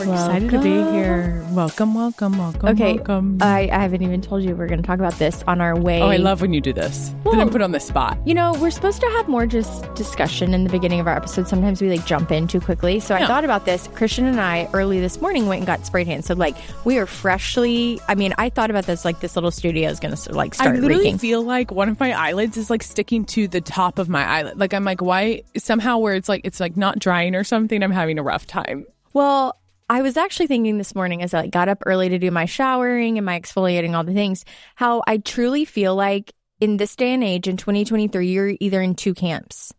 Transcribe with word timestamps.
We're 0.00 0.14
excited 0.14 0.50
to 0.50 0.58
be 0.62 0.70
here. 0.92 1.44
Welcome, 1.50 1.94
welcome, 1.94 2.38
welcome. 2.38 2.70
Okay, 2.70 2.94
welcome. 2.94 3.36
I, 3.42 3.68
I 3.70 3.80
haven't 3.80 4.00
even 4.02 4.22
told 4.22 4.42
you 4.42 4.56
we're 4.56 4.66
going 4.66 4.80
to 4.80 4.86
talk 4.86 4.98
about 4.98 5.18
this 5.18 5.44
on 5.46 5.60
our 5.60 5.78
way. 5.78 6.00
oh, 6.00 6.08
I 6.08 6.16
love 6.16 6.40
when 6.40 6.54
you 6.54 6.60
do 6.62 6.72
this. 6.72 7.14
Well- 7.22 7.32
then 7.32 7.40
I'm 7.40 7.50
put 7.50 7.60
on 7.60 7.72
the 7.72 7.80
spot. 7.80 8.16
You 8.26 8.32
know, 8.32 8.54
we're 8.54 8.70
supposed 8.70 9.00
to 9.02 9.06
have 9.08 9.28
more 9.28 9.44
just 9.46 9.92
discussion 9.94 10.54
in 10.54 10.64
the 10.64 10.70
beginning 10.70 11.00
of 11.00 11.06
our 11.06 11.14
episode. 11.14 11.48
Sometimes 11.48 11.82
we 11.82 11.90
like 11.90 12.06
jump 12.06 12.32
in 12.32 12.48
too 12.48 12.60
quickly. 12.60 12.98
So 12.98 13.14
I 13.14 13.26
thought 13.26 13.44
about 13.44 13.66
this. 13.66 13.88
Christian 13.88 14.24
and 14.24 14.40
I 14.40 14.70
early 14.72 15.00
this 15.00 15.20
morning 15.20 15.46
went 15.46 15.58
and 15.58 15.66
got 15.66 15.84
sprayed 15.84 16.06
tan. 16.06 16.22
So 16.22 16.34
like 16.34 16.56
we 16.86 16.96
are 16.98 17.06
freshly. 17.06 18.00
I 18.08 18.14
mean, 18.14 18.32
I 18.38 18.48
thought 18.48 18.70
about 18.70 18.86
this 18.86 19.04
like 19.04 19.20
this 19.20 19.36
little 19.36 19.50
studio 19.50 19.90
is 19.90 20.00
going 20.00 20.14
to 20.14 20.32
like 20.32 20.54
I 20.54 20.64
start 20.64 20.76
literally 20.76 21.04
reeking. 21.04 21.18
feel 21.18 21.42
like 21.42 21.70
one 21.70 21.90
of 21.90 22.00
my 22.00 22.12
eyelids 22.12 22.56
is 22.56 22.70
like 22.70 22.82
sticking 22.82 23.26
to 23.26 23.48
the 23.48 23.60
top 23.60 23.98
of 23.98 24.08
my 24.08 24.24
eyelid. 24.24 24.58
Like 24.58 24.72
I'm 24.72 24.84
like, 24.84 25.02
why 25.02 25.42
somehow 25.58 25.98
where 25.98 26.14
it's 26.14 26.28
like 26.28 26.40
it's 26.44 26.58
like 26.58 26.76
not 26.76 26.98
drying 26.98 27.34
or 27.34 27.44
something. 27.44 27.82
I'm 27.82 27.90
having 27.92 28.18
a 28.18 28.22
rough 28.22 28.46
time. 28.46 28.86
Well, 29.12 29.59
I 29.90 30.02
was 30.02 30.16
actually 30.16 30.46
thinking 30.46 30.78
this 30.78 30.94
morning 30.94 31.20
as 31.20 31.34
I 31.34 31.48
got 31.48 31.68
up 31.68 31.82
early 31.84 32.08
to 32.10 32.18
do 32.18 32.30
my 32.30 32.44
showering 32.44 33.18
and 33.18 33.26
my 33.26 33.38
exfoliating, 33.40 33.94
all 33.96 34.04
the 34.04 34.14
things, 34.14 34.44
how 34.76 35.02
I 35.06 35.18
truly 35.18 35.64
feel 35.64 35.96
like 35.96 36.32
in 36.60 36.76
this 36.76 36.94
day 36.94 37.12
and 37.12 37.24
age 37.24 37.48
in 37.48 37.56
2023, 37.56 38.28
you're 38.28 38.52
either 38.60 38.80
in 38.80 38.94
two 38.94 39.14
camps. 39.14 39.72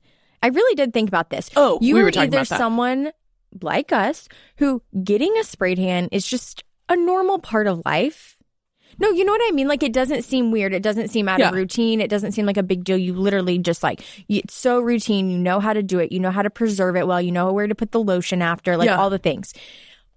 I 0.44 0.48
really 0.48 0.76
did 0.76 0.92
think 0.94 1.08
about 1.08 1.30
this. 1.30 1.50
Oh, 1.56 1.80
you 1.81 1.95
we 1.95 2.03
were 2.03 2.12
talking 2.12 2.34
either 2.34 2.44
someone 2.44 3.12
like 3.62 3.94
us 3.94 4.28
who 4.58 4.81
getting 5.02 5.38
a 5.38 5.44
spray 5.45 5.76
tan 5.76 6.09
is 6.12 6.28
just 6.28 6.64
a 6.90 6.96
normal 6.98 7.40
part 7.40 7.68
of 7.68 7.81
life. 7.86 8.36
No, 9.00 9.09
you 9.12 9.23
know 9.23 9.31
what 9.31 9.42
I 9.48 9.52
mean? 9.52 9.70
Like 9.70 9.81
it 9.84 9.94
doesn't 9.94 10.23
seem 10.23 10.52
weird. 10.52 10.73
It 10.73 10.84
doesn't 10.84 11.08
seem 11.08 11.30
out 11.30 11.40
Yeah. 11.40 11.50
of 11.50 11.56
routine. 11.56 12.02
It 12.02 12.09
doesn't 12.09 12.34
seem 12.34 12.46
like 12.46 12.58
a 12.58 12.64
big 12.64 12.84
deal. 12.84 12.98
You 12.98 13.14
literally 13.14 13.58
just 13.59 13.81
like 13.81 14.02
it's 14.28 14.53
so 14.53 14.81
routine. 14.81 15.30
You 15.31 15.38
know 15.38 15.62
how 15.62 15.72
to 15.72 15.81
do 15.81 16.00
it. 16.00 16.12
You 16.12 16.20
know 16.20 16.31
how 16.31 16.42
to 16.42 16.50
preserve 16.50 16.98
it 16.98 17.08
well. 17.08 17.22
You 17.22 17.31
know 17.31 17.53
where 17.53 17.68
to 17.68 17.75
put 17.75 17.92
the 17.92 18.02
lotion 18.03 18.42
after, 18.42 18.75
like 18.75 18.88
Yeah. 18.88 18.98
all 18.98 19.09
the 19.09 19.18
things. 19.18 19.53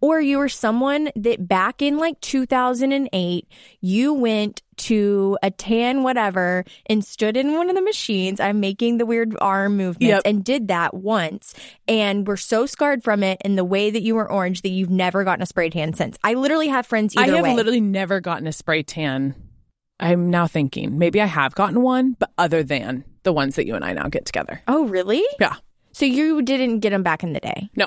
Or 0.05 0.21
you 0.21 0.37
were 0.37 0.51
someone 0.51 1.11
that 1.17 1.49
back 1.49 1.81
in 1.81 1.97
like 1.97 2.21
2008, 2.21 3.49
you 3.81 4.13
went 4.13 4.61
to 4.77 5.39
a 5.43 5.51
tan 5.51 6.03
whatever 6.03 6.65
and 6.87 7.03
stood 7.03 7.39
in 7.39 7.55
one 7.55 7.71
of 7.71 7.75
the 7.75 7.81
machines. 7.81 8.39
I'm 8.39 8.61
making 8.61 8.99
the 8.99 9.07
weird 9.07 9.35
arm 9.41 9.79
movements 9.79 10.03
Yep. 10.03 10.23
and 10.27 10.45
did 10.45 10.69
that 10.69 10.93
once 10.93 11.55
and 11.89 12.27
were 12.29 12.37
so 12.37 12.67
scarred 12.67 13.03
from 13.03 13.23
it 13.23 13.41
in 13.47 13.57
the 13.57 13.65
way 13.65 13.91
that 13.91 14.03
you 14.03 14.15
were 14.15 14.31
orange 14.31 14.61
that 14.61 14.69
you've 14.71 14.91
never 14.91 15.25
gotten 15.25 15.43
a 15.43 15.47
spray 15.47 15.71
tan 15.71 15.95
since. 15.95 16.19
I 16.23 16.35
literally 16.35 16.69
have 16.69 16.85
friends 16.87 17.15
either 17.17 17.33
I 17.33 17.37
have 17.37 17.45
way. 17.45 17.55
literally 17.55 17.81
never 17.81 18.21
gotten 18.21 18.47
a 18.47 18.53
spray 18.53 18.83
tan. 18.83 19.35
I'm 20.01 20.29
now 20.29 20.47
thinking 20.47 20.99
maybe 20.99 21.23
I 21.23 21.27
have 21.27 21.55
gotten 21.55 21.81
one, 21.81 22.17
but 22.19 22.31
other 22.37 22.63
than 22.63 23.05
the 23.23 23.33
ones 23.33 23.55
that 23.57 23.65
you 23.67 23.75
and 23.75 23.85
I 23.85 23.95
now 23.95 24.09
get 24.09 24.27
together. 24.27 24.61
oh, 24.69 24.85
really? 24.85 25.23
Yeah. 25.41 25.55
So 25.93 26.05
you 26.05 26.43
didn't 26.43 26.81
get 26.81 26.91
them 26.91 27.03
back 27.05 27.23
in 27.23 27.33
the 27.33 27.41
day. 27.41 27.71
No. 27.75 27.87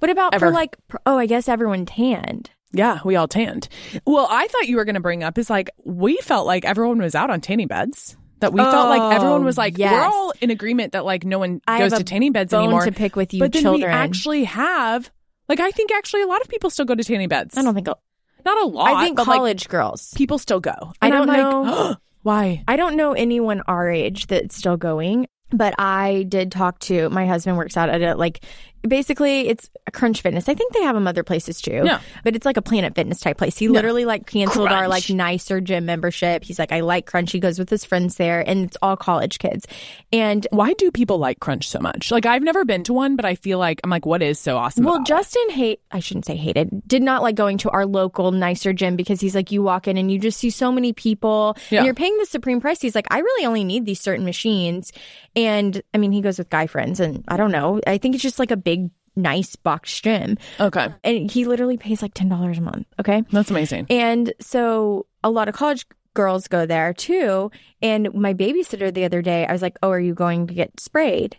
What 0.00 0.10
about 0.10 0.34
Ever. 0.34 0.46
for 0.46 0.52
like, 0.52 0.76
oh, 1.06 1.16
I 1.16 1.26
guess 1.26 1.48
everyone 1.48 1.86
tanned. 1.86 2.50
Yeah, 2.72 3.00
we 3.04 3.16
all 3.16 3.28
tanned. 3.28 3.68
Well, 4.06 4.26
I 4.30 4.46
thought 4.48 4.68
you 4.68 4.76
were 4.76 4.84
going 4.84 4.94
to 4.94 5.00
bring 5.00 5.22
up 5.22 5.38
is 5.38 5.50
like 5.50 5.70
we 5.84 6.16
felt 6.18 6.46
like 6.46 6.64
everyone 6.64 6.98
was 6.98 7.14
out 7.14 7.30
on 7.30 7.40
tanning 7.40 7.68
beds. 7.68 8.16
That 8.40 8.54
we 8.54 8.60
felt 8.62 8.88
like 8.88 9.14
everyone 9.14 9.44
was 9.44 9.58
like 9.58 9.74
oh, 9.74 9.80
yes. 9.80 9.92
we're 9.92 10.00
all 10.00 10.32
in 10.40 10.50
agreement 10.50 10.92
that 10.92 11.04
like 11.04 11.24
no 11.26 11.38
one 11.38 11.60
I 11.68 11.78
goes 11.78 11.92
to 11.92 12.04
tanning 12.04 12.32
beds 12.32 12.54
anymore. 12.54 12.86
to 12.86 12.92
pick 12.92 13.14
with 13.14 13.34
you 13.34 13.40
but 13.40 13.52
then 13.52 13.60
children. 13.60 13.90
we 13.90 13.94
actually 13.94 14.44
have 14.44 15.10
like 15.46 15.60
I 15.60 15.70
think 15.72 15.92
actually 15.92 16.22
a 16.22 16.26
lot 16.26 16.40
of 16.40 16.48
people 16.48 16.70
still 16.70 16.86
go 16.86 16.94
to 16.94 17.04
tanning 17.04 17.28
beds. 17.28 17.58
I 17.58 17.62
don't 17.62 17.74
think, 17.74 17.88
not 17.88 18.62
a 18.62 18.66
lot. 18.66 18.94
I 18.94 19.04
think 19.04 19.16
but, 19.16 19.26
like, 19.26 19.36
college 19.36 19.68
girls. 19.68 20.14
people 20.14 20.38
still 20.38 20.60
go. 20.60 20.72
I 21.02 21.08
And 21.08 21.14
I'm 21.14 21.26
don't 21.26 21.28
like, 21.28 21.66
know. 21.66 21.96
why. 22.22 22.64
I 22.66 22.76
don't 22.76 22.96
know 22.96 23.12
anyone 23.12 23.60
our 23.66 23.90
age 23.90 24.28
that's 24.28 24.56
still 24.56 24.76
going, 24.76 25.26
but 25.50 25.74
I 25.78 26.24
did 26.28 26.52
talk 26.52 26.78
to 26.80 27.10
my 27.10 27.26
husband 27.26 27.56
works 27.56 27.76
out 27.76 27.88
at 27.88 28.00
a 28.00 28.14
like 28.14 28.42
basically 28.86 29.48
it's 29.48 29.70
a 29.86 29.90
crunch 29.90 30.22
fitness. 30.22 30.48
I 30.48 30.54
think 30.54 30.72
they 30.72 30.82
have 30.82 30.94
them 30.94 31.06
other 31.06 31.22
places 31.22 31.60
too. 31.60 31.82
Yeah. 31.84 32.00
But 32.24 32.36
it's 32.36 32.46
like 32.46 32.56
a 32.56 32.62
planet 32.62 32.94
fitness 32.94 33.20
type 33.20 33.38
place. 33.38 33.56
He 33.58 33.68
literally 33.68 34.04
like 34.04 34.26
canceled 34.26 34.68
our 34.70 34.88
like 34.88 35.08
nicer 35.10 35.60
gym 35.60 35.86
membership. 35.86 36.44
He's 36.44 36.58
like, 36.58 36.72
I 36.72 36.80
like 36.80 37.06
crunch. 37.06 37.32
He 37.32 37.40
goes 37.40 37.58
with 37.58 37.68
his 37.70 37.84
friends 37.84 38.16
there 38.16 38.40
and 38.46 38.64
it's 38.66 38.76
all 38.82 38.96
college 38.96 39.38
kids. 39.38 39.66
And 40.12 40.46
Why 40.50 40.72
do 40.74 40.90
people 40.90 41.18
like 41.18 41.40
Crunch 41.40 41.68
so 41.68 41.78
much? 41.78 42.10
Like 42.10 42.26
I've 42.26 42.42
never 42.42 42.64
been 42.64 42.84
to 42.84 42.92
one, 42.92 43.16
but 43.16 43.24
I 43.24 43.34
feel 43.34 43.58
like 43.58 43.80
I'm 43.84 43.90
like, 43.90 44.06
what 44.06 44.22
is 44.22 44.38
so 44.38 44.56
awesome? 44.56 44.84
well, 44.84 44.94
about 44.96 45.02
it? 45.06 45.08
Justin 45.08 45.50
hate 45.50 45.80
I 45.90 46.00
shouldn't 46.00 46.24
say 46.26 46.36
hated, 46.36 46.82
did 46.86 47.02
not 47.02 47.22
like 47.22 47.34
going 47.34 47.58
to 47.58 47.70
our 47.70 47.86
local 47.86 48.30
nicer 48.32 48.72
gym 48.72 48.96
because 48.96 49.20
he's 49.20 49.34
like, 49.34 49.50
you 49.52 49.62
walk 49.62 49.88
in 49.88 49.96
and 49.96 50.10
you 50.10 50.18
just 50.18 50.38
see 50.38 50.50
so 50.50 50.70
many 50.72 50.92
people 50.92 51.56
Yeah. 51.70 51.78
and 51.80 51.86
you're 51.86 51.94
paying 51.94 52.16
the 52.18 52.26
supreme 52.26 52.60
price. 52.60 52.80
He's 52.80 52.94
like, 52.94 53.06
I 53.10 53.18
really 53.18 53.46
only 53.46 53.64
need 53.64 53.84
these 53.84 54.00
certain 54.00 54.24
machines. 54.24 54.92
And 55.36 55.80
I 55.94 55.98
mean, 55.98 56.12
he 56.12 56.20
goes 56.20 56.38
with 56.38 56.48
guy 56.50 56.66
friends 56.66 57.00
and 57.00 57.24
I 57.28 57.36
don't 57.36 57.50
know. 57.52 57.80
I 57.86 57.98
think 57.98 58.14
it's 58.14 58.22
just 58.22 58.38
like 58.38 58.50
a 58.50 58.56
big, 58.56 58.69
nice 59.16 59.56
box 59.56 60.00
gym. 60.00 60.38
okay, 60.58 60.88
And 61.04 61.30
he 61.30 61.44
literally 61.44 61.76
pays 61.76 62.00
like 62.02 62.14
$10 62.14 62.56
a 62.56 62.60
month. 62.60 62.86
Okay. 62.98 63.22
that's 63.32 63.50
amazing. 63.50 63.86
And 63.90 64.32
so 64.40 65.06
a 65.24 65.30
lot 65.30 65.48
of 65.48 65.54
college 65.54 65.84
girls 66.14 66.48
go 66.48 66.64
there 66.66 66.92
too. 66.92 67.50
And 67.82 68.12
my 68.14 68.34
babysitter 68.34 68.92
the 68.92 69.04
other 69.04 69.22
day, 69.22 69.46
I 69.46 69.52
was 69.52 69.62
like, 69.62 69.76
Oh, 69.82 69.90
are 69.90 70.00
you 70.00 70.14
going 70.14 70.46
to 70.46 70.54
get 70.54 70.78
sprayed? 70.80 71.36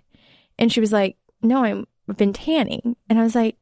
And 0.59 0.71
she 0.71 0.79
was 0.79 0.91
like, 0.91 1.17
No, 1.41 1.63
I'm, 1.63 1.87
I've 2.09 2.17
been 2.17 2.33
tanning. 2.33 2.95
And 3.09 3.19
I 3.19 3.23
was 3.23 3.35
like, 3.35 3.57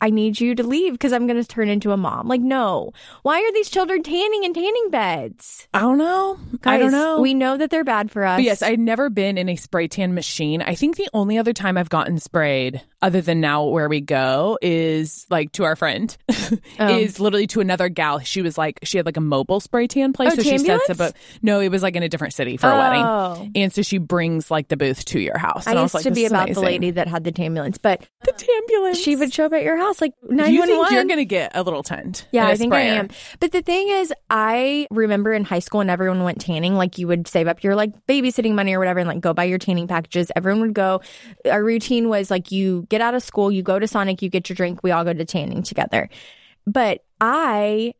I 0.00 0.10
need 0.10 0.40
you 0.40 0.56
to 0.56 0.64
leave 0.64 0.94
because 0.94 1.12
I'm 1.12 1.28
going 1.28 1.40
to 1.40 1.46
turn 1.46 1.68
into 1.68 1.92
a 1.92 1.96
mom. 1.96 2.26
Like, 2.26 2.40
no. 2.40 2.90
Why 3.22 3.40
are 3.40 3.52
these 3.52 3.70
children 3.70 4.02
tanning 4.02 4.42
in 4.42 4.52
tanning 4.52 4.90
beds? 4.90 5.68
I 5.72 5.78
don't 5.78 5.96
know. 5.98 6.40
I 6.64 6.76
don't 6.78 6.90
know. 6.90 7.20
We 7.20 7.34
know 7.34 7.56
that 7.56 7.70
they're 7.70 7.84
bad 7.84 8.10
for 8.10 8.24
us. 8.24 8.38
But 8.38 8.42
yes, 8.42 8.62
I'd 8.62 8.80
never 8.80 9.10
been 9.10 9.38
in 9.38 9.48
a 9.48 9.54
spray 9.54 9.86
tan 9.86 10.12
machine. 10.12 10.60
I 10.60 10.74
think 10.74 10.96
the 10.96 11.08
only 11.14 11.38
other 11.38 11.52
time 11.52 11.78
I've 11.78 11.88
gotten 11.88 12.18
sprayed, 12.18 12.82
other 13.02 13.20
than 13.20 13.40
now 13.40 13.64
where 13.66 13.88
we 13.88 14.00
go, 14.00 14.56
is 14.62 15.26
like 15.28 15.52
to 15.52 15.64
our 15.64 15.76
friend, 15.76 16.16
Oh. 16.78 16.98
is 16.98 17.18
literally 17.20 17.46
to 17.48 17.60
another 17.60 17.88
gal. 17.88 18.20
She 18.20 18.40
was 18.42 18.56
like, 18.56 18.78
she 18.84 18.96
had 18.96 19.04
like 19.06 19.16
a 19.16 19.20
mobile 19.20 19.60
spray 19.60 19.86
tan 19.86 20.12
place. 20.12 20.32
Oh, 20.32 20.36
so 20.36 20.42
she 20.42 20.58
sets 20.58 20.88
up 20.90 21.00
a, 21.00 21.12
no, 21.42 21.60
it 21.60 21.70
was 21.70 21.82
like 21.82 21.96
in 21.96 22.02
a 22.02 22.08
different 22.08 22.34
city 22.34 22.56
for 22.56 22.68
a 22.68 22.74
Oh. 22.74 22.78
wedding. 23.36 23.52
And 23.56 23.72
so 23.72 23.82
she 23.82 23.98
brings 23.98 24.50
like 24.50 24.68
the 24.68 24.76
booth 24.76 25.04
to 25.06 25.20
your 25.20 25.36
house. 25.38 25.66
I 25.66 25.70
And 25.72 25.78
I, 25.78 25.82
used 25.82 25.94
was 25.94 26.04
like, 26.04 26.14
to 26.14 26.18
be 26.20 26.26
about 26.26 26.48
the 26.52 26.60
lady 26.60 26.90
that 26.92 27.08
had 27.08 27.24
the 27.24 27.32
ambulance, 27.42 27.78
but 27.78 28.06
The 28.24 28.32
ambulance. 28.62 28.98
she 28.98 29.16
would 29.16 29.32
show 29.32 29.46
up 29.46 29.52
at 29.52 29.62
your 29.64 29.76
house 29.76 30.00
like 30.00 30.12
Do 30.28 30.34
911. 30.36 30.54
you 30.54 30.88
think 30.88 31.08
you're 31.08 31.16
to 31.16 31.24
get 31.24 31.52
a 31.54 31.62
little 31.62 31.82
tent? 31.82 32.26
Yeah, 32.30 32.46
i 32.46 32.50
a 32.50 32.52
I 32.52 32.56
think 32.56 32.72
I 32.72 32.80
am. 32.82 33.08
But 33.40 33.52
the 33.52 33.62
thing 33.62 33.88
is, 33.88 34.12
I 34.30 34.86
remember 34.90 35.32
in 35.32 35.44
high 35.44 35.58
school 35.58 35.80
and 35.80 35.90
everyone 35.90 36.22
went 36.22 36.40
tanning, 36.40 36.74
like 36.76 36.98
you 36.98 37.08
would 37.08 37.26
save 37.26 37.48
up 37.48 37.62
your 37.64 37.74
like 37.74 37.90
babysitting 38.06 38.52
money 38.54 38.74
or 38.74 38.78
whatever 38.78 39.00
and 39.00 39.08
like 39.08 39.20
go 39.20 39.32
buy 39.34 39.44
your 39.44 39.58
tanning 39.58 39.88
packages. 39.88 40.30
Everyone 40.36 40.60
would 40.60 40.74
go. 40.74 41.00
Our 41.50 41.62
routine 41.64 42.08
was 42.08 42.30
like 42.30 42.52
you 42.52 42.86
get 42.92 43.00
out 43.00 43.14
of 43.14 43.22
school, 43.22 43.50
you 43.50 43.62
go 43.62 43.78
to 43.78 43.88
Sonic, 43.88 44.20
you 44.20 44.28
get 44.28 44.50
your 44.50 44.54
drink, 44.54 44.82
we 44.82 44.90
all 44.90 45.02
go 45.02 45.14
to 45.14 45.24
tanning 45.24 45.62
together. 45.62 46.10
But 46.66 47.04
I 47.20 47.94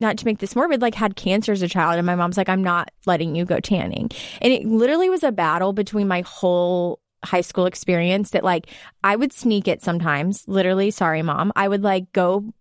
not 0.00 0.18
to 0.18 0.24
make 0.26 0.40
this 0.40 0.56
morbid, 0.56 0.82
like 0.82 0.96
had 0.96 1.14
cancer 1.14 1.52
as 1.52 1.62
a 1.62 1.68
child, 1.68 1.96
and 1.96 2.04
my 2.04 2.16
mom's 2.16 2.36
like, 2.36 2.48
I'm 2.48 2.64
not 2.64 2.90
letting 3.06 3.36
you 3.36 3.44
go 3.44 3.60
tanning. 3.60 4.10
And 4.42 4.52
it 4.52 4.66
literally 4.66 5.08
was 5.08 5.22
a 5.22 5.30
battle 5.30 5.72
between 5.72 6.08
my 6.08 6.22
whole 6.22 6.98
high 7.24 7.42
school 7.42 7.66
experience 7.66 8.30
that 8.30 8.44
like 8.44 8.66
I 9.04 9.14
would 9.14 9.32
sneak 9.32 9.68
it 9.68 9.82
sometimes, 9.82 10.44
literally, 10.48 10.90
sorry, 10.90 11.22
mom. 11.22 11.52
I 11.54 11.68
would 11.68 11.82
like 11.82 12.12
go 12.12 12.52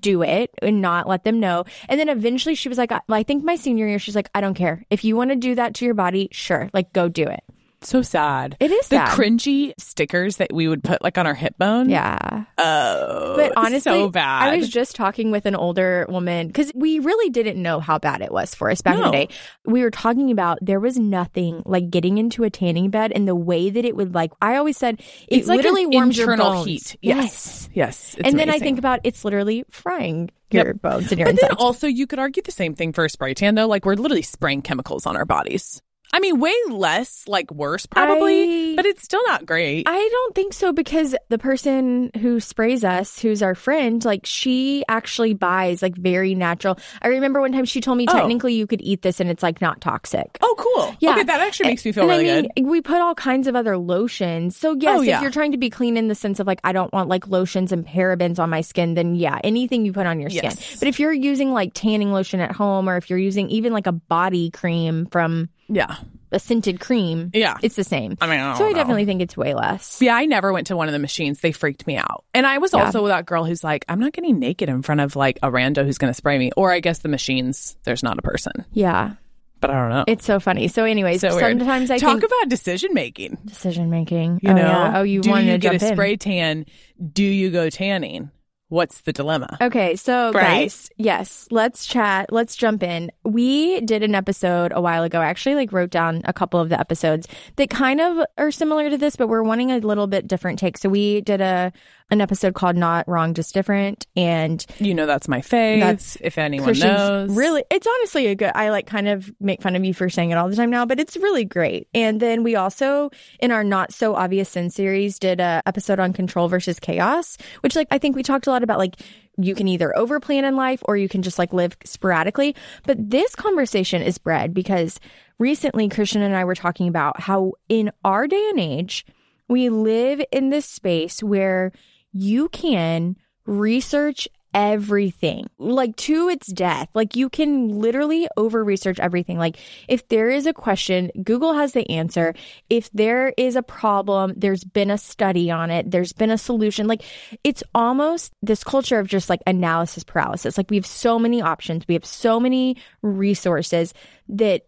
do 0.00 0.22
it 0.22 0.50
and 0.62 0.80
not 0.80 1.06
let 1.06 1.24
them 1.24 1.38
know. 1.38 1.64
And 1.90 2.00
then 2.00 2.08
eventually 2.08 2.54
she 2.54 2.70
was 2.70 2.78
like, 2.78 2.90
I, 2.90 3.00
I 3.10 3.22
think 3.22 3.44
my 3.44 3.54
senior 3.54 3.86
year, 3.86 3.98
she's 3.98 4.16
like, 4.16 4.30
I 4.34 4.40
don't 4.40 4.54
care. 4.54 4.82
If 4.88 5.04
you 5.04 5.14
want 5.14 5.30
to 5.30 5.36
do 5.36 5.54
that 5.56 5.74
to 5.74 5.84
your 5.84 5.94
body, 5.94 6.30
sure, 6.32 6.70
like 6.72 6.94
go 6.94 7.08
do 7.08 7.24
it. 7.24 7.44
So 7.80 8.02
sad. 8.02 8.56
It 8.58 8.70
is 8.72 8.88
the 8.88 8.96
sad. 8.96 9.16
cringy 9.16 9.72
stickers 9.78 10.38
that 10.38 10.52
we 10.52 10.66
would 10.66 10.82
put 10.82 11.00
like 11.00 11.16
on 11.16 11.26
our 11.26 11.34
hip 11.34 11.56
bone. 11.58 11.88
Yeah. 11.88 12.44
Oh, 12.58 13.34
But 13.36 13.52
honestly, 13.56 13.78
so 13.80 14.08
bad. 14.10 14.48
I 14.48 14.56
was 14.56 14.68
just 14.68 14.96
talking 14.96 15.30
with 15.30 15.46
an 15.46 15.54
older 15.54 16.04
woman 16.08 16.48
because 16.48 16.72
we 16.74 16.98
really 16.98 17.30
didn't 17.30 17.60
know 17.62 17.78
how 17.78 17.98
bad 17.98 18.20
it 18.20 18.32
was 18.32 18.54
for 18.54 18.68
us 18.70 18.80
back 18.82 18.96
in 18.96 19.02
the 19.02 19.10
day. 19.10 19.28
We 19.64 19.82
were 19.82 19.90
talking 19.92 20.30
about 20.32 20.58
there 20.60 20.80
was 20.80 20.98
nothing 20.98 21.62
like 21.66 21.88
getting 21.90 22.18
into 22.18 22.42
a 22.44 22.50
tanning 22.50 22.90
bed 22.90 23.12
and 23.14 23.28
the 23.28 23.36
way 23.36 23.70
that 23.70 23.84
it 23.84 23.94
would 23.94 24.12
like. 24.14 24.32
I 24.42 24.56
always 24.56 24.76
said 24.76 25.00
it 25.28 25.38
it's 25.38 25.48
like 25.48 25.58
literally 25.58 25.84
an 25.84 25.90
warms 25.90 26.18
your 26.18 26.32
internal 26.32 26.52
bones. 26.54 26.66
heat. 26.66 26.96
Yes. 27.00 27.68
Yes, 27.72 28.16
yes. 28.18 28.26
And 28.26 28.38
then 28.38 28.50
I 28.50 28.58
think 28.58 28.78
about 28.80 29.00
it's 29.04 29.24
literally 29.24 29.64
frying 29.70 30.30
Yep. 30.50 30.64
your 30.64 30.74
bones 30.74 31.12
and 31.12 31.18
your 31.18 31.26
But 31.28 31.36
then 31.40 31.50
insides. 31.50 31.62
also, 31.62 31.86
you 31.86 32.06
could 32.06 32.18
argue 32.18 32.42
the 32.42 32.50
same 32.50 32.74
thing 32.74 32.94
for 32.94 33.04
a 33.04 33.10
spray 33.10 33.34
tan, 33.34 33.54
though. 33.54 33.66
Like 33.68 33.84
we're 33.84 33.96
literally 33.96 34.22
spraying 34.22 34.62
chemicals 34.62 35.04
on 35.04 35.14
our 35.14 35.26
bodies. 35.26 35.82
I 36.12 36.20
mean, 36.20 36.40
way 36.40 36.54
less, 36.70 37.24
like 37.28 37.50
worse, 37.50 37.84
probably, 37.86 38.72
I- 38.72 38.76
but 38.76 38.86
it's 38.86 39.02
still 39.02 39.22
not 39.26 39.44
great. 39.44 39.86
I 39.86 40.08
don't 40.10 40.34
think 40.34 40.52
so 40.54 40.72
because 40.72 41.14
the 41.28 41.38
person 41.38 42.10
who 42.20 42.40
sprays 42.40 42.82
us, 42.84 43.18
who's 43.18 43.42
our 43.42 43.54
friend, 43.54 44.02
like 44.04 44.24
she 44.24 44.84
actually 44.88 45.34
buys 45.34 45.82
like 45.82 45.96
very 45.96 46.34
natural. 46.34 46.78
I 47.02 47.08
remember 47.08 47.40
one 47.40 47.52
time 47.52 47.64
she 47.66 47.80
told 47.80 47.98
me 47.98 48.06
Oh. 48.08 48.12
technically 48.12 48.54
you 48.54 48.66
could 48.66 48.80
eat 48.80 49.02
this 49.02 49.20
and 49.20 49.28
it's 49.28 49.42
like 49.42 49.60
not 49.60 49.80
toxic. 49.80 50.38
oh, 50.40 50.54
cool. 50.58 50.96
Yeah. 51.00 51.10
Okay, 51.12 51.24
that 51.24 51.40
actually 51.40 51.68
makes 51.70 51.84
me 51.84 51.92
feel 51.92 52.04
and 52.04 52.10
really 52.10 52.30
I 52.30 52.40
mean, 52.42 52.50
good. 52.56 52.64
we 52.66 52.80
put 52.80 53.00
all 53.00 53.14
kinds 53.14 53.46
of 53.46 53.54
other 53.54 53.76
lotions. 53.76 54.56
So 54.56 54.74
yes, 54.80 54.98
Oh, 54.98 55.02
yeah. 55.02 55.16
if 55.16 55.22
you're 55.22 55.30
trying 55.30 55.52
to 55.52 55.58
be 55.58 55.68
clean 55.70 55.96
in 55.96 56.08
the 56.08 56.14
sense 56.14 56.40
of 56.40 56.46
like 56.46 56.60
I 56.64 56.72
don't 56.72 56.92
want 56.92 57.08
like 57.08 57.28
lotions 57.28 57.70
and 57.70 57.86
parabens 57.86 58.38
on 58.38 58.48
my 58.50 58.62
skin, 58.62 58.94
then 58.94 59.14
yeah, 59.14 59.38
anything 59.44 59.84
you 59.84 59.92
put 59.92 60.06
on 60.06 60.20
your 60.20 60.30
Yes. 60.30 60.58
skin. 60.58 60.78
But 60.78 60.88
if 60.88 60.98
you're 61.00 61.12
using 61.12 61.52
like 61.52 61.72
tanning 61.74 62.12
lotion 62.12 62.40
at 62.40 62.52
home 62.52 62.88
or 62.88 62.96
if 62.96 63.10
you're 63.10 63.18
using 63.18 63.50
even 63.50 63.72
like 63.74 63.86
a 63.86 63.92
body 63.92 64.50
cream 64.50 65.06
from 65.06 65.50
Yeah. 65.68 65.96
a 66.32 66.38
scented 66.38 66.78
cream, 66.80 67.30
Yeah. 67.32 67.56
it's 67.62 67.76
the 67.76 67.84
same. 67.84 68.16
I 68.20 68.26
mean, 68.26 68.38
I 68.40 68.56
so 68.58 68.64
I 68.66 68.68
know. 68.70 68.74
definitely 68.74 69.04
think 69.06 69.22
it's 69.22 69.36
way 69.36 69.54
less. 69.54 69.98
Yeah, 70.02 70.14
I 70.14 70.26
never 70.26 70.52
went 70.52 70.66
to 70.68 70.76
one 70.76 70.88
of 70.88 70.92
the 70.92 70.98
machines. 70.98 71.40
They 71.40 71.52
freaked 71.52 71.86
me 71.86 71.96
out. 71.96 72.24
And 72.34 72.46
I 72.46 72.58
was 72.58 72.72
Yeah. 72.74 72.84
also 72.84 73.06
that 73.08 73.24
girl 73.26 73.44
who's 73.44 73.64
like, 73.64 73.84
I'm 73.88 73.98
not 74.00 74.12
getting 74.12 74.38
naked 74.38 74.68
in 74.68 74.82
front 74.82 75.00
of 75.00 75.16
like 75.16 75.38
a 75.42 75.50
rando 75.50 75.84
who's 75.84 75.96
going 75.98 76.10
to 76.10 76.14
spray 76.16 76.38
me. 76.38 76.50
Or 76.56 76.70
I 76.72 76.80
guess 76.80 76.98
the 76.98 77.08
machines, 77.08 77.76
there's 77.84 78.02
not 78.02 78.18
a 78.18 78.22
person. 78.22 78.64
Yeah, 78.72 79.12
But 79.60 79.70
I 79.70 79.74
don't 79.80 79.88
know. 79.90 80.04
it's 80.06 80.24
so 80.26 80.38
funny. 80.38 80.68
So, 80.68 80.84
anyways, 80.84 81.20
so 81.22 81.34
weird. 81.34 81.58
sometimes 81.58 81.90
I 81.90 81.98
talk 81.98 82.20
think 82.20 82.24
about 82.24 82.48
decision 82.50 82.92
making. 82.94 83.38
decision 83.46 83.88
making. 83.90 84.40
You 84.42 84.50
oh, 84.50 84.54
know, 84.54 84.60
yeah. 84.62 84.98
oh, 84.98 85.02
you 85.02 85.20
do 85.22 85.30
wanted 85.30 85.46
you 85.46 85.52
to 85.52 85.58
get 85.58 85.82
a 85.82 85.86
in. 85.88 85.92
spray 85.94 86.16
tan? 86.16 86.66
Do 87.12 87.24
you 87.24 87.50
go 87.50 87.70
tanning? 87.70 88.30
What's 88.68 89.00
the 89.00 89.12
dilemma? 89.14 89.56
Okay, 89.62 89.96
so 89.96 90.30
Right? 90.32 90.62
guys, 90.64 90.90
yes, 90.98 91.48
let's 91.50 91.86
chat. 91.86 92.30
Let's 92.30 92.54
jump 92.54 92.82
in. 92.82 93.10
We 93.24 93.80
did 93.80 94.02
an 94.02 94.14
episode 94.14 94.72
a 94.74 94.80
while 94.80 95.02
ago. 95.04 95.20
I 95.20 95.26
actually 95.26 95.54
like 95.54 95.72
wrote 95.72 95.90
down 95.90 96.20
a 96.24 96.32
couple 96.34 96.60
of 96.60 96.68
the 96.68 96.78
episodes 96.78 97.26
that 97.56 97.70
kind 97.70 98.00
of 98.00 98.26
are 98.36 98.50
similar 98.50 98.90
to 98.90 98.98
this, 98.98 99.16
but 99.16 99.28
we're 99.28 99.42
wanting 99.42 99.70
a 99.70 99.78
little 99.78 100.06
bit 100.06 100.28
different 100.28 100.58
take. 100.58 100.76
So 100.76 100.88
we 100.90 101.22
did 101.22 101.40
a 101.40 101.72
an 102.10 102.20
episode 102.20 102.54
called 102.54 102.76
Not 102.76 103.06
Wrong, 103.08 103.34
Just 103.34 103.52
Different, 103.54 104.06
and 104.16 104.64
You 104.78 104.94
know 104.94 105.06
that's 105.06 105.28
my 105.28 105.40
fave. 105.40 105.80
That's 105.80 106.16
if 106.20 106.38
anyone 106.38 106.66
Christian's 106.66 106.98
knows. 106.98 107.36
really 107.36 107.64
it's 107.70 107.86
honestly 107.86 108.26
a 108.28 108.34
good 108.34 108.52
I 108.54 108.70
like 108.70 108.86
kind 108.86 109.08
of 109.08 109.30
make 109.40 109.62
fun 109.62 109.76
of 109.76 109.84
you 109.84 109.92
for 109.92 110.08
saying 110.08 110.30
it 110.30 110.34
all 110.34 110.48
the 110.48 110.56
time 110.56 110.70
now, 110.70 110.84
but 110.86 110.98
it's 110.98 111.16
really 111.16 111.44
great. 111.44 111.88
And 111.94 112.20
then 112.20 112.42
we 112.42 112.56
also 112.56 113.10
in 113.40 113.50
our 113.50 113.64
not 113.64 113.92
so 113.92 114.14
obvious 114.14 114.48
sin 114.48 114.70
series 114.70 115.18
did 115.18 115.40
a 115.40 115.62
episode 115.66 116.00
on 116.00 116.12
control 116.12 116.48
versus 116.48 116.80
chaos, 116.80 117.36
which 117.60 117.76
like 117.76 117.88
I 117.90 117.98
think 117.98 118.16
we 118.16 118.22
talked 118.22 118.46
a 118.46 118.50
lot 118.50 118.62
about 118.62 118.78
like 118.78 118.96
you 119.40 119.54
can 119.54 119.68
either 119.68 119.92
overplan 119.96 120.42
in 120.42 120.56
life 120.56 120.82
or 120.86 120.96
you 120.96 121.08
can 121.08 121.22
just 121.22 121.38
like 121.38 121.52
live 121.52 121.76
sporadically. 121.84 122.56
But 122.84 123.10
this 123.10 123.34
conversation 123.34 124.02
is 124.02 124.18
bred 124.18 124.52
because 124.52 124.98
recently 125.38 125.88
Christian 125.88 126.22
and 126.22 126.34
I 126.34 126.44
were 126.44 126.56
talking 126.56 126.88
about 126.88 127.20
how 127.20 127.52
in 127.68 127.92
our 128.04 128.26
day 128.26 128.48
and 128.50 128.58
age 128.58 129.06
we 129.48 129.68
live 129.68 130.20
in 130.32 130.50
this 130.50 130.66
space 130.66 131.22
where 131.22 131.72
you 132.12 132.48
can 132.48 133.16
research 133.46 134.28
everything 134.54 135.46
like 135.58 135.94
to 135.96 136.28
its 136.28 136.46
death. 136.48 136.88
Like 136.94 137.16
you 137.16 137.28
can 137.28 137.80
literally 137.80 138.28
over 138.36 138.64
research 138.64 138.98
everything. 138.98 139.38
Like 139.38 139.56
if 139.88 140.08
there 140.08 140.30
is 140.30 140.46
a 140.46 140.54
question 140.54 141.10
google 141.22 141.52
has 141.52 141.72
the 141.72 141.88
answer. 141.90 142.34
If 142.70 142.90
there 142.92 143.34
is 143.36 143.56
a 143.56 143.62
problem 143.62 144.34
there's 144.36 144.64
been 144.64 144.90
a 144.90 144.98
study 144.98 145.50
on 145.50 145.70
it. 145.70 145.90
There's 145.90 146.12
been 146.12 146.30
a 146.30 146.38
solution. 146.38 146.86
Like 146.86 147.02
it's 147.44 147.62
almost 147.74 148.32
this 148.42 148.64
culture 148.64 148.98
of 148.98 149.06
just 149.06 149.28
like 149.28 149.40
analysis 149.46 150.04
paralysis. 150.04 150.56
Like 150.56 150.70
we 150.70 150.76
have 150.76 150.86
so 150.86 151.18
many 151.18 151.42
options. 151.42 151.86
We 151.86 151.94
have 151.94 152.06
so 152.06 152.40
many 152.40 152.78
resources 153.02 153.92
that 154.28 154.62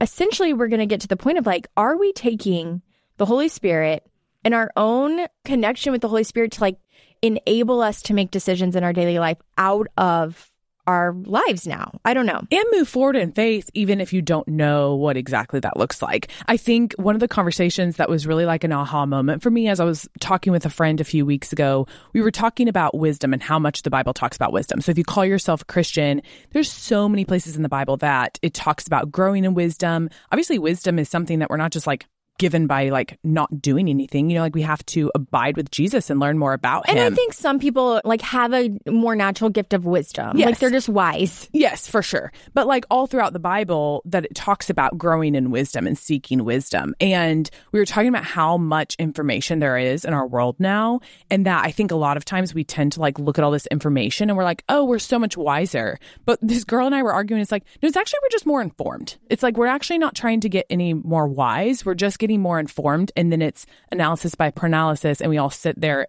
essentially 0.00 0.52
we're 0.52 0.68
going 0.68 0.80
to 0.80 0.86
get 0.86 1.00
to 1.00 1.08
the 1.08 1.16
point 1.16 1.38
of 1.38 1.46
like 1.46 1.66
are 1.76 1.96
we 1.96 2.12
taking 2.12 2.82
the 3.16 3.26
holy 3.26 3.48
spirit 3.48 4.07
and 4.44 4.54
our 4.54 4.70
own 4.76 5.26
connection 5.44 5.92
with 5.92 6.00
the 6.00 6.08
holy 6.08 6.24
spirit 6.24 6.52
to 6.52 6.60
like 6.60 6.78
enable 7.22 7.80
us 7.80 8.02
to 8.02 8.14
make 8.14 8.30
decisions 8.30 8.76
in 8.76 8.84
our 8.84 8.92
daily 8.92 9.18
life 9.18 9.38
out 9.56 9.88
of 9.96 10.50
our 10.86 11.12
lives 11.24 11.66
now 11.66 11.92
i 12.04 12.14
don't 12.14 12.24
know 12.24 12.40
and 12.50 12.64
move 12.72 12.88
forward 12.88 13.16
in 13.16 13.32
faith, 13.32 13.70
even 13.74 14.00
if 14.00 14.12
you 14.12 14.22
don't 14.22 14.48
know 14.48 14.94
what 14.94 15.16
exactly 15.16 15.60
that 15.60 15.76
looks 15.76 16.00
like. 16.02 16.28
I 16.46 16.56
think 16.56 16.94
one 16.94 17.14
of 17.14 17.20
the 17.20 17.28
conversations 17.28 17.96
that 17.96 18.08
was 18.08 18.26
really 18.26 18.46
like 18.46 18.64
an 18.64 18.72
aha 18.72 19.06
moment 19.06 19.42
for 19.42 19.50
me 19.50 19.68
as 19.68 19.80
I 19.80 19.84
was 19.84 20.08
talking 20.20 20.52
with 20.52 20.64
a 20.64 20.70
friend 20.70 21.00
a 21.00 21.04
few 21.04 21.26
weeks 21.26 21.52
ago, 21.52 21.86
we 22.12 22.20
were 22.20 22.30
talking 22.30 22.68
about 22.68 22.96
wisdom 22.96 23.32
and 23.32 23.42
how 23.42 23.58
much 23.58 23.82
the 23.82 23.90
Bible 23.90 24.14
talks 24.14 24.36
about 24.36 24.52
wisdom. 24.52 24.80
So 24.80 24.90
if 24.90 24.98
you 24.98 25.04
call 25.04 25.24
yourself 25.24 25.62
a 25.62 25.66
Christian, 25.66 26.22
there's 26.50 26.70
so 26.70 27.08
many 27.08 27.24
places 27.24 27.56
in 27.56 27.62
the 27.62 27.68
Bible 27.68 27.96
that 27.98 28.38
it 28.42 28.54
talks 28.54 28.86
about 28.86 29.10
growing 29.10 29.44
in 29.44 29.54
wisdom. 29.54 30.10
Obviously, 30.32 30.58
wisdom 30.58 30.98
is 30.98 31.08
something 31.08 31.40
that 31.40 31.50
we're 31.50 31.56
not 31.56 31.72
just 31.72 31.86
like 31.86 32.06
given 32.38 32.66
by 32.66 32.88
like 32.88 33.18
not 33.22 33.60
doing 33.60 33.88
anything. 33.88 34.30
You 34.30 34.36
know, 34.36 34.42
like 34.42 34.54
we 34.54 34.62
have 34.62 34.84
to 34.86 35.10
abide 35.14 35.56
with 35.56 35.70
Jesus 35.70 36.08
and 36.10 36.20
learn 36.20 36.38
more 36.38 36.52
about 36.52 36.88
and 36.88 36.98
him. 36.98 37.04
And 37.06 37.12
I 37.12 37.16
think 37.16 37.32
some 37.34 37.58
people 37.58 38.00
like 38.04 38.22
have 38.22 38.52
a 38.54 38.70
more 38.88 39.14
natural 39.16 39.50
gift 39.50 39.72
of 39.74 39.84
wisdom 39.84 40.36
Yes. 40.38 40.46
like 40.46 40.58
they're 40.58 40.70
just 40.70 40.88
wise 40.88 41.48
Yes, 41.52 41.88
for 41.88 42.02
sure. 42.02 42.32
But 42.54 42.66
like 42.66 42.84
all 42.90 43.06
throughout 43.06 43.32
the 43.32 43.38
Bible, 43.38 44.02
that 44.06 44.24
it 44.24 44.34
talks 44.34 44.70
about 44.70 44.96
growing 44.96 45.34
in 45.34 45.50
wisdom 45.50 45.86
and 45.86 45.98
seeking 45.98 46.44
wisdom. 46.44 46.94
And 47.00 47.48
we 47.72 47.78
were 47.80 47.86
talking 47.86 48.08
about 48.08 48.24
how 48.24 48.56
much 48.56 48.94
information 48.98 49.58
there 49.58 49.76
is 49.76 50.04
in 50.04 50.14
our 50.14 50.26
world 50.26 50.56
now. 50.58 51.00
And 51.30 51.46
that 51.46 51.64
I 51.64 51.70
think 51.72 51.90
a 51.90 51.96
lot 51.96 52.16
of 52.16 52.24
times 52.24 52.54
we 52.54 52.64
tend 52.64 52.92
to 52.92 53.00
like 53.00 53.18
look 53.18 53.38
at 53.38 53.44
all 53.44 53.50
this 53.50 53.66
information 53.66 54.30
and 54.30 54.36
we're 54.36 54.44
like, 54.44 54.62
oh, 54.68 54.84
we're 54.84 54.98
so 54.98 55.18
much 55.18 55.36
wiser. 55.36 55.98
But 56.24 56.38
this 56.42 56.64
girl 56.64 56.86
and 56.86 56.94
I 56.94 57.02
were 57.02 57.12
arguing, 57.12 57.42
it's 57.42 57.50
like, 57.52 57.64
no, 57.82 57.88
it's 57.88 57.96
actually, 57.96 58.20
we're 58.22 58.28
just 58.30 58.46
more 58.46 58.62
informed. 58.62 59.16
It's 59.28 59.42
like, 59.42 59.56
we're 59.56 59.66
actually 59.66 59.98
not 59.98 60.14
trying 60.14 60.40
to 60.42 60.48
get 60.48 60.66
any 60.70 60.94
more 60.94 61.26
wise. 61.26 61.84
We're 61.84 61.94
just 61.94 62.18
getting 62.18 62.27
more 62.36 62.60
informed. 62.60 63.12
And 63.16 63.32
then 63.32 63.40
it's 63.40 63.64
analysis 63.90 64.34
by 64.34 64.50
paralysis. 64.50 65.20
And 65.20 65.30
we 65.30 65.38
all 65.38 65.50
sit 65.50 65.80
there, 65.80 66.06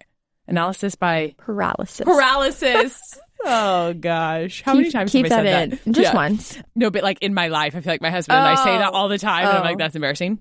analysis 0.48 0.94
by 0.96 1.34
paralysis 1.38 2.04
paralysis. 2.04 3.18
oh 3.44 3.94
gosh, 3.94 4.62
how 4.62 4.74
many 4.74 4.90
times 4.90 5.12
keep 5.12 5.26
have 5.28 5.38
I 5.38 5.42
that 5.42 5.52
said 5.52 5.72
in 5.72 5.78
that? 5.84 5.92
just 5.92 6.12
Yeah. 6.12 6.14
once 6.14 6.58
No, 6.74 6.90
but 6.90 7.02
like 7.02 7.18
in 7.22 7.32
my 7.32 7.48
life, 7.48 7.74
I 7.74 7.80
feel 7.80 7.92
like 7.92 8.02
my 8.02 8.10
husband 8.10 8.38
and 8.38 8.46
I 8.48 8.62
say 8.62 8.76
that 8.78 8.90
Oh. 8.92 8.96
all 8.96 9.08
the 9.08 9.18
time, 9.18 9.46
and 9.46 9.56
I'm 9.56 9.62
Oh. 9.62 9.64
like, 9.64 9.78
that's 9.78 9.94
embarrassing. 9.94 10.40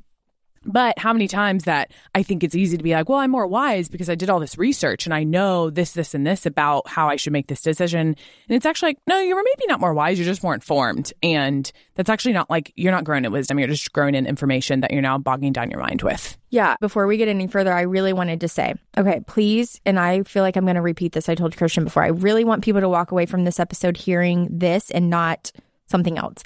But 0.66 1.00
how 1.00 1.14
many 1.14 1.28
times 1.28 1.64
that 1.64 1.92
I 2.14 2.24
think 2.24 2.44
it's 2.44 2.56
easy 2.56 2.78
to 2.78 2.84
be 2.84 2.94
like, 2.94 3.10
well, 3.10 3.20
I'm 3.20 3.32
more 3.32 3.48
wise 3.48 3.90
because 3.90 4.10
I 4.10 4.16
did 4.16 4.30
all 4.30 4.40
this 4.40 4.58
research 4.58 5.06
and 5.06 5.14
I 5.14 5.24
know 5.24 5.70
this, 5.70 5.94
this, 5.94 6.14
and 6.14 6.26
this 6.26 6.46
about 6.46 6.88
how 6.88 7.08
I 7.10 7.16
should 7.16 7.34
make 7.34 7.48
this 7.48 7.62
decision. 7.62 8.08
And 8.08 8.16
it's 8.50 8.66
actually 8.66 8.90
like, 8.90 9.00
no, 9.08 9.20
you're 9.20 9.38
maybe 9.38 9.68
not 9.68 9.80
more 9.80 9.94
wise. 9.94 10.20
You're 10.20 10.26
just 10.26 10.44
more 10.44 10.54
informed. 10.54 11.14
And 11.24 11.72
that's 11.96 12.10
actually 12.10 12.34
not 12.34 12.50
like 12.50 12.74
you're 12.76 12.92
not 12.92 13.04
growing 13.04 13.26
in 13.26 13.32
wisdom. 13.32 13.60
You're 13.60 13.68
just 13.68 13.92
growing 13.94 14.16
in 14.16 14.26
information 14.26 14.82
that 14.82 14.92
you're 14.92 15.02
now 15.02 15.18
bogging 15.18 15.54
down 15.54 15.72
your 15.72 15.80
mind 15.80 16.02
with. 16.02 16.38
Yeah, 16.50 16.76
before 16.82 17.08
we 17.08 17.18
get 17.18 17.28
any 17.28 17.48
further, 17.48 17.74
I 17.74 17.82
really 17.82 18.14
wanted 18.14 18.42
to 18.42 18.48
say, 18.48 18.74
okay, 18.98 19.22
please, 19.28 19.80
and 19.86 20.00
I 20.00 20.24
feel 20.24 20.44
like 20.44 20.56
I'm 20.56 20.66
going 20.66 20.76
to 20.76 20.82
repeat 20.82 21.12
this. 21.12 21.30
I 21.30 21.36
told 21.36 21.56
Christian 21.56 21.84
before. 21.84 22.04
I 22.04 22.08
really 22.08 22.44
want 22.44 22.64
people 22.64 22.82
to 22.82 22.90
walk 22.90 23.12
away 23.12 23.26
from 23.26 23.46
this 23.46 23.60
episode 23.60 23.98
hearing 23.98 24.48
this 24.52 24.90
and 24.92 25.10
not 25.10 25.52
something 25.88 26.18
else. 26.18 26.44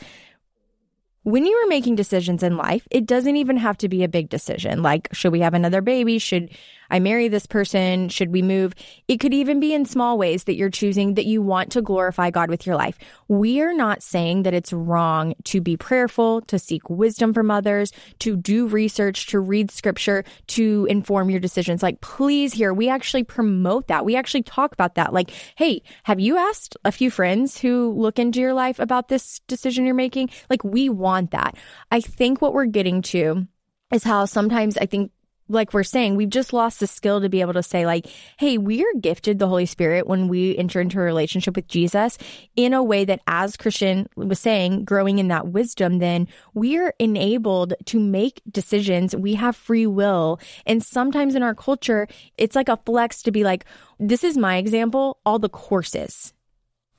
When 1.24 1.46
you 1.46 1.56
are 1.56 1.68
making 1.68 1.96
decisions 1.96 2.44
in 2.44 2.58
life, 2.58 2.86
it 2.92 3.06
doesn't 3.06 3.38
even 3.38 3.56
have 3.58 3.77
to 3.77 3.88
be 3.88 4.03
a 4.03 4.10
big 4.10 4.30
decision. 4.30 4.84
Like, 4.84 5.08
should 5.13 5.32
we 5.32 5.39
have 5.39 5.53
another 5.53 5.82
baby? 5.82 6.20
Should 6.20 6.50
I 6.90 7.00
marry 7.00 7.28
this 7.28 7.46
person? 7.46 8.10
Should 8.10 8.32
we 8.32 8.42
move? 8.42 8.74
It 9.08 9.20
could 9.20 9.34
even 9.34 9.60
be 9.60 9.74
in 9.74 9.86
small 9.86 10.18
ways 10.18 10.46
that 10.46 10.56
you're 10.56 10.70
choosing 10.70 11.16
that 11.16 11.25
you 11.25 11.42
want 11.42 11.72
to 11.72 11.82
glorify 11.82 12.30
God 12.30 12.50
with 12.50 12.66
your 12.66 12.75
life. 12.75 12.98
We 13.28 13.62
are 13.62 13.74
not 13.74 14.04
saying 14.04 14.44
that 14.44 14.54
it's 14.54 14.74
wrong 14.74 15.34
to 15.46 15.62
be 15.62 15.78
prayerful, 15.78 16.42
to 16.42 16.60
seek 16.60 16.90
wisdom 16.90 17.34
from 17.34 17.52
others, 17.52 17.92
to 18.20 18.36
do 18.36 18.68
research, 18.68 19.28
to 19.28 19.40
read 19.40 19.72
scripture, 19.72 20.24
to 20.48 20.88
inform 20.90 21.30
your 21.30 21.40
decisions. 21.40 21.84
Like, 21.84 22.02
please 22.02 22.54
here, 22.54 22.74
we 22.74 22.90
actually 22.90 23.24
promote 23.24 23.88
that. 23.88 24.06
We 24.06 24.16
actually 24.16 24.44
talk 24.44 24.74
about 24.74 24.96
that. 24.96 25.13
Like, 25.13 25.32
hey, 25.56 25.82
have 26.04 26.20
you 26.20 26.38
asked 26.38 26.78
a 26.86 26.92
few 26.92 27.10
friends 27.10 27.58
who 27.58 27.92
look 27.92 28.20
into 28.20 28.40
your 28.40 28.54
life 28.54 28.80
about 28.80 29.08
this 29.08 29.40
decision 29.48 29.86
you're 29.86 29.96
making? 29.96 30.30
Like, 30.50 30.63
we 30.63 30.90
want 30.90 31.32
that. 31.32 31.56
I 31.92 32.02
think 32.02 32.42
what 32.42 32.54
we're 32.54 32.66
getting 32.66 33.02
to 33.04 33.48
is 33.94 34.04
how 34.04 34.25
sometimes 34.25 34.78
I 34.78 34.86
think 34.86 35.12
like 35.53 35.74
we're 35.74 35.83
saying, 35.83 36.15
we've 36.15 36.29
just 36.29 36.51
lost 36.53 36.79
the 36.79 36.88
skill 36.88 37.22
to 37.22 37.29
be 37.29 37.41
able 37.41 37.53
to 37.53 37.63
say, 37.63 37.86
like, 37.86 38.07
hey, 38.38 38.57
we 38.57 38.83
are 38.83 38.93
gifted 39.00 39.39
the 39.39 39.48
Holy 39.48 39.65
Spirit 39.65 40.07
when 40.07 40.27
we 40.27 40.57
enter 40.57 40.81
into 40.81 41.00
a 41.00 41.03
relationship 41.03 41.55
with 41.55 41.67
Jesus 41.67 42.17
in 42.55 42.74
a 42.74 42.83
way 42.83 43.05
that, 43.05 43.22
as 43.27 43.55
Christian 43.55 44.07
was 44.15 44.39
saying, 44.39 44.83
growing 44.86 45.19
in 45.19 45.29
that 45.29 45.48
wisdom, 45.48 46.00
then 46.00 46.27
we 46.53 46.77
are 46.77 46.93
enabled 47.00 47.74
to 47.86 48.00
make 48.00 48.41
decisions. 48.51 49.15
We 49.15 49.36
have 49.36 49.55
free 49.55 49.88
will. 49.88 50.39
And 50.65 50.83
sometimes 50.83 51.36
in 51.36 51.43
our 51.43 51.55
culture, 51.55 52.07
it's 52.38 52.55
like 52.55 52.69
a 52.69 52.79
flex 52.86 53.22
to 53.24 53.31
be 53.31 53.43
like, 53.43 53.65
this 54.00 54.24
is 54.24 54.38
my 54.38 54.57
example, 54.57 55.19
all 55.25 55.39
the 55.39 55.50
courses. 55.50 56.33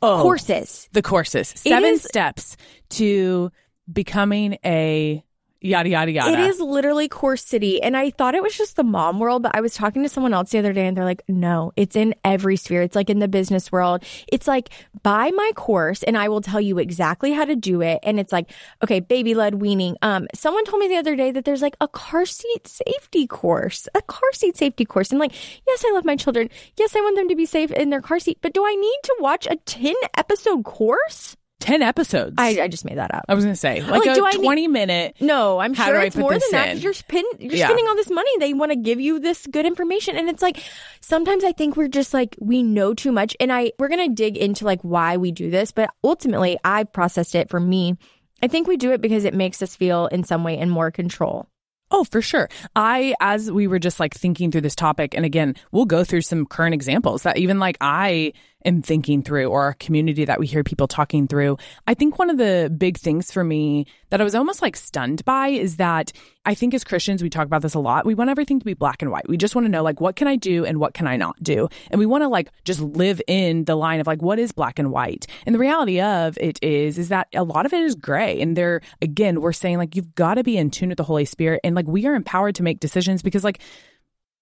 Oh, 0.02 0.20
Courses. 0.22 0.88
the 0.92 1.00
courses, 1.00 1.48
seven 1.56 1.92
is- 1.94 2.02
steps 2.02 2.56
to 2.90 3.50
becoming 3.90 4.58
a 4.64 5.24
yada 5.64 5.88
yada 5.88 6.12
yada. 6.12 6.32
It 6.32 6.40
is 6.40 6.60
literally 6.60 7.08
Course 7.08 7.44
City. 7.44 7.82
And 7.82 7.96
I 7.96 8.10
thought 8.10 8.34
it 8.34 8.42
was 8.42 8.56
just 8.56 8.76
the 8.76 8.84
mom 8.84 9.18
world, 9.18 9.42
but 9.42 9.56
I 9.56 9.60
was 9.60 9.74
talking 9.74 10.02
to 10.02 10.08
someone 10.08 10.34
else 10.34 10.50
the 10.50 10.58
other 10.58 10.72
day 10.72 10.86
and 10.86 10.96
they're 10.96 11.04
like, 11.04 11.22
no, 11.28 11.72
it's 11.76 11.96
in 11.96 12.14
every 12.24 12.56
sphere. 12.56 12.82
It's 12.82 12.94
like 12.94 13.10
in 13.10 13.18
the 13.18 13.28
business 13.28 13.72
world. 13.72 14.04
It's 14.28 14.46
like, 14.46 14.70
buy 15.02 15.30
my 15.30 15.52
course 15.54 16.02
and 16.02 16.16
I 16.18 16.28
will 16.28 16.40
tell 16.40 16.60
you 16.60 16.78
exactly 16.78 17.32
how 17.32 17.44
to 17.44 17.56
do 17.56 17.80
it. 17.80 18.00
And 18.02 18.20
it's 18.20 18.32
like, 18.32 18.50
okay, 18.82 19.00
baby 19.00 19.34
led 19.34 19.56
weaning. 19.56 19.96
Um, 20.02 20.28
someone 20.34 20.64
told 20.64 20.80
me 20.80 20.88
the 20.88 20.96
other 20.96 21.16
day 21.16 21.30
that 21.30 21.44
there's 21.44 21.62
like 21.62 21.76
a 21.80 21.88
car 21.88 22.26
seat 22.26 22.66
safety 22.66 23.26
course, 23.26 23.88
a 23.94 24.02
car 24.02 24.32
seat 24.32 24.56
safety 24.56 24.84
course. 24.84 25.10
And 25.10 25.18
like, 25.18 25.32
yes, 25.66 25.84
I 25.86 25.92
love 25.92 26.04
my 26.04 26.16
children. 26.16 26.50
Yes, 26.76 26.94
I 26.94 27.00
want 27.00 27.16
them 27.16 27.28
to 27.28 27.36
be 27.36 27.46
safe 27.46 27.70
in 27.70 27.90
their 27.90 28.02
car 28.02 28.18
seat, 28.18 28.38
but 28.42 28.52
do 28.52 28.64
I 28.64 28.74
need 28.74 28.98
to 29.04 29.16
watch 29.20 29.46
a 29.46 29.56
10 29.56 29.94
episode 30.16 30.64
course? 30.64 31.36
10 31.60 31.80
episodes. 31.82 32.34
I, 32.36 32.60
I 32.62 32.68
just 32.68 32.84
made 32.84 32.98
that 32.98 33.14
up. 33.14 33.24
I 33.28 33.34
was 33.34 33.44
going 33.44 33.54
to 33.54 33.58
say, 33.58 33.80
like, 33.80 34.04
Like, 34.04 34.08
a 34.10 34.14
do 34.14 34.26
I 34.26 34.32
20 34.32 34.60
need- 34.62 34.68
minute. 34.68 35.16
No, 35.20 35.58
I'm 35.60 35.72
sure 35.72 35.98
it's 36.02 36.14
more 36.16 36.32
than 36.32 36.40
that. 36.50 36.78
You're, 36.78 36.92
spin, 36.92 37.24
you're 37.38 37.54
Yeah. 37.54 37.66
spending 37.66 37.86
all 37.88 37.94
this 37.96 38.10
money. 38.10 38.30
They 38.38 38.52
want 38.52 38.72
to 38.72 38.76
give 38.76 39.00
you 39.00 39.18
this 39.18 39.46
good 39.46 39.64
information, 39.64 40.16
and 40.16 40.28
it's 40.28 40.42
like 40.42 40.62
sometimes 41.00 41.42
I 41.42 41.52
think 41.52 41.76
we're 41.76 41.88
just 41.88 42.12
like 42.12 42.36
we 42.38 42.62
know 42.62 42.92
too 42.92 43.12
much. 43.12 43.34
And 43.40 43.50
I 43.52 43.72
we're 43.78 43.88
gonna 43.88 44.10
dig 44.10 44.36
into 44.36 44.64
like 44.66 44.82
why 44.82 45.16
we 45.16 45.32
do 45.32 45.50
this, 45.50 45.72
but 45.72 45.88
ultimately 46.02 46.58
I 46.64 46.84
processed 46.84 47.34
it 47.34 47.48
for 47.48 47.60
me. 47.60 47.96
I 48.42 48.48
think 48.48 48.66
we 48.68 48.76
do 48.76 48.92
it 48.92 49.00
because 49.00 49.24
it 49.24 49.32
makes 49.32 49.62
us 49.62 49.74
feel 49.74 50.06
in 50.08 50.22
some 50.24 50.44
way 50.44 50.58
in 50.58 50.68
more 50.68 50.90
control. 50.90 51.46
Oh, 51.90 52.02
for 52.04 52.20
sure. 52.20 52.48
I, 52.74 53.14
as 53.20 53.50
we 53.52 53.68
were 53.68 53.78
just 53.78 54.00
like 54.00 54.14
thinking 54.14 54.50
through 54.50 54.62
this 54.62 54.74
topic, 54.74 55.14
and 55.14 55.24
again, 55.24 55.54
we'll 55.70 55.84
go 55.84 56.02
through 56.02 56.22
some 56.22 56.44
current 56.44 56.74
examples 56.74 57.22
that 57.22 57.38
even 57.38 57.58
like 57.60 57.76
I 57.80 58.32
am 58.64 58.82
thinking 58.82 59.22
through 59.22 59.46
or 59.46 59.68
a 59.68 59.74
community 59.74 60.24
that 60.24 60.38
we 60.38 60.46
hear 60.46 60.64
people 60.64 60.88
talking 60.88 61.28
through. 61.28 61.56
I 61.86 61.94
think 61.94 62.18
one 62.18 62.30
of 62.30 62.38
the 62.38 62.72
big 62.76 62.96
things 62.98 63.30
for 63.30 63.44
me 63.44 63.86
that 64.10 64.20
I 64.20 64.24
was 64.24 64.34
almost 64.34 64.62
like 64.62 64.76
stunned 64.76 65.24
by 65.24 65.48
is 65.48 65.76
that 65.76 66.12
I 66.46 66.54
think 66.54 66.74
as 66.74 66.84
Christians, 66.84 67.22
we 67.22 67.30
talk 67.30 67.46
about 67.46 67.62
this 67.62 67.74
a 67.74 67.80
lot. 67.80 68.04
We 68.04 68.14
want 68.14 68.30
everything 68.30 68.58
to 68.58 68.64
be 68.64 68.74
black 68.74 69.02
and 69.02 69.10
white. 69.10 69.28
We 69.28 69.36
just 69.36 69.54
want 69.54 69.64
to 69.64 69.70
know 69.70 69.82
like, 69.82 70.00
what 70.00 70.16
can 70.16 70.28
I 70.28 70.36
do 70.36 70.64
and 70.64 70.78
what 70.78 70.94
can 70.94 71.06
I 71.06 71.16
not 71.16 71.42
do? 71.42 71.68
And 71.90 71.98
we 71.98 72.06
want 72.06 72.22
to 72.22 72.28
like 72.28 72.50
just 72.64 72.80
live 72.80 73.20
in 73.26 73.64
the 73.64 73.76
line 73.76 74.00
of 74.00 74.06
like, 74.06 74.22
what 74.22 74.38
is 74.38 74.52
black 74.52 74.78
and 74.78 74.90
white? 74.92 75.26
And 75.46 75.54
the 75.54 75.58
reality 75.58 76.00
of 76.00 76.36
it 76.40 76.58
is, 76.62 76.98
is 76.98 77.08
that 77.08 77.28
a 77.34 77.44
lot 77.44 77.66
of 77.66 77.72
it 77.72 77.82
is 77.82 77.94
gray. 77.94 78.40
And 78.40 78.56
there, 78.56 78.82
again, 79.00 79.40
we're 79.40 79.52
saying 79.52 79.78
like, 79.78 79.96
you've 79.96 80.14
got 80.14 80.34
to 80.34 80.44
be 80.44 80.56
in 80.56 80.70
tune 80.70 80.90
with 80.90 80.98
the 80.98 81.04
Holy 81.04 81.24
Spirit. 81.24 81.60
And 81.64 81.74
like, 81.74 81.86
we 81.88 82.06
are 82.06 82.14
empowered 82.14 82.54
to 82.56 82.62
make 82.62 82.80
decisions 82.80 83.22
because 83.22 83.44
like, 83.44 83.60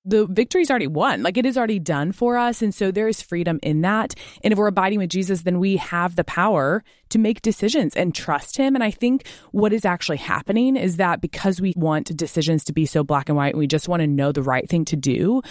the 0.05 0.27
victory's 0.27 0.71
already 0.71 0.87
won. 0.87 1.23
Like 1.23 1.37
it 1.37 1.47
is 1.47 1.57
already 1.57 1.79
done 1.79 2.13
for 2.13 2.37
us. 2.37 2.63
And 2.63 2.75
so 2.75 2.91
there 2.91 3.09
is 3.09 3.23
freedom 3.23 3.59
in 3.63 3.83
that. 3.83 4.15
And 4.43 4.53
if 4.53 4.59
we're 4.59 4.67
abiding 4.67 4.99
with 4.99 5.11
Jesus, 5.11 5.43
then 5.43 5.59
we 5.59 5.77
have 5.77 6.17
the 6.17 6.25
power 6.25 6.83
to 7.13 7.19
make 7.19 7.43
decisions 7.43 7.95
and 7.95 8.15
trust 8.15 8.57
him. 8.57 8.75
And 8.75 8.83
I 8.83 8.91
think 8.91 9.27
what 9.53 9.73
is 9.73 9.85
actually 9.85 10.17
happening 10.17 10.77
is 10.77 10.97
that 10.97 11.21
because 11.21 11.61
we 11.61 11.73
want 11.77 12.15
decisions 12.17 12.65
to 12.65 12.73
be 12.73 12.87
so 12.87 13.05
black 13.05 13.29
and 13.29 13.37
white 13.37 13.55
and 13.55 13.59
we 13.59 13.67
just 13.67 13.89
want 13.89 14.01
to 14.01 14.07
know 14.07 14.33
the 14.33 14.43
right 14.43 14.69
thing 14.69 14.85
to 14.87 14.97
do, 14.97 15.43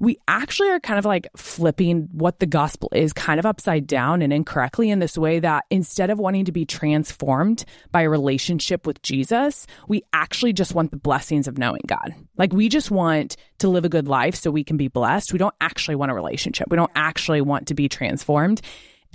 we 0.00 0.18
actually 0.28 0.70
are 0.70 0.80
kind 0.80 0.98
of 0.98 1.04
like 1.04 1.28
flipping 1.36 2.08
what 2.12 2.40
the 2.40 2.46
gospel 2.46 2.88
is 2.92 3.12
kind 3.12 3.38
of 3.38 3.46
upside 3.46 3.86
down 3.86 4.22
and 4.22 4.32
incorrectly 4.32 4.90
in 4.90 4.98
this 4.98 5.16
way 5.16 5.38
that 5.38 5.64
instead 5.70 6.10
of 6.10 6.18
wanting 6.18 6.44
to 6.44 6.52
be 6.52 6.64
transformed 6.64 7.64
by 7.92 8.02
a 8.02 8.10
relationship 8.10 8.86
with 8.86 9.00
Jesus, 9.02 9.66
we 9.88 10.02
actually 10.12 10.52
just 10.52 10.74
want 10.74 10.90
the 10.90 10.96
blessings 10.96 11.48
of 11.48 11.58
knowing 11.58 11.82
God. 11.86 12.14
Like 12.36 12.52
we 12.52 12.68
just 12.68 12.90
want 12.90 13.36
to 13.58 13.68
live 13.68 13.84
a 13.84 13.88
good 13.88 14.08
life 14.08 14.34
so 14.34 14.50
we 14.50 14.64
can 14.64 14.76
be 14.76 14.88
blessed. 14.88 15.32
We 15.32 15.38
don't 15.38 15.54
actually 15.60 15.94
want 15.94 16.10
a 16.10 16.14
relationship. 16.14 16.68
We 16.70 16.76
don't 16.76 16.92
actually 16.94 17.40
want 17.40 17.68
to 17.68 17.74
be 17.74 17.88
transformed. 17.88 18.60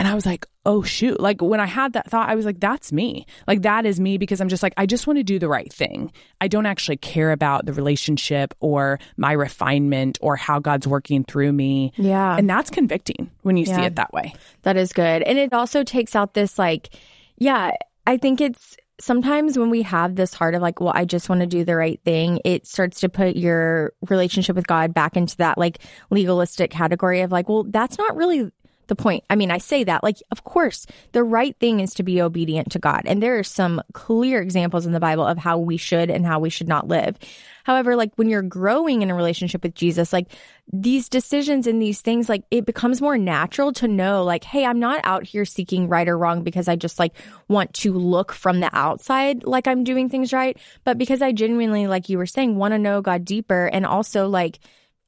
And 0.00 0.08
I 0.08 0.14
was 0.14 0.24
like, 0.24 0.46
oh, 0.64 0.82
shoot. 0.82 1.20
Like 1.20 1.42
when 1.42 1.60
I 1.60 1.66
had 1.66 1.92
that 1.92 2.10
thought, 2.10 2.30
I 2.30 2.34
was 2.34 2.46
like, 2.46 2.58
that's 2.58 2.90
me. 2.90 3.26
Like 3.46 3.60
that 3.62 3.84
is 3.84 4.00
me 4.00 4.16
because 4.16 4.40
I'm 4.40 4.48
just 4.48 4.62
like, 4.62 4.72
I 4.78 4.86
just 4.86 5.06
want 5.06 5.18
to 5.18 5.22
do 5.22 5.38
the 5.38 5.46
right 5.48 5.70
thing. 5.70 6.10
I 6.40 6.48
don't 6.48 6.64
actually 6.64 6.96
care 6.96 7.32
about 7.32 7.66
the 7.66 7.74
relationship 7.74 8.54
or 8.60 8.98
my 9.18 9.32
refinement 9.32 10.16
or 10.22 10.36
how 10.36 10.58
God's 10.58 10.86
working 10.86 11.22
through 11.22 11.52
me. 11.52 11.92
Yeah. 11.98 12.34
And 12.34 12.48
that's 12.48 12.70
convicting 12.70 13.30
when 13.42 13.58
you 13.58 13.66
see 13.66 13.82
it 13.82 13.96
that 13.96 14.10
way. 14.10 14.32
That 14.62 14.78
is 14.78 14.94
good. 14.94 15.22
And 15.22 15.38
it 15.38 15.52
also 15.52 15.84
takes 15.84 16.16
out 16.16 16.32
this, 16.32 16.58
like, 16.58 16.96
yeah, 17.36 17.72
I 18.06 18.16
think 18.16 18.40
it's 18.40 18.78
sometimes 19.00 19.58
when 19.58 19.68
we 19.68 19.82
have 19.82 20.16
this 20.16 20.32
heart 20.32 20.54
of 20.54 20.62
like, 20.62 20.80
well, 20.80 20.92
I 20.94 21.04
just 21.04 21.28
want 21.28 21.42
to 21.42 21.46
do 21.46 21.62
the 21.62 21.76
right 21.76 22.00
thing, 22.04 22.40
it 22.46 22.66
starts 22.66 23.00
to 23.00 23.10
put 23.10 23.36
your 23.36 23.92
relationship 24.08 24.56
with 24.56 24.66
God 24.66 24.94
back 24.94 25.16
into 25.16 25.36
that 25.38 25.58
like 25.58 25.78
legalistic 26.10 26.70
category 26.70 27.20
of 27.20 27.32
like, 27.32 27.50
well, 27.50 27.64
that's 27.64 27.98
not 27.98 28.16
really 28.16 28.50
the 28.90 28.96
point. 28.96 29.24
I 29.30 29.36
mean, 29.36 29.50
I 29.50 29.56
say 29.56 29.84
that 29.84 30.02
like, 30.02 30.22
of 30.30 30.44
course, 30.44 30.86
the 31.12 31.24
right 31.24 31.56
thing 31.58 31.80
is 31.80 31.94
to 31.94 32.02
be 32.02 32.20
obedient 32.20 32.70
to 32.72 32.78
God. 32.78 33.04
And 33.06 33.22
there 33.22 33.38
are 33.38 33.44
some 33.44 33.80
clear 33.94 34.42
examples 34.42 34.84
in 34.84 34.92
the 34.92 35.00
Bible 35.00 35.24
of 35.24 35.38
how 35.38 35.56
we 35.56 35.78
should 35.78 36.10
and 36.10 36.26
how 36.26 36.38
we 36.40 36.50
should 36.50 36.68
not 36.68 36.88
live. 36.88 37.16
However, 37.64 37.96
like 37.96 38.12
when 38.16 38.28
you're 38.28 38.42
growing 38.42 39.02
in 39.02 39.10
a 39.10 39.14
relationship 39.14 39.62
with 39.62 39.74
Jesus, 39.74 40.12
like 40.12 40.26
these 40.72 41.08
decisions 41.08 41.66
and 41.66 41.80
these 41.80 42.00
things, 42.00 42.28
like 42.28 42.42
it 42.50 42.66
becomes 42.66 43.00
more 43.00 43.16
natural 43.16 43.72
to 43.74 43.88
know, 43.88 44.24
like, 44.24 44.44
hey, 44.44 44.66
I'm 44.66 44.80
not 44.80 45.00
out 45.04 45.24
here 45.24 45.44
seeking 45.44 45.88
right 45.88 46.08
or 46.08 46.18
wrong 46.18 46.42
because 46.42 46.68
I 46.68 46.76
just 46.76 46.98
like 46.98 47.14
want 47.48 47.72
to 47.74 47.92
look 47.92 48.32
from 48.32 48.60
the 48.60 48.70
outside 48.76 49.44
like 49.44 49.66
I'm 49.66 49.84
doing 49.84 50.08
things 50.08 50.32
right, 50.32 50.58
but 50.84 50.98
because 50.98 51.22
I 51.22 51.32
genuinely, 51.32 51.86
like 51.86 52.08
you 52.08 52.18
were 52.18 52.26
saying, 52.26 52.56
want 52.56 52.72
to 52.72 52.78
know 52.78 53.00
God 53.00 53.24
deeper 53.24 53.66
and 53.66 53.86
also 53.86 54.28
like, 54.28 54.58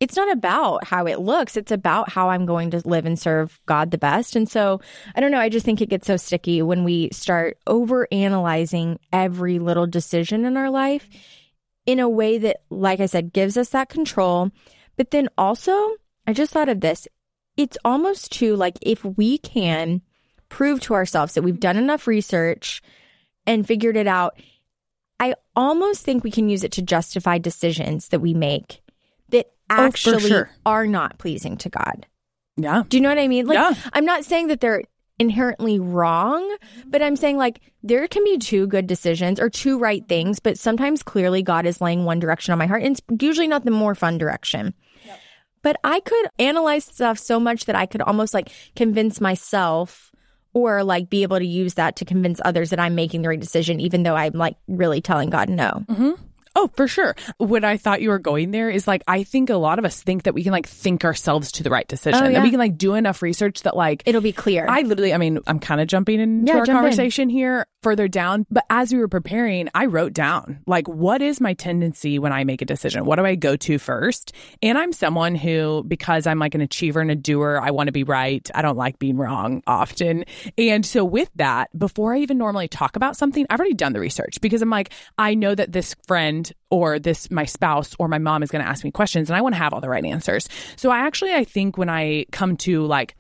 it's 0.03 0.17
not 0.17 0.33
about 0.33 0.83
how 0.83 1.07
it 1.07 1.21
looks. 1.21 1.57
It's 1.57 1.71
about 1.71 2.09
how 2.09 2.29
I'm 2.29 2.45
going 2.45 2.73
to 2.73 2.83
live 2.85 3.07
and 3.07 3.17
serve 3.17 3.61
God 3.67 3.93
the 3.93 3.99
best. 3.99 4.35
And 4.35 4.51
so 4.51 4.81
I 5.15 5.21
don't 5.21 5.31
know. 5.31 5.39
I 5.39 5.49
just 5.49 5.65
think 5.65 5.81
it 5.81 5.91
gets 5.91 6.09
so 6.09 6.17
sticky 6.17 6.61
when 6.61 6.83
we 6.83 7.09
start 7.13 7.57
over 7.69 8.09
analyzing 8.11 8.99
every 9.13 9.61
little 9.61 9.87
decision 9.87 10.45
in 10.45 10.57
our 10.57 10.71
life 10.71 11.09
in 11.87 12.01
a 12.01 12.09
way 12.09 12.37
that, 12.39 12.63
like 12.69 12.99
I 12.99 13.07
said, 13.07 13.33
gives 13.33 13.57
us 13.57 13.69
that 13.69 13.91
control. 13.91 14.51
But 14.97 15.13
then 15.13 15.29
also, 15.39 15.73
I 16.27 16.33
just 16.33 16.53
thought 16.53 16.69
of 16.69 16.81
this. 16.81 17.07
It's 17.57 17.79
almost 17.85 18.33
too 18.33 18.57
like 18.57 18.79
if 18.83 19.05
we 19.05 19.39
can 19.39 20.03
prove 20.49 20.81
to 20.81 20.95
ourselves 20.95 21.35
that 21.35 21.43
we've 21.43 21.61
done 21.61 21.77
enough 21.77 22.09
research 22.09 22.83
and 23.47 23.65
figured 23.65 23.97
it 23.97 24.09
out, 24.09 24.37
I 25.21 25.37
almost 25.55 26.05
think 26.05 26.25
we 26.25 26.33
can 26.33 26.49
use 26.49 26.65
it 26.65 26.73
to 26.73 26.83
justify 26.83 27.39
decisions 27.39 28.09
that 28.09 28.19
we 28.19 28.35
make 28.35 28.82
Oh, 29.71 29.87
actually 29.87 30.29
sure. 30.29 30.51
are 30.67 30.87
not 30.87 31.19
pleasing 31.19 31.57
to 31.59 31.69
God. 31.69 32.07
Yeah. 32.57 32.83
Do 32.89 32.97
you 32.97 33.03
know 33.03 33.09
what 33.09 33.19
I 33.19 33.29
mean? 33.29 33.47
Like, 33.47 33.57
Yeah. 33.57 33.75
I'm 33.93 34.05
not 34.05 34.25
saying 34.25 34.49
that 34.49 34.61
they're 34.61 34.83
inherently 35.19 35.79
wrong, 35.79 36.57
but 36.87 37.03
I'm 37.03 37.17
saying 37.17 37.37
like 37.37 37.61
there 37.83 38.07
can 38.09 38.25
be 38.25 38.39
two 38.39 38.67
good 38.67 38.87
decisions 38.87 39.41
or 39.41 39.49
two 39.49 39.79
right 39.79 40.07
things, 40.09 40.41
but 40.41 40.59
sometimes 40.59 41.03
clearly 41.03 41.43
God 41.43 41.65
is 41.65 41.81
laying 41.81 42.05
one 42.05 42.19
direction 42.19 42.53
on 42.53 42.59
my 42.59 42.67
heart, 42.67 42.83
and 42.83 42.99
it's 42.99 43.23
usually 43.23 43.49
not 43.49 43.65
the 43.65 43.71
more 43.71 43.95
fun 43.95 44.19
direction. 44.19 44.75
But 45.63 45.77
I 45.85 46.01
could 46.01 46.27
analyze 46.41 46.85
stuff 46.85 47.19
so 47.19 47.39
much 47.39 47.67
that 47.67 47.77
I 47.77 47.87
could 47.87 48.03
almost 48.03 48.35
like 48.35 48.51
convince 48.75 49.21
myself 49.21 50.11
or 50.55 50.83
like 50.83 51.09
be 51.09 51.23
able 51.23 51.39
to 51.39 51.47
use 51.47 51.75
that 51.75 51.97
to 51.97 52.05
convince 52.05 52.41
others 52.45 52.71
that 52.71 52.81
I'm 52.81 52.97
making 52.97 53.23
the 53.23 53.29
right 53.29 53.41
decision, 53.41 53.81
even 53.81 54.03
though 54.03 54.17
I'm 54.17 54.33
like 54.33 54.57
really 54.67 55.01
telling 55.01 55.31
God 55.31 55.49
no. 55.49 55.85
Mm-hmm. 55.89 56.11
Oh, 56.55 56.71
for 56.77 56.87
sure. 56.87 57.15
What 57.39 57.65
I 57.65 57.77
thought 57.77 58.03
you 58.03 58.11
were 58.11 58.19
going 58.19 58.51
there 58.51 58.69
is 58.71 58.87
like, 58.87 59.03
I 59.09 59.23
think 59.25 59.51
a 59.51 59.57
lot 59.57 59.79
of 59.79 59.85
us 59.85 60.03
think 60.03 60.25
that 60.25 60.35
we 60.35 60.43
can 60.43 60.53
like 60.53 60.67
think 60.67 61.05
ourselves 61.05 61.53
to 61.53 61.63
the 61.63 61.71
right 61.71 61.87
decision. 61.89 62.23
Oh, 62.23 62.27
yeah. 62.29 62.39
That 62.39 62.43
we 62.43 62.51
can 62.51 62.59
like 62.59 62.77
do 62.77 62.95
enough 62.95 63.23
research 63.23 63.63
that 63.63 63.77
like, 63.77 64.03
It'll 64.07 64.21
be 64.21 64.33
clear. 64.33 64.67
I 64.69 64.83
literally, 64.83 65.15
I 65.15 65.19
mean, 65.19 65.39
I'm 65.47 65.59
kind 65.59 65.81
of 65.81 65.87
jumping 65.89 66.21
into 66.21 66.53
Yeah, 66.53 66.59
our 66.59 66.67
jump 66.67 66.77
in. 66.79 66.83
conversation 66.83 67.29
here 67.29 67.67
further 67.83 68.07
down. 68.07 68.47
But 68.51 68.65
as 68.71 68.93
we 68.93 68.99
were 68.99 69.09
preparing, 69.09 69.69
I 69.75 69.87
wrote 69.87 70.13
down 70.13 70.61
like, 70.67 70.87
what 70.89 71.21
is 71.23 71.41
my 71.41 71.55
tendency 71.55 72.19
when 72.19 72.33
I 72.33 72.45
make 72.45 72.63
a 72.63 72.65
decision? 72.67 73.05
What 73.07 73.17
do 73.17 73.25
I 73.27 73.35
go 73.35 73.57
to 73.57 73.79
first? 73.79 74.33
And 74.63 74.79
I'm 74.79 74.93
someone 74.93 75.35
who, 75.35 75.85
because 75.89 76.27
I'm 76.27 76.39
like 76.39 76.55
an 76.55 76.61
achiever 76.61 77.01
and 77.01 77.11
a 77.11 77.17
doer, 77.17 77.61
I 77.63 77.71
want 77.71 77.89
to 77.89 77.93
be 77.93 78.05
right. 78.05 78.49
I 78.55 78.63
don't 78.63 78.77
like 78.77 78.99
being 78.99 79.17
wrong 79.17 79.63
often. 79.67 80.25
And 80.59 80.85
so 80.87 81.05
with 81.05 81.31
that, 81.37 81.77
before 81.77 82.15
I 82.15 82.19
even 82.19 82.39
normally 82.39 82.69
talk 82.69 82.95
about 82.97 83.17
something, 83.17 83.47
I've 83.51 83.59
already 83.59 83.75
done 83.75 83.95
the 83.95 84.01
research 84.01 84.41
because 84.41 84.63
I'm 84.63 84.71
like, 84.71 84.91
I 85.19 85.35
know 85.35 85.55
that 85.55 85.73
this 85.73 85.97
friend 86.07 86.42
or 86.71 86.99
this 86.99 87.31
my 87.31 87.45
spouse 87.45 87.95
or 87.99 88.09
my 88.09 88.19
mom 88.19 88.43
is 88.43 88.51
going 88.51 88.65
to 88.65 88.69
ask 88.69 88.85
me 88.85 88.91
questions 88.91 89.29
and 89.29 89.37
I 89.37 89.41
want 89.41 89.55
to 89.55 89.59
have 89.59 89.73
all 89.73 89.81
the 89.81 89.89
right 89.89 90.05
answers. 90.05 90.49
So 90.77 90.91
I 90.91 90.99
actually 91.01 91.35
I 91.35 91.45
think 91.45 91.77
when 91.77 91.89
I 91.89 92.27
come 92.33 92.57
to 92.59 92.85
like 92.87 93.15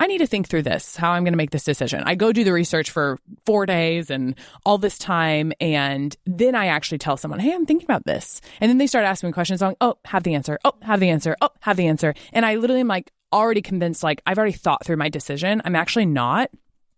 I 0.00 0.06
need 0.06 0.18
to 0.18 0.26
think 0.26 0.48
through 0.48 0.62
this, 0.62 0.96
how 0.96 1.12
I'm 1.12 1.22
going 1.22 1.32
to 1.32 1.38
make 1.38 1.52
this 1.52 1.62
decision. 1.62 2.02
I 2.04 2.16
go 2.16 2.32
do 2.32 2.42
the 2.42 2.52
research 2.52 2.90
for 2.90 3.20
4 3.46 3.66
days 3.66 4.10
and 4.10 4.34
all 4.66 4.76
this 4.76 4.98
time 4.98 5.52
and 5.60 6.16
then 6.26 6.56
I 6.56 6.66
actually 6.66 6.98
tell 6.98 7.16
someone, 7.16 7.38
"Hey, 7.38 7.52
I'm 7.52 7.66
thinking 7.66 7.86
about 7.86 8.04
this." 8.04 8.40
And 8.60 8.68
then 8.68 8.78
they 8.78 8.86
start 8.86 9.04
asking 9.04 9.28
me 9.28 9.32
questions 9.32 9.62
on, 9.62 9.76
"Oh, 9.80 9.98
have 10.04 10.24
the 10.24 10.34
answer. 10.34 10.58
Oh, 10.64 10.72
have 10.82 11.00
the 11.00 11.10
answer. 11.10 11.36
Oh, 11.40 11.50
have 11.60 11.76
the 11.76 11.86
answer." 11.86 12.14
And 12.32 12.44
I 12.44 12.56
literally 12.56 12.80
am 12.80 12.88
like 12.88 13.12
already 13.32 13.62
convinced 13.62 14.02
like 14.02 14.20
I've 14.26 14.38
already 14.38 14.52
thought 14.52 14.84
through 14.84 14.96
my 14.96 15.08
decision. 15.08 15.62
I'm 15.64 15.76
actually 15.76 16.06
not 16.06 16.50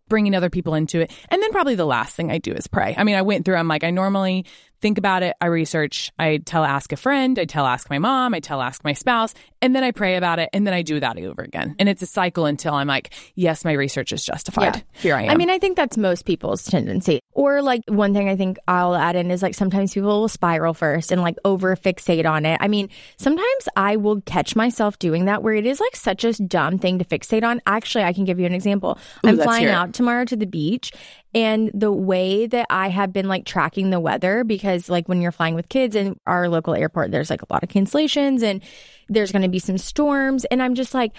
bringing 0.08 0.34
other 0.34 0.50
people 0.50 0.74
into 0.74 1.00
it. 1.00 1.10
And 1.28 1.42
then 1.42 1.50
probably 1.50 1.74
the 1.74 1.86
last 1.86 2.14
thing 2.14 2.30
I 2.30 2.38
do 2.38 2.52
is 2.52 2.66
pray. 2.66 2.94
I 2.96 3.04
mean, 3.04 3.16
I 3.16 3.22
went 3.22 3.44
through, 3.44 3.56
I'm 3.56 3.68
like, 3.68 3.84
I 3.84 3.90
normally 3.90 4.44
think 4.84 4.98
about 4.98 5.22
it, 5.22 5.34
I 5.40 5.46
research, 5.46 6.12
I 6.18 6.36
tell 6.36 6.62
ask 6.62 6.92
a 6.92 6.96
friend, 6.96 7.38
I 7.38 7.46
tell 7.46 7.64
ask 7.64 7.88
my 7.88 7.98
mom, 7.98 8.34
I 8.34 8.40
tell 8.40 8.60
ask 8.60 8.84
my 8.84 8.92
spouse, 8.92 9.32
and 9.62 9.74
then 9.74 9.82
I 9.82 9.92
pray 9.92 10.16
about 10.16 10.38
it, 10.38 10.50
and 10.52 10.66
then 10.66 10.74
I 10.74 10.82
do 10.82 11.00
that 11.00 11.18
over 11.18 11.40
again. 11.40 11.74
And 11.78 11.88
it's 11.88 12.02
a 12.02 12.06
cycle 12.06 12.44
until 12.44 12.74
I'm 12.74 12.86
like, 12.86 13.14
yes, 13.34 13.64
my 13.64 13.72
research 13.72 14.12
is 14.12 14.22
justified. 14.22 14.76
Yeah. 14.76 14.82
Here 14.92 15.14
I 15.14 15.22
am. 15.22 15.30
I 15.30 15.36
mean, 15.36 15.48
I 15.48 15.58
think 15.58 15.78
that's 15.78 15.96
most 15.96 16.26
people's 16.26 16.64
tendency. 16.64 17.20
Or 17.32 17.62
like 17.62 17.80
one 17.86 18.12
thing 18.12 18.28
I 18.28 18.36
think 18.36 18.58
I'll 18.68 18.94
add 18.94 19.16
in 19.16 19.30
is 19.30 19.42
like 19.42 19.54
sometimes 19.54 19.94
people 19.94 20.20
will 20.20 20.28
spiral 20.28 20.74
first 20.74 21.10
and 21.10 21.22
like 21.22 21.36
over 21.46 21.74
fixate 21.76 22.28
on 22.28 22.44
it. 22.44 22.58
I 22.60 22.68
mean, 22.68 22.90
sometimes 23.16 23.68
I 23.76 23.96
will 23.96 24.20
catch 24.20 24.54
myself 24.54 24.98
doing 24.98 25.24
that 25.24 25.42
where 25.42 25.54
it 25.54 25.64
is 25.64 25.80
like 25.80 25.96
such 25.96 26.24
a 26.24 26.34
dumb 26.34 26.78
thing 26.78 26.98
to 26.98 27.06
fixate 27.06 27.42
on. 27.42 27.62
Actually, 27.64 28.04
I 28.04 28.12
can 28.12 28.26
give 28.26 28.38
you 28.38 28.44
an 28.44 28.54
example. 28.54 28.98
Ooh, 29.24 29.30
I'm 29.30 29.38
flying 29.38 29.68
out 29.68 29.94
tomorrow 29.94 30.26
to 30.26 30.36
the 30.36 30.46
beach 30.46 30.92
and 31.34 31.70
the 31.74 31.92
way 31.92 32.46
that 32.46 32.66
I 32.70 32.88
have 32.88 33.12
been 33.12 33.26
like 33.26 33.44
tracking 33.44 33.90
the 33.90 33.98
weather 33.98 34.44
because 34.44 34.88
like 34.88 35.08
when 35.08 35.20
you're 35.20 35.32
flying 35.32 35.54
with 35.54 35.68
kids 35.68 35.96
in 35.96 36.16
our 36.26 36.48
local 36.48 36.74
airport, 36.74 37.10
there's 37.10 37.30
like 37.30 37.42
a 37.42 37.52
lot 37.52 37.64
of 37.64 37.68
cancellations 37.68 38.42
and 38.42 38.62
there's 39.08 39.32
going 39.32 39.42
to 39.42 39.48
be 39.48 39.58
some 39.58 39.78
storms. 39.78 40.44
And 40.44 40.62
I'm 40.62 40.74
just 40.74 40.94
like, 40.94 41.12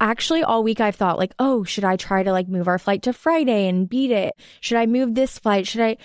actually 0.00 0.42
all 0.42 0.62
week 0.62 0.80
I've 0.80 0.96
thought 0.96 1.18
like, 1.18 1.34
oh, 1.38 1.64
should 1.64 1.84
I 1.84 1.96
try 1.96 2.22
to 2.22 2.32
like 2.32 2.48
move 2.48 2.66
our 2.66 2.78
flight 2.78 3.02
to 3.02 3.12
Friday 3.12 3.68
and 3.68 3.88
beat 3.88 4.10
it? 4.10 4.34
Should 4.60 4.78
I 4.78 4.86
move 4.86 5.14
this 5.14 5.38
flight? 5.38 5.66
Should 5.66 5.82
I? 5.82 5.98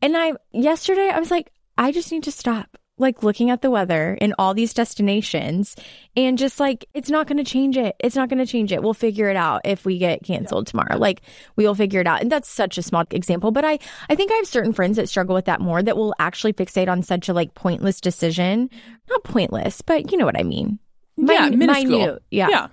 And 0.00 0.16
I, 0.16 0.32
yesterday 0.52 1.10
I 1.12 1.18
was 1.18 1.30
like, 1.30 1.52
I 1.76 1.92
just 1.92 2.10
need 2.10 2.24
to 2.24 2.32
stop 2.32 2.78
like 2.98 3.22
looking 3.22 3.50
at 3.50 3.60
the 3.60 3.70
weather 3.70 4.16
in 4.20 4.34
all 4.38 4.54
these 4.54 4.72
destinations 4.72 5.74
and 6.16 6.38
just 6.38 6.60
like, 6.60 6.86
it's 6.94 7.10
not 7.10 7.26
going 7.26 7.38
to 7.38 7.44
change 7.44 7.76
it. 7.76 7.96
It's 7.98 8.14
not 8.14 8.28
going 8.28 8.38
to 8.38 8.46
change 8.46 8.72
it. 8.72 8.82
We'll 8.82 8.94
figure 8.94 9.28
it 9.28 9.36
out 9.36 9.62
if 9.64 9.84
we 9.84 9.98
get 9.98 10.22
canceled 10.22 10.68
tomorrow. 10.68 10.96
Like 10.96 11.22
we'll 11.56 11.74
figure 11.74 12.00
it 12.00 12.06
out. 12.06 12.20
And 12.20 12.30
that's 12.30 12.48
such 12.48 12.78
a 12.78 12.82
small 12.82 13.04
example, 13.10 13.50
but 13.50 13.64
I, 13.64 13.78
I 14.08 14.14
think 14.14 14.30
I 14.30 14.36
have 14.36 14.46
certain 14.46 14.72
friends 14.72 14.96
that 14.96 15.08
struggle 15.08 15.34
with 15.34 15.46
that 15.46 15.60
more 15.60 15.82
that 15.82 15.96
will 15.96 16.14
actually 16.18 16.52
fixate 16.52 16.88
on 16.88 17.02
such 17.02 17.28
a 17.28 17.34
like 17.34 17.54
pointless 17.54 18.00
decision. 18.00 18.70
Not 19.08 19.24
pointless, 19.24 19.82
but 19.82 20.12
you 20.12 20.18
know 20.18 20.26
what 20.26 20.38
I 20.38 20.44
mean. 20.44 20.78
yeah, 21.16 21.48
minuscule. 21.50 21.98
minute. 21.98 22.22
Yeah. 22.30 22.48
yeah. 22.48 22.66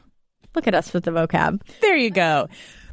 Look 0.53 0.67
at 0.67 0.75
us 0.75 0.93
with 0.93 1.05
the 1.05 1.11
vocab. 1.11 1.61
There 1.81 1.95
you 1.95 2.11
go. 2.11 2.47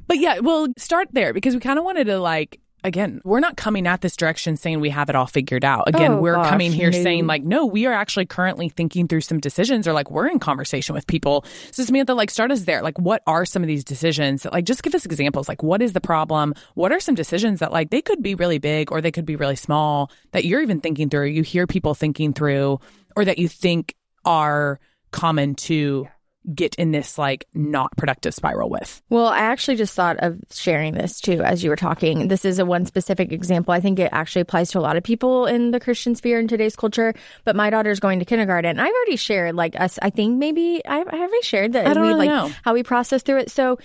But 0.06 0.18
yeah, 0.18 0.38
we'll 0.38 0.68
start 0.78 1.08
there 1.12 1.35
because 1.35 1.54
we 1.54 1.61
kind 1.61 1.78
of 1.78 1.85
wanted 1.85 2.04
to 2.04 2.18
like 2.18 2.61
again, 2.85 3.20
we're 3.25 3.40
not 3.40 3.56
coming 3.56 3.87
at 3.87 4.00
this 4.00 4.16
direction 4.16 4.56
saying 4.56 4.80
we 4.80 4.90
have 4.90 5.08
it 5.08 5.16
all 5.16 5.26
figured 5.26 5.64
out. 5.64 5.88
Again, 5.88 6.12
Oh, 6.12 6.20
we're 6.20 6.35
gosh, 6.35 6.49
coming 6.49 6.73
here 6.73 6.90
no. 6.90 7.02
saying 7.02 7.26
like, 7.26 7.42
no, 7.42 7.66
we 7.66 7.87
are 7.87 7.92
actually 7.92 8.26
currently 8.26 8.68
thinking 8.68 9.08
through 9.08 9.23
some 9.23 9.40
decisions 9.40 9.87
or 9.88 9.92
like 9.92 10.11
we're 10.11 10.28
in 10.28 10.38
conversation 10.38 10.94
with 10.94 11.06
people. 11.06 11.44
So 11.70 11.85
Samantha, 11.85 12.14
like 12.14 12.30
start 12.30 12.50
us 12.50 12.62
there. 12.62 12.82
Like 12.82 12.99
what 12.99 13.23
are 13.26 13.44
some 13.44 13.62
of 13.62 13.66
these 13.66 13.85
decisions 13.85 14.42
that 14.44 14.52
like 14.52 14.64
just 14.64 14.82
give 14.82 14.94
us 14.94 15.04
examples. 15.04 15.49
Like 15.49 15.62
what 15.62 15.82
is 15.82 15.92
the 15.92 16.00
problem? 16.00 16.54
What 16.75 16.92
are 16.92 17.00
some 17.00 17.14
decisions 17.14 17.61
that 17.61 17.73
like 17.73 17.90
they 17.90 18.02
could 18.02 18.23
be 18.23 18.35
really 18.35 18.58
big 18.58 18.92
or 18.92 19.00
they 19.00 19.11
could 19.12 19.26
be 19.26 19.37
really 19.37 19.56
small 19.56 20.11
that 20.32 20.44
you're 20.44 20.62
even 20.62 20.80
thinking 20.80 21.11
through, 21.11 21.26
you 21.26 21.42
hear 21.42 21.66
people 21.66 21.94
thinking 21.94 22.32
through, 22.32 22.80
or 23.16 23.25
that 23.25 23.38
you 23.38 23.49
think 23.49 23.94
are 24.25 24.78
common 25.11 25.54
to 25.54 26.06
get 26.55 26.75
in 26.76 26.93
this 26.93 27.19
like 27.19 27.47
not 27.55 27.97
productive 27.97 28.35
spiral 28.35 28.71
with. 28.71 29.02
Well, 29.11 29.26
I 29.26 29.38
actually 29.38 29.76
just 29.76 29.95
thought 29.95 30.17
of 30.19 30.38
sharing 30.50 30.95
this 30.95 31.21
too 31.21 31.43
as 31.43 31.62
you 31.62 31.71
were 31.71 31.76
talking. 31.76 32.28
This 32.28 32.45
is 32.45 32.59
a 32.59 32.64
one 32.64 32.87
specific 32.87 33.33
example. 33.33 33.73
I 33.73 33.81
think 33.81 33.99
it 33.99 34.11
actually 34.12 34.43
applies 34.43 34.71
to 34.71 34.78
a 34.78 34.81
lot 34.81 34.97
of 34.97 35.02
people 35.02 35.47
in 35.47 35.71
the 35.71 35.81
Christian 35.81 36.14
sphere 36.14 36.38
in 36.38 36.49
today's 36.49 36.76
culture. 36.76 37.14
But 37.45 37.57
my 37.57 37.71
daughter's 37.71 38.00
going 38.00 38.19
to 38.19 38.25
kindergarten. 38.25 38.78
I've 38.78 38.93
already 38.93 39.17
shared, 39.17 39.55
like 39.55 39.78
us. 39.78 39.99
I 40.00 40.11
think 40.11 40.38
maybe 40.38 40.81
I 40.87 40.99
have 40.99 41.09
I 41.09 41.19
already 41.19 41.43
shared 41.43 41.73
that 41.75 41.87
I 41.87 41.95
don't 41.95 42.02
we 42.02 42.09
really 42.09 42.28
like 42.28 42.49
know. 42.49 42.55
how 42.62 42.75
we 42.75 42.83
process 42.83 43.23
through 43.23 43.38
it. 43.38 43.50
So 43.50 43.78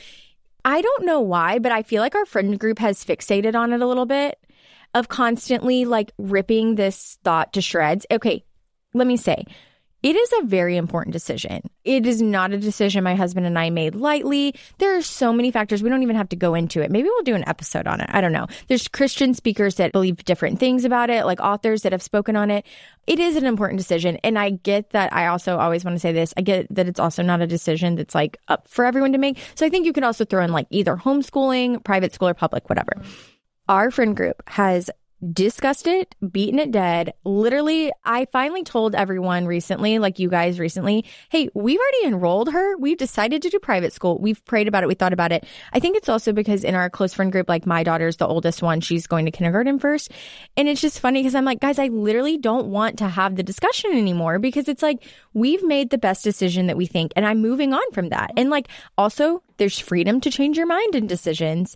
I 0.66 0.82
don't 0.82 1.06
know 1.06 1.20
why, 1.20 1.60
but 1.60 1.72
I 1.72 1.84
feel 1.84 2.02
like 2.02 2.16
our 2.16 2.26
friend 2.26 2.60
group 2.60 2.80
has 2.80 3.04
fixated 3.04 3.56
on 3.56 3.74
it 3.74 3.82
a 3.82 3.88
little 3.88 4.06
bit 4.06 4.40
of 4.94 5.08
constantly 5.08 5.86
like 5.86 6.12
ripping 6.18 6.76
this 6.76 7.18
thought 7.24 7.54
to 7.54 7.62
shreds. 7.62 8.06
Okay, 8.10 8.46
let 8.94 9.08
me 9.08 9.18
say, 9.18 9.46
it 10.04 10.18
is 10.18 10.34
a 10.42 10.46
very 10.46 10.76
important 10.76 11.14
decision. 11.14 11.62
It 11.86 12.06
is 12.06 12.22
not 12.22 12.52
a 12.52 12.58
decision 12.58 13.06
my 13.06 13.16
husband 13.16 13.46
and 13.46 13.58
I 13.58 13.70
made 13.70 13.96
lightly. 13.96 14.54
There 14.78 14.98
are 14.98 15.02
so 15.02 15.32
many 15.32 15.50
factors. 15.50 15.82
We 15.82 15.90
don't 15.90 16.04
even 16.04 16.18
have 16.18 16.28
to 16.30 16.36
go 16.36 16.56
into 16.56 16.82
it. 16.82 16.92
Maybe 16.92 17.08
we'll 17.08 17.24
do 17.24 17.36
an 17.36 17.48
episode 17.48 17.88
on 17.88 18.02
it. 18.02 18.10
I 18.12 18.20
don't 18.20 18.34
know. 18.34 18.48
There's 18.68 18.90
Christian 18.90 19.34
speakers 19.34 19.76
that 19.76 19.94
believe 19.94 20.24
different 20.26 20.60
things 20.60 20.84
about 20.84 21.10
it, 21.10 21.26
like 21.26 21.40
authors 21.40 21.84
that 21.84 21.94
have 21.94 22.04
spoken 22.04 22.36
on 22.36 22.52
it. 22.52 22.66
It 23.08 23.20
is 23.20 23.38
an 23.38 23.46
important 23.46 23.78
decision. 23.78 24.18
And 24.26 24.38
I 24.38 24.50
get 24.50 24.90
that. 24.90 25.14
I 25.14 25.28
also 25.28 25.58
always 25.58 25.86
want 25.86 25.96
to 25.96 26.00
say 26.00 26.12
this. 26.12 26.34
I 26.36 26.42
get 26.42 26.68
that 26.76 26.88
it's 26.88 27.00
also 27.00 27.24
not 27.24 27.42
a 27.42 27.48
decision 27.48 27.96
that's 27.96 28.14
like 28.14 28.38
up 28.50 28.68
for 28.68 28.84
everyone 28.84 29.14
to 29.14 29.18
make. 29.18 29.38
So 29.56 29.66
I 29.66 29.70
think 29.70 29.86
you 29.86 29.94
could 29.94 30.04
also 30.04 30.26
throw 30.26 30.44
in 30.44 30.52
like 30.52 30.68
either 30.70 30.98
homeschooling, 30.98 31.82
private 31.86 32.14
school, 32.14 32.28
or 32.28 32.34
public, 32.34 32.68
whatever. 32.68 33.02
Our 33.70 33.90
friend 33.92 34.18
group 34.18 34.44
has 34.50 34.90
discussed 35.32 35.88
it, 35.88 36.16
beaten 36.32 36.60
it 36.60 36.72
dead. 36.72 37.14
Literally, 37.24 37.92
I 38.04 38.26
finally 38.32 38.64
told 38.64 38.96
everyone 38.96 39.46
recently, 39.46 40.00
like 40.00 40.20
you 40.20 40.30
guys 40.30 40.60
recently, 40.60 41.06
hey, 41.30 41.50
we've 41.54 41.80
already 41.80 42.08
enrolled 42.08 42.52
her. 42.52 42.76
We've 42.78 42.98
decided 42.98 43.42
to 43.44 43.50
do 43.50 43.60
private 43.60 43.94
school. 43.94 44.20
We've 44.20 44.44
prayed 44.46 44.68
about 44.68 44.84
it. 44.84 44.88
We 44.88 44.96
thought 44.96 45.14
about 45.14 45.32
it. 45.32 45.46
I 45.72 45.80
think 45.80 45.96
it's 45.96 46.10
also 46.10 46.34
because 46.34 46.64
in 46.64 46.76
our 46.76 46.90
close 46.90 47.14
friend 47.14 47.32
group, 47.32 47.48
like 47.48 47.66
my 47.66 47.84
daughter's 47.84 48.18
the 48.18 48.28
oldest 48.28 48.62
one, 48.62 48.82
she's 48.82 49.08
going 49.08 49.26
to 49.26 49.32
kindergarten 49.32 49.80
first. 49.80 50.12
And 50.58 50.68
it's 50.68 50.82
just 50.82 51.00
funny 51.00 51.22
because 51.22 51.36
I'm 51.36 51.46
like, 51.46 51.62
guys, 51.62 51.80
I 51.80 51.88
literally 51.88 52.38
don't 52.38 52.68
want 52.68 52.98
to 52.98 53.08
have 53.08 53.36
the 53.36 53.44
discussion 53.44 53.92
anymore 53.94 54.40
because 54.40 54.68
it's 54.68 54.84
like 54.84 55.04
we've 55.34 55.64
made 55.64 55.90
the 55.90 55.98
best 55.98 56.24
decision 56.24 56.68
that 56.68 56.78
we 56.78 56.86
think 56.86 57.14
and 57.16 57.26
I'm 57.26 57.40
moving 57.40 57.74
on 57.74 57.92
from 57.92 58.10
that. 58.10 58.32
And 58.36 58.50
like 58.50 58.68
also, 58.98 59.44
there's 59.58 59.80
freedom 59.80 60.20
to 60.22 60.32
change 60.32 60.58
your 60.58 60.68
mind 60.68 60.96
in 60.96 61.08
decisions. 61.08 61.76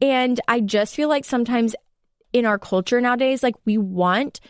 And 0.00 0.40
I 0.46 0.60
just 0.60 0.94
feel 0.94 1.08
like 1.08 1.24
sometimes 1.24 1.74
in 2.36 2.46
our 2.46 2.58
culture 2.58 3.00
nowadays, 3.00 3.42
like 3.42 3.54
we 3.64 3.78
want, 3.78 4.40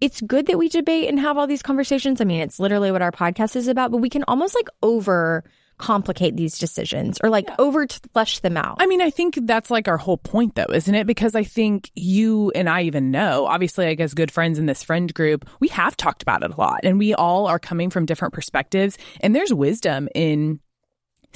it's 0.00 0.20
good 0.20 0.46
that 0.46 0.58
we 0.58 0.68
debate 0.68 1.08
and 1.08 1.18
have 1.20 1.38
all 1.38 1.46
these 1.46 1.62
conversations. 1.62 2.20
I 2.20 2.24
mean, 2.24 2.40
it's 2.40 2.58
literally 2.58 2.90
what 2.90 3.02
our 3.02 3.12
podcast 3.12 3.56
is 3.56 3.68
about, 3.68 3.90
but 3.90 3.98
we 3.98 4.10
can 4.10 4.24
almost 4.28 4.54
like 4.54 4.68
over 4.82 5.44
complicate 5.78 6.36
these 6.36 6.58
decisions 6.58 7.18
or 7.22 7.28
like 7.28 7.48
over 7.58 7.86
flesh 8.12 8.38
them 8.40 8.56
out. 8.56 8.76
I 8.80 8.86
mean, 8.86 9.02
I 9.02 9.10
think 9.10 9.38
that's 9.42 9.70
like 9.70 9.88
our 9.88 9.98
whole 9.98 10.16
point, 10.16 10.54
though, 10.54 10.72
isn't 10.72 10.94
it? 10.94 11.06
Because 11.06 11.34
I 11.34 11.44
think 11.44 11.90
you 11.94 12.50
and 12.54 12.68
I 12.68 12.82
even 12.82 13.10
know, 13.10 13.46
obviously, 13.46 13.86
I 13.86 13.94
guess 13.94 14.14
good 14.14 14.30
friends 14.30 14.58
in 14.58 14.66
this 14.66 14.82
friend 14.82 15.12
group, 15.12 15.48
we 15.60 15.68
have 15.68 15.96
talked 15.96 16.22
about 16.22 16.42
it 16.42 16.52
a 16.52 16.60
lot 16.60 16.80
and 16.84 16.98
we 16.98 17.14
all 17.14 17.46
are 17.46 17.58
coming 17.58 17.90
from 17.90 18.06
different 18.06 18.34
perspectives. 18.34 18.96
And 19.20 19.34
there's 19.36 19.52
wisdom 19.52 20.08
in 20.14 20.60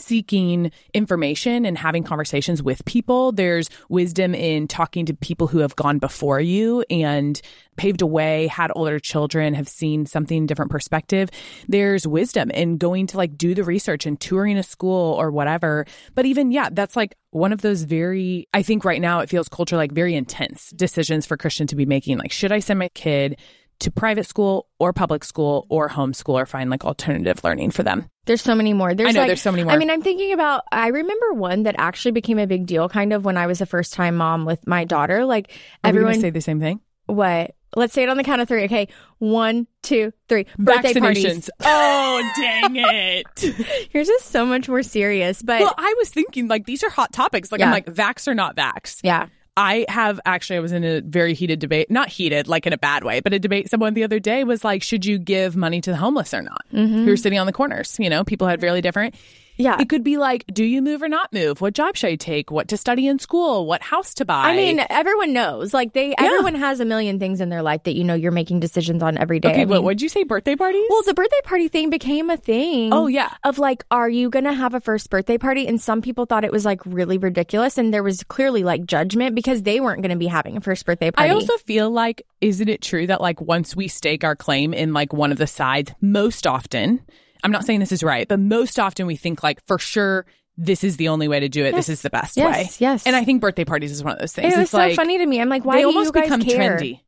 seeking 0.00 0.72
information 0.94 1.64
and 1.64 1.76
having 1.78 2.02
conversations 2.02 2.62
with 2.62 2.84
people. 2.84 3.32
There's 3.32 3.68
wisdom 3.88 4.34
in 4.34 4.68
talking 4.68 5.06
to 5.06 5.14
people 5.14 5.46
who 5.46 5.58
have 5.58 5.76
gone 5.76 5.98
before 5.98 6.40
you 6.40 6.84
and 6.90 7.40
paved 7.76 8.02
a 8.02 8.06
way, 8.06 8.46
had 8.46 8.70
older 8.76 8.98
children, 8.98 9.54
have 9.54 9.68
seen 9.68 10.04
something 10.04 10.46
different 10.46 10.70
perspective. 10.70 11.30
There's 11.66 12.06
wisdom 12.06 12.50
in 12.50 12.76
going 12.76 13.06
to 13.08 13.16
like 13.16 13.38
do 13.38 13.54
the 13.54 13.64
research 13.64 14.04
and 14.04 14.20
touring 14.20 14.58
a 14.58 14.62
school 14.62 15.14
or 15.14 15.30
whatever. 15.30 15.86
But 16.14 16.26
even, 16.26 16.50
yeah, 16.50 16.68
that's 16.70 16.94
like 16.96 17.16
one 17.30 17.52
of 17.52 17.62
those 17.62 17.84
very, 17.84 18.48
I 18.52 18.62
think 18.62 18.84
right 18.84 19.00
now 19.00 19.20
it 19.20 19.30
feels 19.30 19.48
culture 19.48 19.76
like 19.76 19.92
very 19.92 20.14
intense 20.14 20.70
decisions 20.70 21.24
for 21.24 21.36
Christian 21.36 21.66
to 21.68 21.76
be 21.76 21.86
making. 21.86 22.18
Like, 22.18 22.32
should 22.32 22.52
I 22.52 22.58
send 22.58 22.78
my 22.78 22.88
kid 22.88 23.40
to 23.80 23.90
private 23.90 24.26
school 24.26 24.66
or 24.78 24.92
public 24.92 25.24
school 25.24 25.66
or 25.68 25.88
homeschool 25.88 26.34
or 26.34 26.46
find 26.46 26.70
like 26.70 26.84
alternative 26.84 27.42
learning 27.44 27.70
for 27.70 27.82
them? 27.82 28.08
There's 28.26 28.42
so 28.42 28.54
many 28.54 28.72
more. 28.72 28.94
There's 28.94 29.08
I 29.08 29.12
know 29.12 29.20
like, 29.20 29.28
there's 29.28 29.42
so 29.42 29.50
many 29.50 29.64
more. 29.64 29.72
I 29.72 29.76
mean, 29.78 29.90
I'm 29.90 30.02
thinking 30.02 30.32
about. 30.32 30.64
I 30.70 30.88
remember 30.88 31.32
one 31.34 31.64
that 31.64 31.74
actually 31.78 32.12
became 32.12 32.38
a 32.38 32.46
big 32.46 32.66
deal, 32.66 32.88
kind 32.88 33.12
of 33.12 33.24
when 33.24 33.36
I 33.36 33.46
was 33.46 33.60
a 33.60 33.66
first 33.66 33.92
time 33.92 34.16
mom 34.16 34.44
with 34.44 34.66
my 34.66 34.84
daughter. 34.84 35.24
Like 35.24 35.50
Are 35.82 35.88
everyone, 35.88 36.20
say 36.20 36.30
the 36.30 36.40
same 36.40 36.60
thing? 36.60 36.80
what? 37.06 37.54
Let's 37.76 37.92
say 37.94 38.02
it 38.02 38.08
on 38.08 38.16
the 38.16 38.24
count 38.24 38.40
of 38.40 38.48
three. 38.48 38.64
Okay, 38.64 38.88
one, 39.18 39.68
two, 39.82 40.12
three. 40.28 40.46
Birthday 40.58 40.92
parties. 40.92 41.24
Vaccinations. 41.24 41.48
Oh, 41.60 42.32
dang 42.36 42.74
it. 42.74 43.88
Yours 43.94 44.08
is 44.08 44.22
so 44.22 44.44
much 44.44 44.68
more 44.68 44.82
serious, 44.82 45.40
but 45.40 45.60
well, 45.60 45.74
I 45.78 45.94
was 45.98 46.10
thinking 46.10 46.48
like 46.48 46.66
these 46.66 46.82
are 46.82 46.90
hot 46.90 47.12
topics. 47.12 47.52
Like 47.52 47.60
I'm 47.60 47.70
like 47.70 47.86
vax 47.86 48.26
or 48.26 48.34
not 48.34 48.56
vax. 48.56 48.98
yeah, 49.04 49.26
I 49.56 49.84
have 49.88 50.20
actually 50.24 50.56
I 50.56 50.60
was 50.60 50.72
in 50.72 50.84
a 50.84 51.00
very 51.00 51.34
heated 51.34 51.58
debate, 51.58 51.90
not 51.90 52.08
heated 52.08 52.48
like 52.48 52.66
in 52.66 52.72
a 52.72 52.78
bad 52.78 53.04
way, 53.04 53.20
but 53.20 53.32
a 53.32 53.38
debate 53.38 53.68
someone 53.68 53.94
the 53.94 54.04
other 54.04 54.20
day 54.20 54.44
was 54.44 54.64
like 54.64 54.82
should 54.82 55.04
you 55.04 55.18
give 55.18 55.56
money 55.56 55.80
to 55.80 55.90
the 55.90 55.96
homeless 55.96 56.32
or 56.32 56.42
not? 56.42 56.64
Who 56.70 56.78
mm-hmm. 56.78 57.08
are 57.08 57.16
sitting 57.16 57.38
on 57.38 57.46
the 57.46 57.52
corners, 57.52 57.96
you 57.98 58.08
know, 58.08 58.24
people 58.24 58.46
had 58.46 58.62
really 58.62 58.80
different 58.80 59.14
yeah. 59.60 59.76
It 59.80 59.88
could 59.88 60.04
be 60.04 60.16
like, 60.16 60.44
do 60.52 60.64
you 60.64 60.82
move 60.82 61.02
or 61.02 61.08
not 61.08 61.32
move? 61.32 61.60
What 61.60 61.74
job 61.74 61.96
should 61.96 62.08
I 62.10 62.14
take? 62.16 62.50
What 62.50 62.68
to 62.68 62.76
study 62.76 63.06
in 63.06 63.18
school? 63.18 63.66
What 63.66 63.82
house 63.82 64.14
to 64.14 64.24
buy? 64.24 64.48
I 64.48 64.56
mean, 64.56 64.80
everyone 64.90 65.32
knows. 65.32 65.72
Like 65.74 65.92
they, 65.92 66.14
everyone 66.18 66.54
has 66.54 66.80
a 66.80 66.84
million 66.84 67.18
things 67.18 67.40
in 67.40 67.48
their 67.48 67.62
life 67.62 67.84
that 67.84 67.94
you 67.94 68.04
know 68.04 68.14
you're 68.14 68.32
making 68.32 68.60
decisions 68.60 69.02
on 69.02 69.18
every 69.18 69.40
day. 69.40 69.50
okay, 69.50 69.62
I 69.62 69.64
what 69.64 69.76
mean, 69.76 69.84
would 69.84 70.02
you 70.02 70.08
say? 70.08 70.24
Birthday 70.24 70.56
parties? 70.56 70.86
Well, 70.88 71.02
the 71.02 71.14
birthday 71.14 71.40
party 71.44 71.68
thing 71.68 71.90
became 71.90 72.30
a 72.30 72.36
thing. 72.36 72.92
Oh, 72.92 73.06
yeah. 73.06 73.34
Of 73.44 73.58
like, 73.58 73.84
are 73.90 74.08
you 74.08 74.30
going 74.30 74.44
to 74.44 74.52
have 74.52 74.74
a 74.74 74.80
first 74.80 75.10
birthday 75.10 75.38
party? 75.38 75.66
And 75.66 75.80
some 75.80 76.02
people 76.02 76.26
thought 76.26 76.44
it 76.44 76.52
was 76.52 76.64
like 76.64 76.84
really 76.86 77.18
ridiculous. 77.18 77.78
And 77.78 77.92
there 77.92 78.02
was 78.02 78.22
clearly 78.24 78.62
like 78.62 78.84
judgment 78.86 79.34
because 79.34 79.62
they 79.62 79.80
weren't 79.80 80.02
going 80.02 80.10
to 80.10 80.16
be 80.16 80.26
having 80.26 80.56
a 80.56 80.60
first 80.60 80.86
birthday 80.86 81.10
party. 81.10 81.30
I 81.30 81.34
also 81.34 81.56
feel 81.58 81.90
like, 81.90 82.26
isn't 82.40 82.68
it 82.68 82.82
true 82.82 83.06
that 83.06 83.20
like 83.20 83.40
once 83.40 83.74
we 83.74 83.88
stake 83.88 84.24
our 84.24 84.36
claim 84.36 84.72
in 84.72 84.92
like 84.92 85.12
one 85.12 85.32
of 85.32 85.38
the 85.38 85.46
sides, 85.46 85.92
most 86.00 86.46
often, 86.46 87.00
I'm 87.44 87.50
not 87.52 87.64
saying 87.64 87.80
this 87.80 87.92
is 87.92 88.02
right, 88.02 88.26
but 88.28 88.38
most 88.40 88.78
often 88.78 89.06
we 89.06 89.16
think 89.16 89.42
like 89.42 89.64
for 89.66 89.78
sure 89.78 90.26
this 90.56 90.84
is 90.84 90.96
the 90.98 91.08
only 91.08 91.26
way 91.28 91.40
to 91.40 91.48
do 91.48 91.64
it. 91.64 91.74
This 91.74 91.88
is 91.88 92.02
the 92.02 92.10
best 92.10 92.36
Yes, 92.36 92.54
way. 92.56 92.84
yes. 92.86 93.06
And 93.06 93.16
I 93.16 93.24
think 93.24 93.40
birthday 93.40 93.64
parties 93.64 93.90
is 93.92 94.04
one 94.04 94.12
of 94.14 94.18
those 94.18 94.32
things. 94.32 94.52
it 94.52 94.56
was 94.56 94.62
it's 94.64 94.70
so 94.72 94.78
like 94.78 94.96
funny 94.96 95.16
to 95.18 95.24
me. 95.26 95.40
I'm 95.40 95.48
like, 95.48 95.64
why 95.64 95.76
they 95.76 95.82
do 95.82 95.86
almost 95.88 96.12
become 96.12 96.42
care? 96.42 96.76
trendy. 96.78 97.00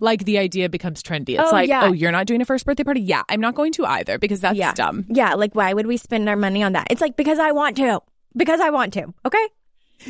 like 0.00 0.24
the 0.24 0.38
idea 0.38 0.68
becomes 0.68 1.02
trendy. 1.02 1.38
It's 1.38 1.48
Oh, 1.48 1.52
like, 1.52 1.68
yeah. 1.68 1.84
oh, 1.84 1.92
you're 1.92 2.10
not 2.10 2.26
doing 2.26 2.40
a 2.42 2.44
first 2.44 2.66
birthday 2.66 2.82
party? 2.84 3.00
Yeah, 3.02 3.22
I'm 3.28 3.40
not 3.40 3.54
going 3.54 3.70
to 3.72 3.86
either 3.86 4.18
because 4.18 4.40
that's 4.40 4.58
yeah. 4.58 4.72
dumb. 4.74 5.06
Yeah, 5.08 5.34
like 5.34 5.54
why 5.54 5.72
would 5.72 5.86
we 5.86 5.96
spend 5.98 6.28
our 6.28 6.36
money 6.36 6.62
on 6.64 6.72
that? 6.72 6.88
It's 6.90 7.00
like 7.00 7.16
because 7.16 7.38
I 7.38 7.52
want 7.52 7.76
to. 7.76 8.00
Because 8.36 8.60
I 8.60 8.70
want 8.70 8.92
to. 8.94 9.14
Okay? 9.24 9.46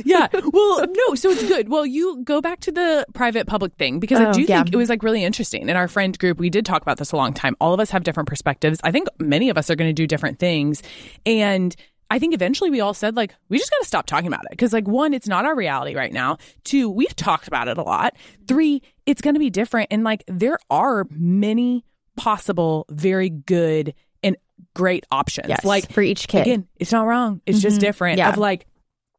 Yeah. 0.05 0.29
Well, 0.53 0.87
no, 0.87 1.14
so 1.14 1.31
it's 1.31 1.46
good. 1.46 1.68
Well, 1.68 1.85
you 1.85 2.22
go 2.25 2.40
back 2.40 2.61
to 2.61 2.72
the 2.72 3.05
private 3.14 3.46
public 3.46 3.75
thing 3.75 3.99
because 3.99 4.20
I 4.20 4.27
Oh, 4.27 4.33
do 4.33 4.42
yeah. 4.42 4.62
think 4.62 4.75
it 4.75 4.77
was 4.77 4.88
like 4.88 5.03
really 5.03 5.25
interesting. 5.25 5.68
In 5.68 5.77
our 5.77 5.88
friend 5.88 6.18
group, 6.18 6.38
we 6.38 6.51
did 6.51 6.64
talk 6.64 6.83
about 6.83 6.99
this 6.99 7.12
a 7.12 7.16
long 7.16 7.33
time. 7.35 7.57
All 7.61 7.75
of 7.75 7.81
us 7.81 7.90
have 7.90 8.05
different 8.05 8.29
perspectives. 8.29 8.79
I 8.85 8.90
think 8.90 9.09
many 9.18 9.51
of 9.51 9.59
us 9.59 9.70
are 9.70 9.77
going 9.77 9.88
to 9.88 9.94
do 9.94 10.07
different 10.07 10.38
things. 10.38 10.83
And 11.25 11.75
I 12.11 12.18
think 12.18 12.35
eventually 12.35 12.70
we 12.70 12.81
all 12.81 12.94
said, 12.94 13.16
like, 13.16 13.35
we 13.49 13.59
just 13.59 13.70
got 13.70 13.79
to 13.79 13.87
stop 13.87 14.07
talking 14.07 14.29
about 14.29 14.44
it. 14.51 14.57
Cause, 14.57 14.72
like, 14.72 14.87
one, 14.87 15.12
it's 15.12 15.27
not 15.27 15.44
our 15.44 15.57
reality 15.57 15.94
right 15.94 16.12
now. 16.12 16.38
Two, 16.64 16.88
we've 16.88 17.16
talked 17.16 17.49
about 17.49 17.68
it 17.68 17.79
a 17.79 17.83
lot. 17.83 18.14
Three, 18.46 18.83
it's 19.07 19.20
going 19.20 19.35
to 19.35 19.40
be 19.40 19.51
different. 19.51 19.88
And, 19.90 20.05
like, 20.05 20.22
there 20.29 20.59
are 20.70 21.07
many 21.11 21.85
possible, 22.16 22.87
very 22.90 23.29
good 23.31 23.92
and 24.22 24.37
great 24.75 25.05
options. 25.11 25.49
Yes. 25.49 25.64
Like, 25.64 25.90
for 25.90 26.01
each 26.01 26.29
kid. 26.29 26.42
Again, 26.42 26.68
it's 26.77 26.92
not 26.92 27.07
wrong. 27.07 27.40
It's 27.44 27.61
just 27.61 27.77
mm-hmm. 27.77 27.87
different. 27.87 28.18
Yeah. 28.18 28.29
Of 28.29 28.38
like, 28.38 28.66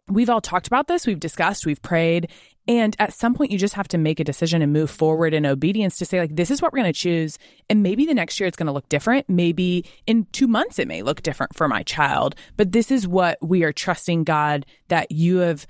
we've 0.09 0.29
all 0.29 0.41
talked 0.41 0.67
about 0.67 0.87
this, 0.87 1.05
we've 1.05 1.19
discussed, 1.19 1.65
we've 1.65 1.81
prayed. 1.81 2.29
And 2.69 2.95
at 2.99 3.13
some 3.13 3.33
point, 3.33 3.51
you 3.51 3.57
just 3.57 3.75
have 3.75 3.87
to 3.89 3.97
make 3.97 4.19
a 4.19 4.25
decision 4.25 4.61
and 4.61 4.73
move 4.73 4.89
forward 4.89 5.33
in 5.33 5.45
obedience 5.45 5.97
to 5.97 6.05
say, 6.05 6.19
like, 6.19 6.35
this 6.35 6.51
is 6.51 6.61
what 6.61 6.73
we're 6.73 6.79
going 6.79 6.91
to 6.91 6.99
choose. 6.99 7.39
And 7.69 7.81
maybe 7.81 8.05
the 8.05 8.13
next 8.13 8.39
year 8.39 8.47
it's 8.47 8.57
going 8.57 8.67
to 8.67 8.73
look 8.73 8.89
different. 8.89 9.29
Maybe 9.29 9.85
in 10.05 10.27
two 10.33 10.47
months 10.47 10.77
it 10.77 10.87
may 10.87 11.01
look 11.01 11.21
different 11.21 11.55
for 11.55 11.69
my 11.69 11.83
child. 11.83 12.35
But 12.57 12.73
this 12.73 12.91
is 12.91 13.07
what 13.07 13.37
we 13.41 13.63
are 13.63 13.71
trusting 13.71 14.25
God 14.25 14.65
that 14.89 15.11
you 15.11 15.37
have 15.37 15.65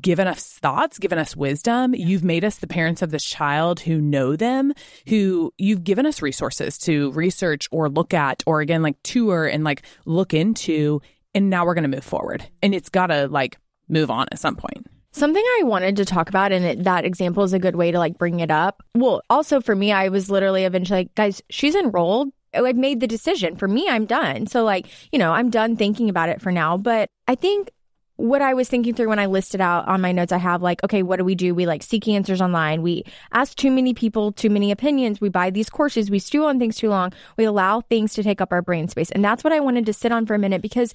given 0.00 0.26
us 0.26 0.44
thoughts, 0.44 0.98
given 0.98 1.18
us 1.18 1.36
wisdom. 1.36 1.94
You've 1.94 2.24
made 2.24 2.44
us 2.44 2.56
the 2.56 2.66
parents 2.66 3.02
of 3.02 3.10
this 3.10 3.24
child 3.24 3.80
who 3.80 4.00
know 4.00 4.34
them, 4.34 4.72
who 5.06 5.52
you've 5.58 5.84
given 5.84 6.06
us 6.06 6.22
resources 6.22 6.78
to 6.78 7.12
research 7.12 7.68
or 7.70 7.88
look 7.88 8.14
at, 8.14 8.42
or 8.46 8.60
again, 8.60 8.82
like 8.82 9.00
tour 9.04 9.46
and 9.46 9.62
like 9.62 9.82
look 10.04 10.34
into. 10.34 11.00
And 11.32 11.50
now 11.50 11.64
we're 11.64 11.74
going 11.74 11.88
to 11.88 11.96
move 11.96 12.04
forward. 12.04 12.44
And 12.62 12.74
it's 12.74 12.88
got 12.88 13.08
to 13.08 13.28
like 13.28 13.58
move 13.88 14.10
on 14.10 14.26
at 14.32 14.38
some 14.38 14.56
point. 14.56 14.86
Something 15.12 15.44
I 15.60 15.62
wanted 15.62 15.96
to 15.96 16.04
talk 16.04 16.28
about, 16.28 16.50
and 16.50 16.64
it, 16.64 16.84
that 16.84 17.04
example 17.04 17.44
is 17.44 17.52
a 17.52 17.58
good 17.58 17.76
way 17.76 17.92
to 17.92 17.98
like 17.98 18.18
bring 18.18 18.40
it 18.40 18.50
up. 18.50 18.82
Well, 18.96 19.22
also 19.30 19.60
for 19.60 19.76
me, 19.76 19.92
I 19.92 20.08
was 20.08 20.28
literally 20.28 20.64
eventually 20.64 21.00
like, 21.00 21.14
guys, 21.14 21.40
she's 21.50 21.76
enrolled. 21.76 22.32
I've 22.52 22.76
made 22.76 23.00
the 23.00 23.06
decision. 23.06 23.56
For 23.56 23.68
me, 23.68 23.88
I'm 23.88 24.06
done. 24.06 24.46
So, 24.46 24.64
like, 24.64 24.86
you 25.12 25.18
know, 25.18 25.32
I'm 25.32 25.50
done 25.50 25.76
thinking 25.76 26.08
about 26.08 26.28
it 26.28 26.40
for 26.40 26.50
now. 26.50 26.76
But 26.76 27.08
I 27.28 27.34
think 27.34 27.70
what 28.16 28.42
I 28.42 28.54
was 28.54 28.68
thinking 28.68 28.94
through 28.94 29.08
when 29.08 29.18
I 29.18 29.26
listed 29.26 29.60
out 29.60 29.88
on 29.88 30.00
my 30.00 30.12
notes, 30.12 30.32
I 30.32 30.38
have 30.38 30.62
like, 30.62 30.82
okay, 30.84 31.02
what 31.02 31.16
do 31.16 31.24
we 31.24 31.34
do? 31.34 31.54
We 31.54 31.66
like 31.66 31.82
seek 31.82 32.06
answers 32.06 32.40
online. 32.40 32.82
We 32.82 33.04
ask 33.32 33.56
too 33.56 33.70
many 33.70 33.92
people, 33.92 34.30
too 34.32 34.50
many 34.50 34.70
opinions. 34.70 35.20
We 35.20 35.28
buy 35.28 35.50
these 35.50 35.68
courses. 35.68 36.10
We 36.10 36.20
stew 36.20 36.44
on 36.44 36.58
things 36.58 36.76
too 36.76 36.90
long. 36.90 37.12
We 37.36 37.44
allow 37.44 37.80
things 37.80 38.14
to 38.14 38.22
take 38.22 38.40
up 38.40 38.52
our 38.52 38.62
brain 38.62 38.88
space. 38.88 39.10
And 39.10 39.24
that's 39.24 39.42
what 39.42 39.52
I 39.52 39.60
wanted 39.60 39.86
to 39.86 39.92
sit 39.92 40.12
on 40.12 40.26
for 40.26 40.34
a 40.34 40.38
minute 40.38 40.62
because 40.62 40.94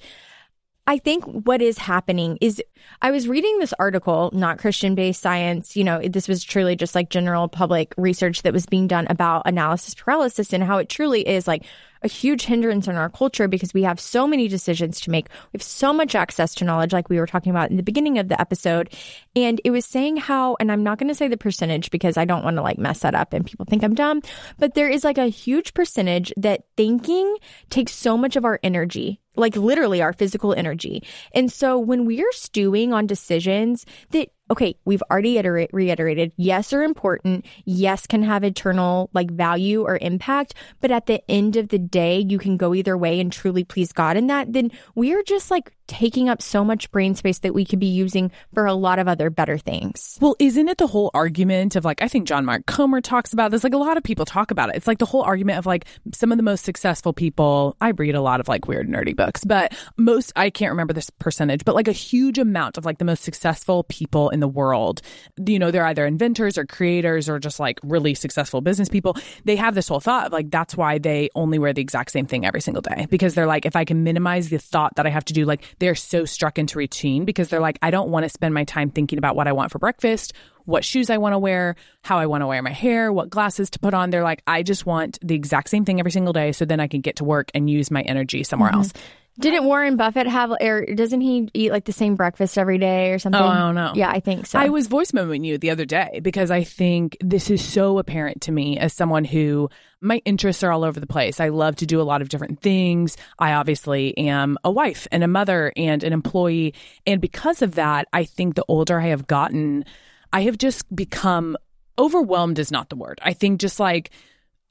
I 0.86 0.98
think 0.98 1.24
what 1.24 1.62
is 1.62 1.78
happening 1.78 2.38
is 2.40 2.62
I 3.00 3.10
was 3.10 3.28
reading 3.28 3.58
this 3.58 3.74
article, 3.78 4.30
not 4.32 4.58
Christian 4.58 4.94
based 4.94 5.20
science. 5.20 5.76
You 5.76 5.84
know, 5.84 6.00
this 6.00 6.26
was 6.26 6.42
truly 6.42 6.74
just 6.74 6.94
like 6.94 7.10
general 7.10 7.48
public 7.48 7.94
research 7.96 8.42
that 8.42 8.52
was 8.52 8.66
being 8.66 8.88
done 8.88 9.06
about 9.08 9.42
analysis 9.46 9.94
paralysis 9.94 10.52
and 10.52 10.64
how 10.64 10.78
it 10.78 10.88
truly 10.88 11.26
is 11.26 11.46
like 11.46 11.64
a 12.02 12.08
huge 12.08 12.44
hindrance 12.44 12.88
in 12.88 12.96
our 12.96 13.10
culture 13.10 13.46
because 13.46 13.74
we 13.74 13.82
have 13.82 14.00
so 14.00 14.26
many 14.26 14.48
decisions 14.48 15.00
to 15.00 15.10
make. 15.10 15.28
We 15.52 15.58
have 15.58 15.62
so 15.62 15.92
much 15.92 16.14
access 16.14 16.54
to 16.56 16.64
knowledge, 16.64 16.92
like 16.92 17.08
we 17.08 17.18
were 17.18 17.26
talking 17.26 17.50
about 17.50 17.70
in 17.70 17.76
the 17.76 17.82
beginning 17.82 18.18
of 18.18 18.28
the 18.28 18.40
episode. 18.40 18.92
And 19.36 19.60
it 19.64 19.70
was 19.70 19.84
saying 19.84 20.16
how, 20.16 20.56
and 20.60 20.72
I'm 20.72 20.82
not 20.82 20.98
going 20.98 21.08
to 21.08 21.14
say 21.14 21.28
the 21.28 21.36
percentage 21.36 21.90
because 21.90 22.16
I 22.16 22.24
don't 22.24 22.42
want 22.42 22.56
to 22.56 22.62
like 22.62 22.78
mess 22.78 23.00
that 23.00 23.14
up 23.14 23.32
and 23.32 23.44
people 23.44 23.66
think 23.66 23.84
I'm 23.84 23.94
dumb, 23.94 24.22
but 24.58 24.74
there 24.74 24.88
is 24.88 25.04
like 25.04 25.18
a 25.18 25.26
huge 25.26 25.74
percentage 25.74 26.32
that 26.36 26.64
thinking 26.76 27.36
takes 27.68 27.92
so 27.92 28.16
much 28.16 28.36
of 28.36 28.44
our 28.44 28.58
energy 28.62 29.20
like 29.40 29.56
literally 29.56 30.00
our 30.00 30.12
physical 30.12 30.54
energy. 30.54 31.02
And 31.34 31.50
so 31.50 31.78
when 31.78 32.04
we 32.04 32.22
are 32.22 32.32
stewing 32.32 32.92
on 32.92 33.06
decisions 33.06 33.84
that, 34.10 34.28
okay, 34.50 34.76
we've 34.84 35.02
already 35.10 35.38
iterate, 35.38 35.70
reiterated, 35.72 36.32
yes, 36.36 36.72
are 36.72 36.82
important, 36.82 37.46
yes, 37.64 38.06
can 38.06 38.22
have 38.22 38.44
eternal 38.44 39.08
like 39.12 39.30
value 39.30 39.82
or 39.82 39.98
impact, 40.00 40.54
but 40.80 40.90
at 40.90 41.06
the 41.06 41.22
end 41.30 41.56
of 41.56 41.68
the 41.68 41.78
day, 41.78 42.18
you 42.18 42.38
can 42.38 42.56
go 42.56 42.74
either 42.74 42.96
way 42.96 43.20
and 43.20 43.32
truly 43.32 43.64
please 43.64 43.92
God 43.92 44.16
in 44.16 44.26
that, 44.26 44.52
then 44.52 44.70
we 44.94 45.14
are 45.14 45.22
just 45.22 45.50
like 45.50 45.72
taking 45.86 46.28
up 46.28 46.40
so 46.40 46.64
much 46.64 46.90
brain 46.92 47.16
space 47.16 47.40
that 47.40 47.52
we 47.52 47.64
could 47.64 47.80
be 47.80 47.86
using 47.86 48.30
for 48.54 48.64
a 48.64 48.74
lot 48.74 49.00
of 49.00 49.08
other 49.08 49.28
better 49.28 49.58
things. 49.58 50.18
Well, 50.20 50.36
isn't 50.38 50.68
it 50.68 50.78
the 50.78 50.86
whole 50.86 51.10
argument 51.14 51.74
of 51.74 51.84
like, 51.84 52.00
I 52.00 52.06
think 52.06 52.28
John 52.28 52.44
Mark 52.44 52.66
Comer 52.66 53.00
talks 53.00 53.32
about 53.32 53.50
this. 53.50 53.64
Like, 53.64 53.74
a 53.74 53.78
lot 53.78 53.96
of 53.96 54.04
people 54.04 54.24
talk 54.24 54.52
about 54.52 54.68
it. 54.68 54.76
It's 54.76 54.86
like 54.86 54.98
the 54.98 55.06
whole 55.06 55.22
argument 55.22 55.58
of 55.58 55.66
like 55.66 55.86
some 56.14 56.30
of 56.30 56.38
the 56.38 56.44
most 56.44 56.64
successful 56.64 57.12
people. 57.12 57.76
I 57.80 57.90
read 57.90 58.14
a 58.14 58.20
lot 58.20 58.38
of 58.38 58.46
like 58.46 58.68
weird, 58.68 58.88
nerdy 58.88 59.16
books, 59.16 59.44
but 59.44 59.74
most, 59.96 60.32
I 60.36 60.50
can't 60.50 60.70
remember 60.70 60.92
this 60.92 61.10
percentage, 61.10 61.64
but 61.64 61.74
like 61.74 61.88
a 61.88 61.92
huge 61.92 62.38
amount 62.38 62.78
of 62.78 62.84
like 62.84 62.98
the 62.98 63.04
most 63.04 63.24
successful 63.24 63.84
people 63.84 64.30
in 64.30 64.39
the 64.40 64.48
world, 64.48 65.02
you 65.46 65.58
know, 65.58 65.70
they're 65.70 65.86
either 65.86 66.06
inventors 66.06 66.58
or 66.58 66.64
creators 66.64 67.28
or 67.28 67.38
just 67.38 67.60
like 67.60 67.78
really 67.82 68.14
successful 68.14 68.60
business 68.60 68.88
people. 68.88 69.16
They 69.44 69.56
have 69.56 69.74
this 69.74 69.88
whole 69.88 70.00
thought 70.00 70.26
of 70.26 70.32
like, 70.32 70.50
that's 70.50 70.76
why 70.76 70.98
they 70.98 71.30
only 71.34 71.58
wear 71.58 71.72
the 71.72 71.82
exact 71.82 72.10
same 72.10 72.26
thing 72.26 72.44
every 72.44 72.60
single 72.60 72.82
day 72.82 73.06
because 73.10 73.34
they're 73.34 73.46
like, 73.46 73.66
if 73.66 73.76
I 73.76 73.84
can 73.84 74.04
minimize 74.04 74.48
the 74.48 74.58
thought 74.58 74.96
that 74.96 75.06
I 75.06 75.10
have 75.10 75.24
to 75.26 75.32
do, 75.32 75.44
like, 75.44 75.62
they're 75.78 75.94
so 75.94 76.24
struck 76.24 76.58
into 76.58 76.78
routine 76.78 77.24
because 77.24 77.48
they're 77.48 77.60
like, 77.60 77.78
I 77.82 77.90
don't 77.90 78.10
want 78.10 78.24
to 78.24 78.28
spend 78.28 78.54
my 78.54 78.64
time 78.64 78.90
thinking 78.90 79.18
about 79.18 79.36
what 79.36 79.48
I 79.48 79.52
want 79.52 79.70
for 79.70 79.78
breakfast, 79.78 80.32
what 80.64 80.84
shoes 80.84 81.10
I 81.10 81.18
want 81.18 81.34
to 81.34 81.38
wear, 81.38 81.76
how 82.02 82.18
I 82.18 82.26
want 82.26 82.42
to 82.42 82.46
wear 82.46 82.62
my 82.62 82.72
hair, 82.72 83.12
what 83.12 83.30
glasses 83.30 83.70
to 83.70 83.78
put 83.78 83.94
on. 83.94 84.10
They're 84.10 84.22
like, 84.22 84.42
I 84.46 84.62
just 84.62 84.86
want 84.86 85.18
the 85.22 85.34
exact 85.34 85.68
same 85.68 85.84
thing 85.84 85.98
every 85.98 86.12
single 86.12 86.32
day 86.32 86.52
so 86.52 86.64
then 86.64 86.80
I 86.80 86.86
can 86.86 87.00
get 87.00 87.16
to 87.16 87.24
work 87.24 87.50
and 87.54 87.68
use 87.68 87.90
my 87.90 88.02
energy 88.02 88.42
somewhere 88.42 88.70
mm-hmm. 88.70 88.78
else. 88.78 88.92
Didn't 89.40 89.64
Warren 89.64 89.96
Buffett 89.96 90.26
have, 90.26 90.52
or 90.60 90.84
doesn't 90.84 91.22
he 91.22 91.48
eat 91.54 91.72
like 91.72 91.86
the 91.86 91.92
same 91.92 92.14
breakfast 92.14 92.58
every 92.58 92.76
day 92.76 93.10
or 93.10 93.18
something? 93.18 93.40
Oh, 93.40 93.46
I 93.46 93.58
don't 93.58 93.74
know. 93.74 93.92
Yeah, 93.94 94.10
I 94.10 94.20
think 94.20 94.46
so. 94.46 94.58
I 94.58 94.68
was 94.68 94.86
voice 94.86 95.12
memoing 95.12 95.44
you 95.44 95.56
the 95.56 95.70
other 95.70 95.86
day 95.86 96.20
because 96.22 96.50
I 96.50 96.62
think 96.62 97.16
this 97.20 97.50
is 97.50 97.64
so 97.64 97.98
apparent 97.98 98.42
to 98.42 98.52
me 98.52 98.78
as 98.78 98.92
someone 98.92 99.24
who 99.24 99.70
my 100.02 100.20
interests 100.24 100.62
are 100.62 100.70
all 100.70 100.84
over 100.84 101.00
the 101.00 101.06
place. 101.06 101.40
I 101.40 101.48
love 101.48 101.76
to 101.76 101.86
do 101.86 102.00
a 102.00 102.04
lot 102.04 102.22
of 102.22 102.28
different 102.28 102.60
things. 102.60 103.16
I 103.38 103.54
obviously 103.54 104.16
am 104.18 104.58
a 104.62 104.70
wife 104.70 105.08
and 105.10 105.24
a 105.24 105.28
mother 105.28 105.72
and 105.74 106.04
an 106.04 106.12
employee. 106.12 106.74
And 107.06 107.20
because 107.20 107.62
of 107.62 107.76
that, 107.76 108.08
I 108.12 108.24
think 108.24 108.54
the 108.54 108.64
older 108.68 109.00
I 109.00 109.08
have 109.08 109.26
gotten, 109.26 109.84
I 110.32 110.42
have 110.42 110.58
just 110.58 110.94
become 110.94 111.56
overwhelmed 111.98 112.58
is 112.58 112.70
not 112.70 112.88
the 112.88 112.96
word. 112.96 113.18
I 113.22 113.32
think 113.32 113.60
just 113.60 113.80
like 113.80 114.10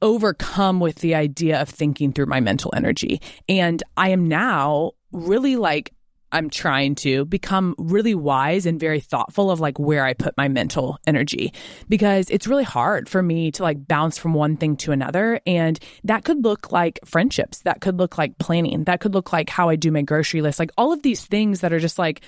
overcome 0.01 0.79
with 0.79 0.97
the 0.97 1.15
idea 1.15 1.62
of 1.62 1.69
thinking 1.69 2.13
through 2.13 2.27
my 2.27 2.39
mental 2.39 2.73
energy. 2.75 3.21
And 3.47 3.81
I 3.97 4.09
am 4.09 4.27
now 4.27 4.91
really 5.12 5.55
like 5.55 5.93
I'm 6.31 6.49
trying 6.49 6.95
to 6.95 7.25
become 7.25 7.75
really 7.77 8.13
wise 8.13 8.65
and 8.65 8.79
very 8.79 8.99
thoughtful 8.99 9.49
of 9.49 9.59
like 9.59 9.79
where 9.79 10.05
I 10.05 10.13
put 10.13 10.38
my 10.38 10.47
mental 10.47 10.99
energy 11.07 11.53
because 11.88 12.29
it's 12.29 12.47
really 12.47 12.63
hard 12.63 13.09
for 13.09 13.23
me 13.23 13.51
to 13.51 13.63
like 13.63 13.88
bounce 13.88 14.17
from 14.17 14.33
one 14.33 14.55
thing 14.55 14.77
to 14.77 14.91
another. 14.91 15.41
And 15.47 15.79
that 16.03 16.25
could 16.25 16.43
look 16.43 16.71
like 16.71 16.99
friendships. 17.03 17.59
That 17.62 17.81
could 17.81 17.97
look 17.97 18.17
like 18.17 18.38
planning. 18.38 18.83
That 18.83 18.99
could 18.99 19.13
look 19.13 19.33
like 19.33 19.49
how 19.49 19.69
I 19.69 19.75
do 19.75 19.91
my 19.91 20.03
grocery 20.03 20.41
list. 20.41 20.59
Like 20.59 20.71
all 20.77 20.93
of 20.93 21.01
these 21.01 21.25
things 21.25 21.62
that 21.62 21.73
are 21.73 21.79
just 21.79 21.97
like, 21.97 22.21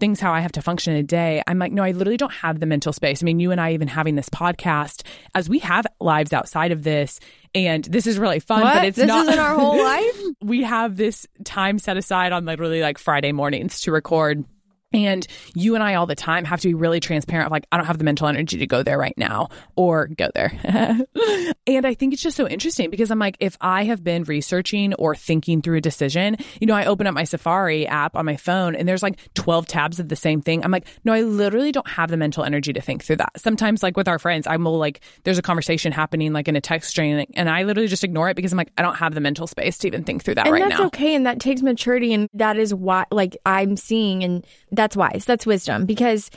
things 0.00 0.18
how 0.20 0.32
I 0.32 0.40
have 0.40 0.52
to 0.52 0.62
function 0.62 0.92
in 0.94 0.98
a 0.98 1.02
day, 1.04 1.42
I'm 1.46 1.58
like, 1.58 1.70
no, 1.72 1.82
I 1.84 1.92
literally 1.92 2.16
don't 2.16 2.32
have 2.32 2.58
the 2.58 2.66
mental 2.66 2.92
space. 2.92 3.22
I 3.22 3.24
mean, 3.24 3.38
you 3.38 3.52
and 3.52 3.60
I 3.60 3.72
even 3.72 3.86
having 3.88 4.16
this 4.16 4.28
podcast, 4.28 5.02
as 5.34 5.48
we 5.48 5.60
have 5.60 5.86
lives 6.00 6.32
outside 6.32 6.72
of 6.72 6.82
this, 6.82 7.20
and 7.54 7.84
this 7.84 8.06
is 8.06 8.18
really 8.18 8.40
fun, 8.40 8.62
What? 8.62 8.74
but 8.74 8.84
it's 8.86 8.96
This 8.96 9.06
not 9.06 9.28
isn't 9.28 9.38
our 9.38 9.54
whole 9.54 9.76
life? 9.84 10.20
we 10.40 10.62
have 10.62 10.96
this 10.96 11.26
time 11.44 11.78
set 11.78 11.96
aside 11.96 12.32
on 12.32 12.44
literally 12.44 12.80
like 12.80 12.98
Friday 12.98 13.30
mornings 13.32 13.80
to 13.82 13.92
record. 13.92 14.44
And 14.92 15.26
you 15.54 15.74
and 15.74 15.82
I 15.82 15.94
all 15.94 16.06
the 16.06 16.14
time 16.14 16.44
have 16.44 16.60
to 16.60 16.68
be 16.68 16.74
really 16.74 17.00
transparent. 17.00 17.46
Of 17.46 17.52
like, 17.52 17.66
I 17.72 17.76
don't 17.76 17.86
have 17.86 17.98
the 17.98 18.04
mental 18.04 18.26
energy 18.26 18.58
to 18.58 18.66
go 18.66 18.82
there 18.82 18.98
right 18.98 19.16
now 19.16 19.48
or 19.76 20.08
go 20.08 20.28
there. 20.34 20.52
and 21.66 21.86
I 21.86 21.94
think 21.94 22.12
it's 22.12 22.22
just 22.22 22.36
so 22.36 22.48
interesting 22.48 22.90
because 22.90 23.10
I'm 23.10 23.18
like, 23.18 23.36
if 23.40 23.56
I 23.60 23.84
have 23.84 24.02
been 24.02 24.24
researching 24.24 24.94
or 24.94 25.14
thinking 25.14 25.62
through 25.62 25.78
a 25.78 25.80
decision, 25.80 26.36
you 26.60 26.66
know, 26.66 26.74
I 26.74 26.86
open 26.86 27.06
up 27.06 27.14
my 27.14 27.24
Safari 27.24 27.86
app 27.86 28.16
on 28.16 28.24
my 28.24 28.36
phone 28.36 28.74
and 28.74 28.88
there's 28.88 29.02
like 29.02 29.18
12 29.34 29.66
tabs 29.66 30.00
of 30.00 30.08
the 30.08 30.16
same 30.16 30.40
thing. 30.40 30.64
I'm 30.64 30.70
like, 30.70 30.86
no, 31.04 31.12
I 31.12 31.22
literally 31.22 31.72
don't 31.72 31.88
have 31.88 32.10
the 32.10 32.16
mental 32.16 32.44
energy 32.44 32.72
to 32.72 32.80
think 32.80 33.04
through 33.04 33.16
that. 33.16 33.32
Sometimes, 33.40 33.82
like 33.82 33.96
with 33.96 34.08
our 34.08 34.18
friends, 34.18 34.46
I'm 34.46 34.64
like, 34.64 35.00
there's 35.24 35.38
a 35.38 35.42
conversation 35.42 35.92
happening 35.92 36.32
like 36.32 36.48
in 36.48 36.56
a 36.56 36.60
text 36.60 36.90
string 36.90 37.26
and 37.34 37.48
I 37.48 37.62
literally 37.64 37.88
just 37.88 38.04
ignore 38.04 38.30
it 38.30 38.36
because 38.36 38.52
I'm 38.52 38.58
like, 38.58 38.72
I 38.78 38.82
don't 38.82 38.96
have 38.96 39.14
the 39.14 39.20
mental 39.20 39.46
space 39.46 39.78
to 39.78 39.86
even 39.86 40.04
think 40.04 40.24
through 40.24 40.36
that 40.36 40.46
right 40.46 40.50
now. 40.50 40.54
and 40.54 40.62
right 40.62 40.70
that's 40.70 40.80
now. 40.80 40.86
okay 40.86 41.14
and 41.14 41.26
that 41.26 41.40
takes 41.40 41.62
maturity 41.62 42.12
and 42.12 42.28
that 42.34 42.56
is 42.56 42.74
why 42.74 43.04
like 43.10 43.36
i'm 43.46 43.76
seeing 43.76 44.24
and 44.24 44.46
that's 44.82 44.96
wise. 44.96 45.24
That's 45.24 45.46
wisdom 45.46 45.86
because 45.86 46.28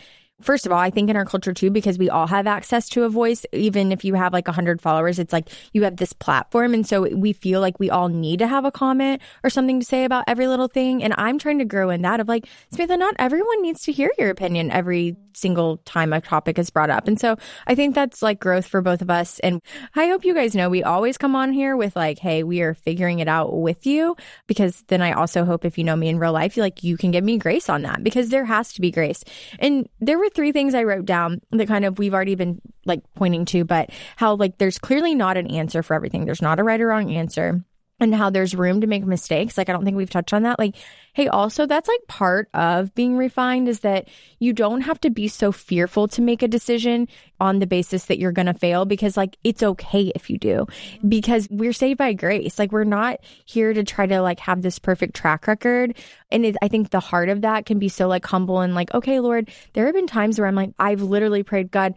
first 0.41 0.65
of 0.65 0.71
all, 0.71 0.77
I 0.77 0.89
think 0.89 1.09
in 1.09 1.15
our 1.15 1.25
culture 1.25 1.53
too, 1.53 1.69
because 1.69 1.97
we 1.97 2.09
all 2.09 2.27
have 2.27 2.47
access 2.47 2.89
to 2.89 3.03
a 3.03 3.09
voice, 3.09 3.45
even 3.53 3.91
if 3.91 4.03
you 4.03 4.15
have 4.15 4.33
like 4.33 4.47
100 4.47 4.81
followers, 4.81 5.19
it's 5.19 5.33
like 5.33 5.49
you 5.73 5.83
have 5.83 5.97
this 5.97 6.13
platform. 6.13 6.73
And 6.73 6.85
so 6.85 7.03
we 7.15 7.33
feel 7.33 7.61
like 7.61 7.79
we 7.79 7.89
all 7.89 8.09
need 8.09 8.39
to 8.39 8.47
have 8.47 8.65
a 8.65 8.71
comment 8.71 9.21
or 9.43 9.49
something 9.49 9.79
to 9.79 9.85
say 9.85 10.03
about 10.03 10.25
every 10.27 10.47
little 10.47 10.67
thing. 10.67 11.03
And 11.03 11.13
I'm 11.17 11.39
trying 11.39 11.59
to 11.59 11.65
grow 11.65 11.89
in 11.89 12.01
that 12.01 12.19
of 12.19 12.27
like, 12.27 12.47
Samantha, 12.71 12.97
not 12.97 13.15
everyone 13.17 13.61
needs 13.61 13.83
to 13.83 13.91
hear 13.91 14.11
your 14.17 14.29
opinion 14.29 14.71
every 14.71 15.15
single 15.35 15.77
time 15.77 16.13
a 16.13 16.21
topic 16.21 16.57
is 16.57 16.69
brought 16.69 16.89
up. 16.89 17.07
And 17.07 17.19
so 17.19 17.37
I 17.67 17.75
think 17.75 17.95
that's 17.95 18.21
like 18.21 18.39
growth 18.39 18.67
for 18.67 18.81
both 18.81 19.01
of 19.01 19.09
us. 19.09 19.39
And 19.39 19.61
I 19.95 20.07
hope 20.07 20.25
you 20.25 20.33
guys 20.33 20.55
know 20.55 20.69
we 20.69 20.83
always 20.83 21.17
come 21.17 21.35
on 21.35 21.51
here 21.51 21.75
with 21.75 21.95
like, 21.95 22.19
hey, 22.19 22.43
we 22.43 22.61
are 22.61 22.73
figuring 22.73 23.19
it 23.19 23.27
out 23.27 23.53
with 23.57 23.85
you. 23.85 24.15
Because 24.47 24.83
then 24.87 25.01
I 25.01 25.13
also 25.13 25.45
hope 25.45 25.65
if 25.65 25.77
you 25.77 25.83
know 25.83 25.95
me 25.95 26.07
in 26.07 26.19
real 26.19 26.31
life, 26.31 26.57
you 26.57 26.63
like 26.63 26.83
you 26.83 26.97
can 26.97 27.11
give 27.11 27.23
me 27.23 27.37
grace 27.37 27.69
on 27.69 27.83
that 27.83 28.03
because 28.03 28.29
there 28.29 28.45
has 28.45 28.73
to 28.73 28.81
be 28.81 28.91
grace. 28.91 29.23
And 29.59 29.87
there 29.99 30.19
were 30.25 30.29
three 30.29 30.51
things 30.51 30.73
I 30.73 30.83
wrote 30.83 31.05
down 31.05 31.41
that 31.51 31.67
kind 31.67 31.85
of 31.85 31.99
we've 31.99 32.13
already 32.13 32.35
been 32.35 32.61
like 32.85 33.01
pointing 33.15 33.45
to, 33.45 33.63
but 33.63 33.91
how 34.15 34.35
like 34.35 34.57
there's 34.57 34.77
clearly 34.77 35.15
not 35.15 35.37
an 35.37 35.47
answer 35.47 35.83
for 35.83 35.93
everything. 35.93 36.25
There's 36.25 36.41
not 36.41 36.59
a 36.59 36.63
right 36.63 36.81
or 36.81 36.87
wrong 36.87 37.11
answer 37.11 37.63
and 37.99 38.13
how 38.13 38.29
there's 38.29 38.53
room 38.53 38.81
to 38.81 38.87
make 38.87 39.05
mistakes. 39.05 39.57
Like, 39.57 39.69
I 39.69 39.71
don't 39.71 39.85
think 39.85 39.95
we've 39.95 40.09
touched 40.09 40.33
on 40.33 40.43
that. 40.43 40.59
Like, 40.59 40.75
hey, 41.13 41.27
also, 41.27 41.65
that's 41.65 41.87
like 41.87 42.05
part 42.07 42.49
of 42.53 42.93
being 42.93 43.15
refined 43.15 43.69
is 43.69 43.79
that 43.81 44.09
you 44.39 44.51
don't 44.51 44.81
have 44.81 44.99
to 45.01 45.09
be 45.09 45.29
so 45.29 45.53
fearful 45.53 46.09
to 46.09 46.21
make 46.21 46.43
a 46.43 46.47
decision 46.47 47.07
on 47.39 47.59
the 47.59 47.67
basis 47.67 48.05
that 48.05 48.19
you're 48.19 48.33
going 48.33 48.47
to 48.47 48.53
fail 48.53 48.83
because, 48.83 49.15
like, 49.15 49.37
it's 49.45 49.63
okay 49.63 50.11
if 50.13 50.29
you 50.29 50.37
do 50.37 50.65
because 51.07 51.47
we're 51.49 51.73
saved 51.73 51.97
by 51.97 52.11
grace. 52.11 52.59
Like, 52.59 52.73
we're 52.73 52.83
not 52.83 53.19
here 53.45 53.73
to 53.73 53.83
try 53.83 54.05
to 54.05 54.21
like 54.21 54.39
have 54.41 54.61
this 54.61 54.77
perfect 54.77 55.15
track 55.15 55.47
record. 55.47 55.95
And 56.31 56.45
it, 56.45 56.57
I 56.61 56.67
think 56.67 56.89
the 56.89 56.99
heart 56.99 57.29
of 57.29 57.41
that 57.41 57.65
can 57.65 57.79
be 57.79 57.87
so 57.87 58.07
like 58.07 58.25
humble 58.25 58.59
and 58.59 58.75
like, 58.75 58.93
okay, 58.93 59.21
Lord, 59.21 59.49
there 59.73 59.85
have 59.85 59.95
been 59.95 60.07
times 60.07 60.37
where 60.37 60.47
I'm 60.47 60.55
like, 60.55 60.71
I've 60.77 61.01
literally 61.01 61.43
prayed, 61.43 61.71
God, 61.71 61.95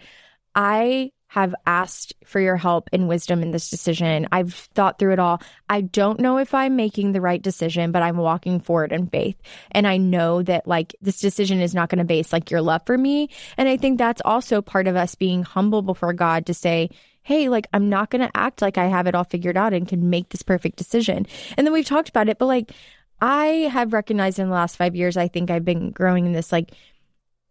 I 0.55 1.11
have 1.29 1.55
asked 1.67 2.15
for 2.25 2.41
your 2.41 2.57
help 2.57 2.89
and 2.91 3.07
wisdom 3.07 3.43
in 3.43 3.51
this 3.51 3.69
decision. 3.69 4.27
I've 4.33 4.55
thought 4.55 4.99
through 4.99 5.13
it 5.13 5.19
all. 5.19 5.43
I 5.69 5.83
don't 5.83 6.21
know 6.21 6.39
if 6.39 6.55
I'm 6.55 6.75
making 6.75 7.13
the 7.13 7.21
right 7.21 7.41
decision, 7.41 7.93
but 7.93 8.03
I'm 8.03 8.17
walking 8.17 8.61
forward 8.61 8.93
in 8.93 9.09
faith. 9.09 9.37
And 9.71 9.87
I 9.87 9.99
know 9.99 10.43
that 10.43 10.67
like 10.67 10.97
this 11.03 11.21
decision 11.21 11.61
is 11.61 11.75
not 11.75 11.91
going 11.91 11.99
to 11.99 12.05
base 12.05 12.33
like 12.33 12.51
your 12.51 12.63
love 12.63 12.83
for 12.87 12.97
me. 12.97 13.29
And 13.59 13.69
I 13.69 13.77
think 13.77 13.99
that's 13.99 14.23
also 14.25 14.63
part 14.63 14.87
of 14.87 14.97
us 14.97 15.15
being 15.15 15.43
humble 15.43 15.83
before 15.83 16.15
God 16.15 16.47
to 16.47 16.55
say, 16.55 16.89
Hey, 17.23 17.51
like 17.51 17.67
I'm 17.75 17.91
not 17.91 18.09
going 18.09 18.23
to 18.23 18.35
act 18.35 18.63
like 18.63 18.79
I 18.79 18.87
have 18.87 19.07
it 19.07 19.15
all 19.15 19.25
figured 19.25 19.59
out 19.59 19.75
and 19.75 19.87
can 19.87 20.09
make 20.09 20.31
this 20.31 20.43
perfect 20.43 20.79
decision. 20.79 21.27
And 21.59 21.67
then 21.67 21.75
we've 21.75 21.85
talked 21.85 22.09
about 22.09 22.31
it, 22.31 22.39
but 22.39 22.47
like 22.47 22.73
I 23.21 23.69
have 23.71 23.93
recognized 23.93 24.39
in 24.39 24.49
the 24.49 24.55
last 24.55 24.77
five 24.77 24.97
years, 24.97 25.19
I 25.19 25.29
think 25.29 25.51
I've 25.51 25.65
been 25.65 25.91
growing 25.91 26.25
in 26.25 26.33
this 26.33 26.53
like 26.53 26.73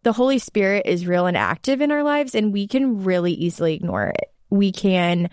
the 0.08 0.14
Holy 0.14 0.40
Spirit 0.40 0.86
is 0.86 1.06
real 1.06 1.26
and 1.26 1.36
active 1.36 1.82
in 1.82 1.92
our 1.92 2.02
lives, 2.02 2.34
and 2.34 2.54
we 2.54 2.66
can 2.66 3.04
really 3.04 3.34
easily 3.34 3.74
ignore 3.74 4.08
it. 4.08 4.32
We 4.50 4.72
can, 4.72 5.30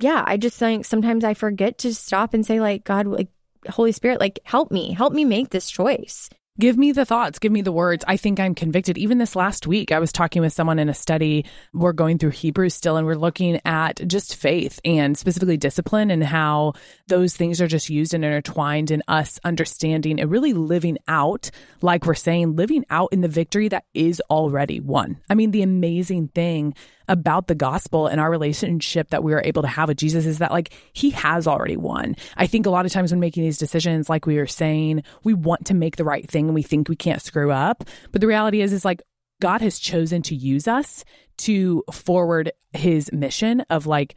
yeah, 0.00 0.24
I 0.26 0.36
just 0.36 0.58
think 0.58 0.84
sometimes 0.84 1.22
I 1.22 1.34
forget 1.34 1.78
to 1.78 1.94
stop 1.94 2.34
and 2.34 2.44
say, 2.44 2.58
like, 2.58 2.82
God, 2.82 3.06
like, 3.06 3.28
Holy 3.68 3.92
Spirit, 3.92 4.18
like, 4.18 4.40
help 4.42 4.72
me, 4.72 4.94
help 4.94 5.12
me 5.12 5.24
make 5.24 5.50
this 5.50 5.70
choice. 5.70 6.28
Give 6.60 6.78
me 6.78 6.92
the 6.92 7.04
thoughts, 7.04 7.40
give 7.40 7.50
me 7.50 7.62
the 7.62 7.72
words. 7.72 8.04
I 8.06 8.16
think 8.16 8.38
I'm 8.38 8.54
convicted. 8.54 8.96
Even 8.96 9.18
this 9.18 9.34
last 9.34 9.66
week, 9.66 9.90
I 9.90 9.98
was 9.98 10.12
talking 10.12 10.40
with 10.40 10.52
someone 10.52 10.78
in 10.78 10.88
a 10.88 10.94
study. 10.94 11.46
We're 11.72 11.92
going 11.92 12.18
through 12.18 12.30
Hebrews 12.30 12.74
still, 12.74 12.96
and 12.96 13.04
we're 13.04 13.16
looking 13.16 13.60
at 13.64 14.06
just 14.06 14.36
faith 14.36 14.78
and 14.84 15.18
specifically 15.18 15.56
discipline 15.56 16.12
and 16.12 16.22
how 16.22 16.74
those 17.08 17.34
things 17.34 17.60
are 17.60 17.66
just 17.66 17.90
used 17.90 18.14
and 18.14 18.24
intertwined 18.24 18.92
in 18.92 19.02
us 19.08 19.40
understanding 19.42 20.20
and 20.20 20.30
really 20.30 20.52
living 20.52 20.96
out, 21.08 21.50
like 21.82 22.06
we're 22.06 22.14
saying, 22.14 22.54
living 22.54 22.84
out 22.88 23.08
in 23.12 23.20
the 23.20 23.26
victory 23.26 23.66
that 23.66 23.86
is 23.92 24.22
already 24.30 24.78
won. 24.78 25.18
I 25.28 25.34
mean, 25.34 25.50
the 25.50 25.62
amazing 25.62 26.28
thing 26.28 26.76
about 27.08 27.46
the 27.48 27.54
gospel 27.54 28.06
and 28.06 28.20
our 28.20 28.30
relationship 28.30 29.10
that 29.10 29.22
we 29.22 29.32
are 29.34 29.42
able 29.44 29.62
to 29.62 29.68
have 29.68 29.88
with 29.88 29.98
Jesus 29.98 30.26
is 30.26 30.38
that 30.38 30.52
like 30.52 30.72
he 30.92 31.10
has 31.10 31.46
already 31.46 31.76
won. 31.76 32.16
I 32.36 32.46
think 32.46 32.66
a 32.66 32.70
lot 32.70 32.86
of 32.86 32.92
times 32.92 33.12
when 33.12 33.20
making 33.20 33.42
these 33.42 33.58
decisions, 33.58 34.08
like 34.08 34.26
we 34.26 34.36
were 34.36 34.46
saying, 34.46 35.02
we 35.22 35.34
want 35.34 35.66
to 35.66 35.74
make 35.74 35.96
the 35.96 36.04
right 36.04 36.28
thing 36.28 36.46
and 36.46 36.54
we 36.54 36.62
think 36.62 36.88
we 36.88 36.96
can't 36.96 37.22
screw 37.22 37.50
up. 37.50 37.84
But 38.12 38.20
the 38.20 38.26
reality 38.26 38.60
is, 38.60 38.72
is 38.72 38.84
like 38.84 39.02
God 39.40 39.60
has 39.60 39.78
chosen 39.78 40.22
to 40.22 40.34
use 40.34 40.66
us 40.66 41.04
to 41.38 41.82
forward 41.92 42.52
his 42.72 43.12
mission 43.12 43.60
of 43.70 43.86
like 43.86 44.14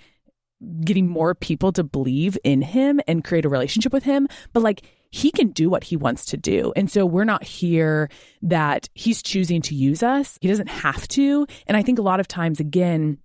getting 0.82 1.08
more 1.08 1.36
people 1.36 1.72
to 1.72 1.84
believe 1.84 2.38
in 2.43 2.62
him 2.62 3.00
and 3.08 3.24
create 3.24 3.46
a 3.46 3.50
relationship 3.50 3.93
with 3.93 4.04
him. 4.04 4.28
But 4.54 4.63
like 4.63 4.84
he 5.10 5.32
can 5.32 5.50
do 5.50 5.70
what 5.70 5.86
he 5.86 5.96
wants 5.96 6.26
to 6.26 6.38
do. 6.38 6.74
And 6.76 6.89
so 6.91 7.06
we're 7.06 7.24
not 7.24 7.43
here 7.43 8.10
that 8.41 8.89
he's 8.93 9.22
choosing 9.22 9.62
to 9.63 9.76
use 9.76 10.04
us. 10.04 10.38
He 10.41 10.48
doesn't 10.48 10.70
have 10.70 11.08
to. 11.10 11.48
And 11.67 11.78
I 11.78 11.84
think 11.84 12.00
a 12.00 12.04
lot 12.04 12.20
of 12.20 12.28
times, 12.28 12.60
again, 12.60 13.20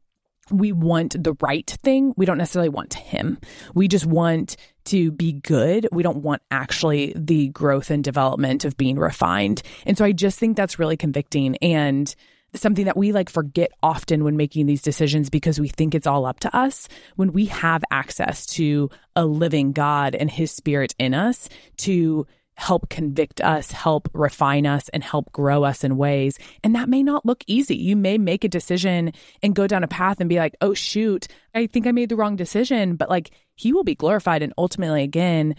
we 0.50 0.72
want 0.72 1.22
the 1.22 1.34
right 1.40 1.78
thing. 1.82 2.14
We 2.16 2.26
don't 2.26 2.38
necessarily 2.38 2.68
want 2.68 2.94
him. 2.94 3.38
We 3.74 3.88
just 3.88 4.06
want 4.06 4.56
to 4.86 5.10
be 5.12 5.32
good. 5.32 5.88
We 5.92 6.02
don't 6.02 6.18
want 6.18 6.42
actually 6.50 7.12
the 7.16 7.48
growth 7.48 7.90
and 7.90 8.02
development 8.02 8.64
of 8.64 8.76
being 8.76 8.98
refined. 8.98 9.62
And 9.86 9.96
so 9.96 10.04
I 10.04 10.12
just 10.12 10.38
think 10.38 10.56
that's 10.56 10.78
really 10.78 10.96
convicting. 10.96 11.56
And 11.56 12.14
something 12.54 12.84
that 12.84 12.96
we 12.96 13.12
like 13.12 13.30
forget 13.30 13.70
often 13.82 14.24
when 14.24 14.36
making 14.36 14.66
these 14.66 14.82
decisions 14.82 15.30
because 15.30 15.60
we 15.60 15.68
think 15.68 15.94
it's 15.94 16.06
all 16.06 16.26
up 16.26 16.40
to 16.40 16.56
us 16.56 16.88
when 17.16 17.32
we 17.32 17.46
have 17.46 17.82
access 17.90 18.44
to 18.46 18.90
a 19.16 19.24
living 19.24 19.72
God 19.72 20.14
and 20.14 20.30
his 20.30 20.50
spirit 20.50 20.94
in 20.98 21.14
us 21.14 21.48
to 21.78 22.26
help 22.54 22.88
convict 22.88 23.40
us, 23.40 23.72
help 23.72 24.08
refine 24.12 24.66
us, 24.66 24.88
and 24.90 25.02
help 25.02 25.32
grow 25.32 25.64
us 25.64 25.84
in 25.84 25.96
ways. 25.96 26.38
And 26.62 26.74
that 26.74 26.88
may 26.88 27.02
not 27.02 27.24
look 27.24 27.42
easy. 27.46 27.76
You 27.76 27.96
may 27.96 28.18
make 28.18 28.44
a 28.44 28.48
decision 28.48 29.12
and 29.42 29.54
go 29.54 29.66
down 29.66 29.84
a 29.84 29.88
path 29.88 30.20
and 30.20 30.28
be 30.28 30.36
like, 30.36 30.54
oh, 30.60 30.74
shoot, 30.74 31.28
I 31.54 31.66
think 31.66 31.86
I 31.86 31.92
made 31.92 32.08
the 32.08 32.16
wrong 32.16 32.36
decision. 32.36 32.96
But 32.96 33.10
like, 33.10 33.30
he 33.54 33.72
will 33.72 33.84
be 33.84 33.94
glorified. 33.94 34.42
And 34.42 34.52
ultimately, 34.58 35.02
again, 35.02 35.56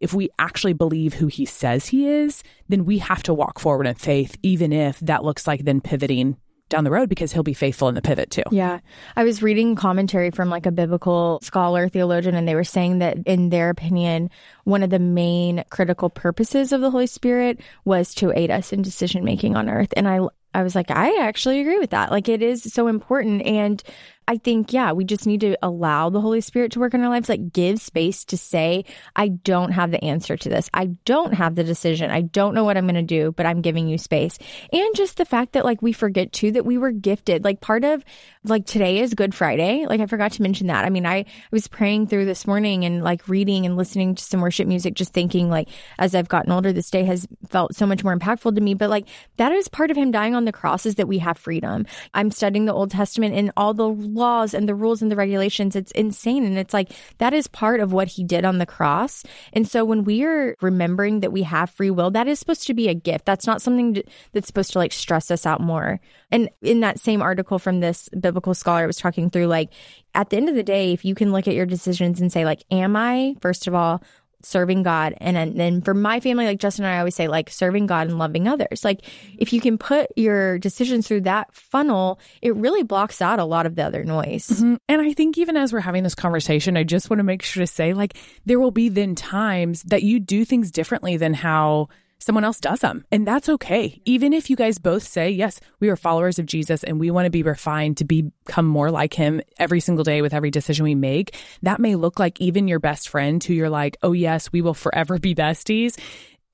if 0.00 0.12
we 0.12 0.28
actually 0.38 0.74
believe 0.74 1.14
who 1.14 1.26
he 1.26 1.44
says 1.44 1.86
he 1.86 2.06
is, 2.06 2.42
then 2.68 2.84
we 2.84 2.98
have 2.98 3.22
to 3.24 3.34
walk 3.34 3.58
forward 3.58 3.86
in 3.86 3.94
faith, 3.94 4.36
even 4.42 4.72
if 4.72 4.98
that 5.00 5.24
looks 5.24 5.46
like 5.46 5.64
then 5.64 5.80
pivoting 5.80 6.36
down 6.68 6.84
the 6.84 6.90
road 6.90 7.08
because 7.08 7.32
he'll 7.32 7.42
be 7.42 7.54
faithful 7.54 7.88
in 7.88 7.94
the 7.94 8.02
pivot 8.02 8.30
too. 8.30 8.42
Yeah. 8.50 8.80
I 9.14 9.24
was 9.24 9.42
reading 9.42 9.76
commentary 9.76 10.30
from 10.30 10.50
like 10.50 10.66
a 10.66 10.72
biblical 10.72 11.38
scholar, 11.42 11.88
theologian, 11.88 12.34
and 12.34 12.46
they 12.46 12.56
were 12.56 12.64
saying 12.64 12.98
that 12.98 13.18
in 13.24 13.50
their 13.50 13.70
opinion, 13.70 14.30
one 14.64 14.82
of 14.82 14.90
the 14.90 14.98
main 14.98 15.64
critical 15.70 16.10
purposes 16.10 16.72
of 16.72 16.80
the 16.80 16.90
Holy 16.90 17.06
Spirit 17.06 17.60
was 17.84 18.14
to 18.16 18.36
aid 18.36 18.50
us 18.50 18.72
in 18.72 18.82
decision 18.82 19.24
making 19.24 19.56
on 19.56 19.68
earth. 19.68 19.94
And 19.96 20.08
I, 20.08 20.20
I 20.54 20.62
was 20.62 20.74
like, 20.74 20.90
I 20.90 21.24
actually 21.24 21.60
agree 21.60 21.78
with 21.78 21.90
that. 21.90 22.10
Like 22.10 22.28
it 22.28 22.42
is 22.42 22.64
so 22.64 22.88
important. 22.88 23.42
And 23.42 23.80
I 24.28 24.38
think, 24.38 24.72
yeah, 24.72 24.92
we 24.92 25.04
just 25.04 25.26
need 25.26 25.40
to 25.42 25.56
allow 25.62 26.10
the 26.10 26.20
Holy 26.20 26.40
Spirit 26.40 26.72
to 26.72 26.80
work 26.80 26.94
in 26.94 27.02
our 27.02 27.08
lives, 27.08 27.28
like 27.28 27.52
give 27.52 27.80
space 27.80 28.24
to 28.26 28.36
say, 28.36 28.84
I 29.14 29.28
don't 29.28 29.72
have 29.72 29.90
the 29.90 30.02
answer 30.04 30.36
to 30.36 30.48
this. 30.48 30.68
I 30.74 30.86
don't 31.04 31.34
have 31.34 31.54
the 31.54 31.62
decision. 31.62 32.10
I 32.10 32.22
don't 32.22 32.54
know 32.54 32.64
what 32.64 32.76
I'm 32.76 32.86
going 32.86 32.96
to 32.96 33.02
do, 33.02 33.32
but 33.32 33.46
I'm 33.46 33.62
giving 33.62 33.88
you 33.88 33.98
space. 33.98 34.38
And 34.72 34.96
just 34.96 35.16
the 35.16 35.24
fact 35.24 35.52
that 35.52 35.64
like 35.64 35.80
we 35.80 35.92
forget 35.92 36.32
too 36.32 36.50
that 36.52 36.66
we 36.66 36.76
were 36.76 36.90
gifted. 36.90 37.44
Like 37.44 37.60
part 37.60 37.84
of 37.84 38.04
like 38.44 38.66
today 38.66 38.98
is 38.98 39.14
Good 39.14 39.34
Friday. 39.34 39.86
Like 39.86 40.00
I 40.00 40.06
forgot 40.06 40.32
to 40.32 40.42
mention 40.42 40.66
that. 40.66 40.84
I 40.84 40.90
mean, 40.90 41.06
I, 41.06 41.16
I 41.16 41.24
was 41.50 41.68
praying 41.68 42.08
through 42.08 42.24
this 42.24 42.46
morning 42.46 42.84
and 42.84 43.04
like 43.04 43.28
reading 43.28 43.64
and 43.64 43.76
listening 43.76 44.16
to 44.16 44.22
some 44.22 44.40
worship 44.40 44.66
music, 44.66 44.94
just 44.94 45.12
thinking 45.12 45.50
like 45.50 45.68
as 45.98 46.14
I've 46.14 46.28
gotten 46.28 46.52
older, 46.52 46.72
this 46.72 46.90
day 46.90 47.04
has 47.04 47.26
felt 47.48 47.74
so 47.74 47.86
much 47.86 48.02
more 48.02 48.16
impactful 48.16 48.54
to 48.54 48.60
me. 48.60 48.74
But 48.74 48.90
like 48.90 49.06
that 49.36 49.52
is 49.52 49.68
part 49.68 49.90
of 49.90 49.96
him 49.96 50.10
dying 50.10 50.34
on 50.34 50.44
the 50.44 50.52
cross 50.52 50.84
is 50.84 50.96
that 50.96 51.08
we 51.08 51.18
have 51.18 51.38
freedom. 51.38 51.86
I'm 52.12 52.30
studying 52.32 52.64
the 52.64 52.74
Old 52.74 52.90
Testament 52.90 53.34
and 53.34 53.52
all 53.56 53.72
the 53.72 53.88
laws 54.16 54.54
and 54.54 54.68
the 54.68 54.74
rules 54.74 55.02
and 55.02 55.10
the 55.10 55.16
regulations. 55.16 55.76
It's 55.76 55.92
insane. 55.92 56.44
And 56.44 56.58
it's 56.58 56.74
like 56.74 56.92
that 57.18 57.34
is 57.34 57.46
part 57.46 57.80
of 57.80 57.92
what 57.92 58.08
he 58.08 58.24
did 58.24 58.44
on 58.44 58.58
the 58.58 58.66
cross. 58.66 59.22
And 59.52 59.68
so 59.68 59.84
when 59.84 60.04
we 60.04 60.24
are 60.24 60.56
remembering 60.60 61.20
that 61.20 61.32
we 61.32 61.42
have 61.44 61.70
free 61.70 61.90
will, 61.90 62.10
that 62.10 62.26
is 62.26 62.38
supposed 62.38 62.66
to 62.66 62.74
be 62.74 62.88
a 62.88 62.94
gift. 62.94 63.24
That's 63.26 63.46
not 63.46 63.62
something 63.62 64.02
that's 64.32 64.46
supposed 64.46 64.72
to 64.72 64.78
like 64.78 64.92
stress 64.92 65.30
us 65.30 65.46
out 65.46 65.60
more. 65.60 66.00
And 66.30 66.50
in 66.62 66.80
that 66.80 66.98
same 66.98 67.22
article 67.22 67.58
from 67.58 67.80
this 67.80 68.08
biblical 68.08 68.54
scholar, 68.54 68.82
I 68.82 68.86
was 68.86 68.96
talking 68.96 69.30
through 69.30 69.46
like 69.46 69.70
at 70.14 70.30
the 70.30 70.36
end 70.38 70.48
of 70.48 70.54
the 70.54 70.62
day, 70.62 70.92
if 70.92 71.04
you 71.04 71.14
can 71.14 71.30
look 71.30 71.46
at 71.46 71.54
your 71.54 71.66
decisions 71.66 72.20
and 72.20 72.32
say, 72.32 72.44
like, 72.44 72.64
am 72.70 72.96
I, 72.96 73.36
first 73.40 73.66
of 73.66 73.74
all, 73.74 74.02
serving 74.46 74.82
God. 74.82 75.14
And 75.18 75.58
then 75.58 75.82
for 75.82 75.92
my 75.92 76.20
family, 76.20 76.46
like 76.46 76.60
Justin 76.60 76.84
and 76.84 76.94
I 76.94 76.98
always 76.98 77.14
say, 77.14 77.28
like 77.28 77.50
serving 77.50 77.86
God 77.86 78.08
and 78.08 78.18
loving 78.18 78.46
others. 78.48 78.84
Like 78.84 79.00
if 79.36 79.52
you 79.52 79.60
can 79.60 79.76
put 79.76 80.10
your 80.16 80.58
decisions 80.58 81.08
through 81.08 81.22
that 81.22 81.52
funnel, 81.54 82.20
it 82.40 82.54
really 82.54 82.82
blocks 82.82 83.20
out 83.20 83.38
a 83.38 83.44
lot 83.44 83.66
of 83.66 83.74
the 83.74 83.82
other 83.82 84.04
noise. 84.04 84.48
Mm-hmm. 84.48 84.74
And 84.88 85.02
I 85.02 85.12
think 85.12 85.36
even 85.36 85.56
as 85.56 85.72
we're 85.72 85.80
having 85.80 86.04
this 86.04 86.14
conversation, 86.14 86.76
I 86.76 86.84
just 86.84 87.10
want 87.10 87.18
to 87.18 87.24
make 87.24 87.42
sure 87.42 87.62
to 87.62 87.66
say, 87.66 87.92
like, 87.92 88.16
there 88.44 88.60
will 88.60 88.70
be 88.70 88.88
then 88.88 89.14
times 89.14 89.82
that 89.84 90.02
you 90.02 90.20
do 90.20 90.44
things 90.44 90.70
differently 90.70 91.16
than 91.16 91.34
how 91.34 91.88
someone 92.18 92.44
else 92.44 92.60
does 92.60 92.80
them. 92.80 93.04
And 93.10 93.26
that's 93.26 93.48
okay. 93.48 94.00
Even 94.04 94.32
if 94.32 94.50
you 94.50 94.56
guys 94.56 94.78
both 94.78 95.02
say, 95.02 95.30
yes, 95.30 95.60
we 95.80 95.88
are 95.88 95.96
followers 95.96 96.38
of 96.38 96.46
Jesus 96.46 96.82
and 96.82 96.98
we 96.98 97.10
want 97.10 97.26
to 97.26 97.30
be 97.30 97.42
refined 97.42 97.98
to 97.98 98.04
become 98.04 98.66
more 98.66 98.90
like 98.90 99.14
him 99.14 99.40
every 99.58 99.80
single 99.80 100.04
day 100.04 100.22
with 100.22 100.34
every 100.34 100.50
decision 100.50 100.84
we 100.84 100.94
make, 100.94 101.36
that 101.62 101.80
may 101.80 101.94
look 101.94 102.18
like 102.18 102.40
even 102.40 102.68
your 102.68 102.80
best 102.80 103.08
friend 103.08 103.42
who 103.42 103.54
you're 103.54 103.70
like, 103.70 103.96
oh, 104.02 104.12
yes, 104.12 104.52
we 104.52 104.60
will 104.60 104.74
forever 104.74 105.18
be 105.18 105.34
besties 105.34 105.96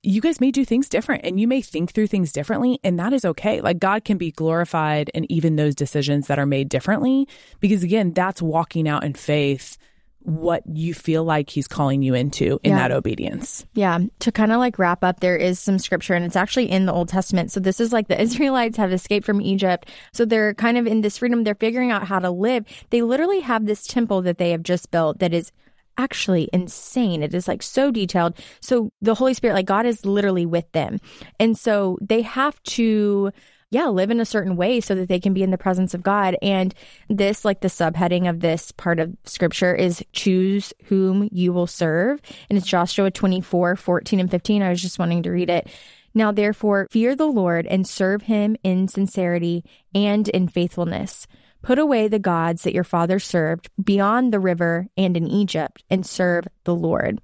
you 0.02 0.20
guys 0.20 0.40
may 0.40 0.50
do 0.50 0.64
things 0.64 0.88
different 0.88 1.24
and 1.24 1.38
you 1.38 1.46
may 1.46 1.62
think 1.62 1.92
through 1.92 2.08
things 2.08 2.32
differently, 2.32 2.80
and 2.82 2.98
that 2.98 3.12
is 3.12 3.24
okay. 3.24 3.60
Like 3.60 3.78
God 3.78 4.04
can 4.04 4.18
be 4.18 4.32
glorified 4.32 5.10
in 5.14 5.30
even 5.30 5.56
those 5.56 5.74
decisions 5.74 6.26
that 6.26 6.38
are 6.38 6.46
made 6.46 6.68
differently, 6.68 7.28
because 7.60 7.84
again, 7.84 8.12
that's 8.12 8.42
walking 8.42 8.88
out 8.88 9.04
in 9.04 9.14
faith 9.14 9.78
what 10.24 10.62
you 10.72 10.94
feel 10.94 11.24
like 11.24 11.50
he's 11.50 11.66
calling 11.68 12.02
you 12.02 12.14
into 12.14 12.58
in 12.62 12.70
Yeah. 12.70 12.78
that 12.88 12.92
obedience. 12.92 13.66
Yeah. 13.74 13.98
To 14.20 14.32
kind 14.32 14.52
of 14.52 14.58
like 14.58 14.78
wrap 14.78 15.02
up, 15.02 15.20
there 15.20 15.36
is 15.36 15.58
some 15.58 15.78
scripture 15.78 16.14
and 16.14 16.24
it's 16.24 16.36
actually 16.36 16.70
in 16.70 16.86
the 16.86 16.92
Old 16.92 17.08
Testament. 17.08 17.50
So 17.50 17.60
this 17.60 17.80
is 17.80 17.92
like 17.92 18.08
the 18.08 18.20
Israelites 18.26 18.76
have 18.76 18.92
escaped 18.92 19.26
from 19.26 19.40
Egypt. 19.40 19.88
So 20.12 20.24
they're 20.24 20.54
kind 20.54 20.78
of 20.78 20.86
in 20.86 21.00
this 21.00 21.18
freedom. 21.18 21.44
They're 21.44 21.54
figuring 21.54 21.90
out 21.90 22.04
how 22.06 22.18
to 22.18 22.30
live. 22.30 22.64
They 22.90 23.02
literally 23.02 23.40
have 23.40 23.66
this 23.66 23.86
temple 23.86 24.22
that 24.22 24.38
they 24.38 24.50
have 24.50 24.62
just 24.62 24.90
built 24.90 25.18
that 25.18 25.34
is 25.34 25.50
actually 25.98 26.48
insane. 26.52 27.22
It 27.22 27.34
is 27.34 27.46
like 27.46 27.62
so 27.62 27.90
detailed. 27.90 28.34
So 28.60 28.90
the 29.02 29.14
Holy 29.14 29.34
Spirit, 29.34 29.54
like 29.54 29.66
God 29.66 29.84
is 29.86 30.06
literally 30.06 30.46
with 30.46 30.70
them. 30.72 30.98
And 31.38 31.58
so 31.58 31.98
they 32.00 32.22
have 32.22 32.62
to 32.62 33.30
yeah, 33.72 33.86
live 33.86 34.10
in 34.10 34.20
a 34.20 34.26
certain 34.26 34.54
way 34.54 34.80
so 34.80 34.94
that 34.94 35.08
they 35.08 35.18
can 35.18 35.32
be 35.32 35.42
in 35.42 35.50
the 35.50 35.56
presence 35.56 35.94
of 35.94 36.02
God. 36.02 36.36
And 36.42 36.74
this, 37.08 37.42
like 37.42 37.62
the 37.62 37.68
subheading 37.68 38.28
of 38.28 38.40
this 38.40 38.70
part 38.70 39.00
of 39.00 39.16
scripture 39.24 39.74
is 39.74 40.04
choose 40.12 40.74
whom 40.84 41.26
you 41.32 41.54
will 41.54 41.66
serve. 41.66 42.20
And 42.50 42.58
it's 42.58 42.66
Joshua 42.66 43.10
24, 43.10 43.76
14 43.76 44.20
and 44.20 44.30
15. 44.30 44.62
I 44.62 44.68
was 44.68 44.82
just 44.82 44.98
wanting 44.98 45.22
to 45.22 45.30
read 45.30 45.48
it. 45.48 45.68
Now, 46.12 46.32
therefore, 46.32 46.86
fear 46.90 47.16
the 47.16 47.24
Lord 47.24 47.66
and 47.66 47.88
serve 47.88 48.20
him 48.20 48.56
in 48.62 48.88
sincerity 48.88 49.64
and 49.94 50.28
in 50.28 50.48
faithfulness. 50.48 51.26
Put 51.62 51.78
away 51.78 52.08
the 52.08 52.18
gods 52.18 52.64
that 52.64 52.74
your 52.74 52.84
fathers 52.84 53.24
served 53.24 53.70
beyond 53.82 54.34
the 54.34 54.40
river 54.40 54.88
and 54.98 55.16
in 55.16 55.26
Egypt 55.26 55.82
and 55.88 56.04
serve 56.04 56.46
the 56.64 56.74
Lord. 56.74 57.22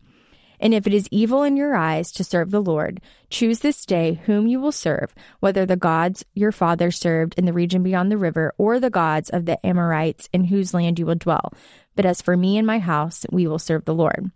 And 0.61 0.75
if 0.75 0.87
it 0.87 0.95
is 0.95 1.09
evil 1.11 1.43
in 1.43 1.57
your 1.57 1.77
eyes 1.77 2.13
to 2.13 2.25
serve 2.25 2.51
the 2.51 2.63
Lord, 2.63 3.01
choose 3.31 3.61
this 3.61 3.85
day 3.87 4.21
whom 4.27 4.47
you 4.47 4.61
will 4.61 4.73
serve, 4.73 5.15
whether 5.41 5.65
the 5.65 5.77
gods 5.77 6.25
your 6.35 6.53
father 6.53 6.91
served 6.91 7.35
in 7.39 7.45
the 7.45 7.53
region 7.53 7.83
beyond 7.83 8.11
the 8.11 8.17
river, 8.17 8.53
or 8.59 8.81
the 8.81 8.91
gods 8.91 9.31
of 9.31 9.45
the 9.45 9.65
Amorites 9.67 10.29
in 10.33 10.45
whose 10.45 10.75
land 10.75 10.99
you 10.99 11.07
will 11.07 11.15
dwell. 11.15 11.53
But 11.95 12.07
as 12.07 12.23
for 12.23 12.37
me 12.37 12.59
and 12.59 12.67
my 12.67 12.79
house, 12.79 13.25
we 13.31 13.47
will 13.47 13.59
serve 13.59 13.85
the 13.85 13.95
Lord. 13.95 14.31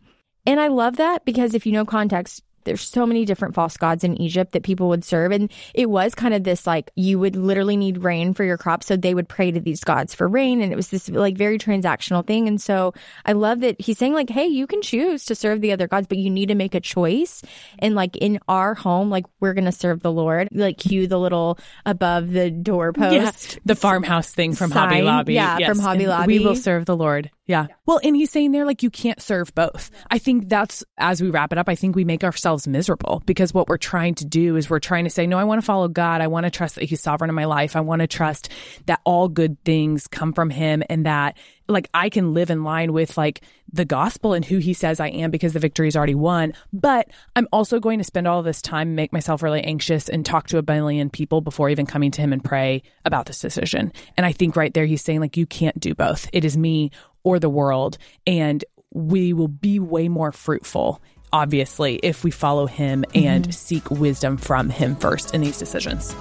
And 0.44 0.60
I 0.60 0.68
love 0.68 0.96
that 0.96 1.24
because 1.24 1.54
if 1.54 1.66
you 1.66 1.72
know 1.72 1.84
context, 1.84 2.42
there's 2.64 2.82
so 2.82 3.06
many 3.06 3.24
different 3.24 3.54
false 3.54 3.76
gods 3.76 4.04
in 4.04 4.20
Egypt 4.20 4.52
that 4.52 4.62
people 4.62 4.88
would 4.88 5.04
serve. 5.04 5.32
And 5.32 5.50
it 5.74 5.90
was 5.90 6.14
kind 6.14 6.34
of 6.34 6.44
this 6.44 6.66
like, 6.66 6.90
you 6.96 7.18
would 7.18 7.36
literally 7.36 7.76
need 7.76 8.04
rain 8.04 8.34
for 8.34 8.44
your 8.44 8.58
crops. 8.58 8.86
So 8.86 8.96
they 8.96 9.14
would 9.14 9.28
pray 9.28 9.50
to 9.50 9.60
these 9.60 9.84
gods 9.84 10.14
for 10.14 10.28
rain. 10.28 10.62
And 10.62 10.72
it 10.72 10.76
was 10.76 10.88
this 10.88 11.08
like 11.08 11.36
very 11.36 11.58
transactional 11.58 12.26
thing. 12.26 12.48
And 12.48 12.60
so 12.60 12.94
I 13.24 13.32
love 13.32 13.60
that 13.60 13.80
he's 13.80 13.98
saying, 13.98 14.14
like, 14.14 14.30
hey, 14.30 14.46
you 14.46 14.66
can 14.66 14.82
choose 14.82 15.24
to 15.26 15.34
serve 15.34 15.60
the 15.60 15.72
other 15.72 15.88
gods, 15.88 16.06
but 16.06 16.18
you 16.18 16.30
need 16.30 16.46
to 16.46 16.54
make 16.54 16.74
a 16.74 16.80
choice. 16.80 17.42
And 17.78 17.94
like 17.94 18.16
in 18.16 18.38
our 18.48 18.74
home, 18.74 19.10
like, 19.10 19.26
we're 19.40 19.54
going 19.54 19.64
to 19.64 19.72
serve 19.72 20.02
the 20.02 20.12
Lord. 20.12 20.48
Like, 20.52 20.78
cue 20.78 21.06
the 21.06 21.18
little 21.18 21.58
above 21.86 22.30
the 22.30 22.50
doorpost. 22.50 23.58
The 23.64 23.74
farmhouse 23.74 24.30
thing 24.30 24.54
from 24.54 24.70
Hobby 24.70 25.02
Lobby. 25.02 25.34
Yeah, 25.34 25.58
from 25.66 25.78
Hobby 25.78 26.04
And 26.04 26.10
Lobby. 26.10 26.38
We 26.38 26.44
will 26.44 26.56
serve 26.56 26.86
the 26.86 26.96
Lord. 26.96 27.30
Yeah. 27.46 27.66
Well, 27.86 28.00
and 28.04 28.14
he's 28.14 28.30
saying 28.30 28.52
there, 28.52 28.64
like, 28.64 28.84
you 28.84 28.90
can't 28.90 29.20
serve 29.20 29.52
both. 29.54 29.90
I 30.10 30.18
think 30.18 30.48
that's, 30.48 30.84
as 30.96 31.20
we 31.20 31.28
wrap 31.28 31.50
it 31.50 31.58
up, 31.58 31.68
I 31.68 31.74
think 31.74 31.96
we 31.96 32.04
make 32.04 32.22
ourselves 32.22 32.68
miserable 32.68 33.20
because 33.26 33.52
what 33.52 33.68
we're 33.68 33.78
trying 33.78 34.14
to 34.16 34.24
do 34.24 34.54
is 34.54 34.70
we're 34.70 34.78
trying 34.78 35.04
to 35.04 35.10
say, 35.10 35.26
no, 35.26 35.38
I 35.38 35.44
want 35.44 35.60
to 35.60 35.66
follow 35.66 35.88
God. 35.88 36.20
I 36.20 36.28
want 36.28 36.44
to 36.44 36.50
trust 36.50 36.76
that 36.76 36.84
he's 36.84 37.00
sovereign 37.00 37.30
in 37.30 37.34
my 37.34 37.46
life. 37.46 37.74
I 37.74 37.80
want 37.80 38.00
to 38.00 38.06
trust 38.06 38.48
that 38.86 39.00
all 39.04 39.28
good 39.28 39.62
things 39.64 40.06
come 40.06 40.32
from 40.32 40.50
him 40.50 40.84
and 40.88 41.04
that, 41.04 41.36
like, 41.66 41.88
I 41.92 42.10
can 42.10 42.32
live 42.32 42.50
in 42.50 42.62
line 42.62 42.92
with, 42.92 43.18
like, 43.18 43.42
the 43.72 43.84
gospel 43.84 44.34
and 44.34 44.44
who 44.44 44.58
he 44.58 44.74
says 44.74 45.00
I 45.00 45.08
am 45.08 45.30
because 45.30 45.52
the 45.52 45.58
victory 45.58 45.88
is 45.88 45.96
already 45.96 46.14
won. 46.14 46.52
But 46.72 47.08
I'm 47.34 47.48
also 47.52 47.80
going 47.80 47.98
to 47.98 48.04
spend 48.04 48.28
all 48.28 48.42
this 48.42 48.62
time, 48.62 48.94
make 48.94 49.12
myself 49.12 49.42
really 49.42 49.62
anxious 49.62 50.08
and 50.08 50.24
talk 50.24 50.48
to 50.48 50.58
a 50.58 50.62
billion 50.62 51.10
people 51.10 51.40
before 51.40 51.70
even 51.70 51.86
coming 51.86 52.10
to 52.12 52.20
him 52.20 52.32
and 52.32 52.44
pray 52.44 52.82
about 53.04 53.26
this 53.26 53.40
decision. 53.40 53.92
And 54.16 54.26
I 54.26 54.32
think 54.32 54.56
right 54.56 54.72
there, 54.72 54.86
he's 54.86 55.02
saying, 55.02 55.20
like, 55.20 55.36
you 55.36 55.46
can't 55.46 55.78
do 55.80 55.94
both. 55.94 56.28
It 56.32 56.44
is 56.44 56.56
me 56.56 56.90
or 57.22 57.38
the 57.38 57.48
world. 57.48 57.98
And 58.26 58.64
we 58.92 59.32
will 59.32 59.48
be 59.48 59.78
way 59.78 60.08
more 60.08 60.32
fruitful, 60.32 61.00
obviously, 61.32 61.96
if 61.96 62.24
we 62.24 62.30
follow 62.30 62.66
him 62.66 63.04
and 63.14 63.44
mm-hmm. 63.44 63.52
seek 63.52 63.90
wisdom 63.90 64.36
from 64.36 64.68
him 64.68 64.96
first 64.96 65.34
in 65.34 65.40
these 65.40 65.58
decisions. 65.58 66.14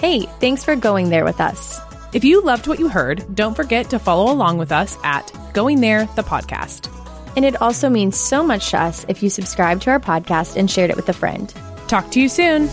Hey, 0.00 0.22
thanks 0.40 0.64
for 0.64 0.76
going 0.76 1.10
there 1.10 1.24
with 1.24 1.40
us. 1.40 1.80
If 2.12 2.24
you 2.24 2.40
loved 2.40 2.66
what 2.66 2.78
you 2.78 2.88
heard, 2.88 3.34
don't 3.34 3.54
forget 3.54 3.90
to 3.90 3.98
follow 3.98 4.32
along 4.32 4.56
with 4.56 4.72
us 4.72 4.96
at 5.04 5.30
Going 5.52 5.82
There, 5.82 6.06
the 6.16 6.22
podcast. 6.22 6.88
And 7.36 7.44
it 7.44 7.60
also 7.60 7.90
means 7.90 8.16
so 8.16 8.42
much 8.42 8.70
to 8.70 8.80
us 8.80 9.04
if 9.08 9.22
you 9.22 9.28
subscribe 9.28 9.82
to 9.82 9.90
our 9.90 10.00
podcast 10.00 10.56
and 10.56 10.70
shared 10.70 10.88
it 10.90 10.96
with 10.96 11.08
a 11.10 11.12
friend. 11.12 11.52
Talk 11.86 12.10
to 12.12 12.20
you 12.20 12.30
soon. 12.30 12.68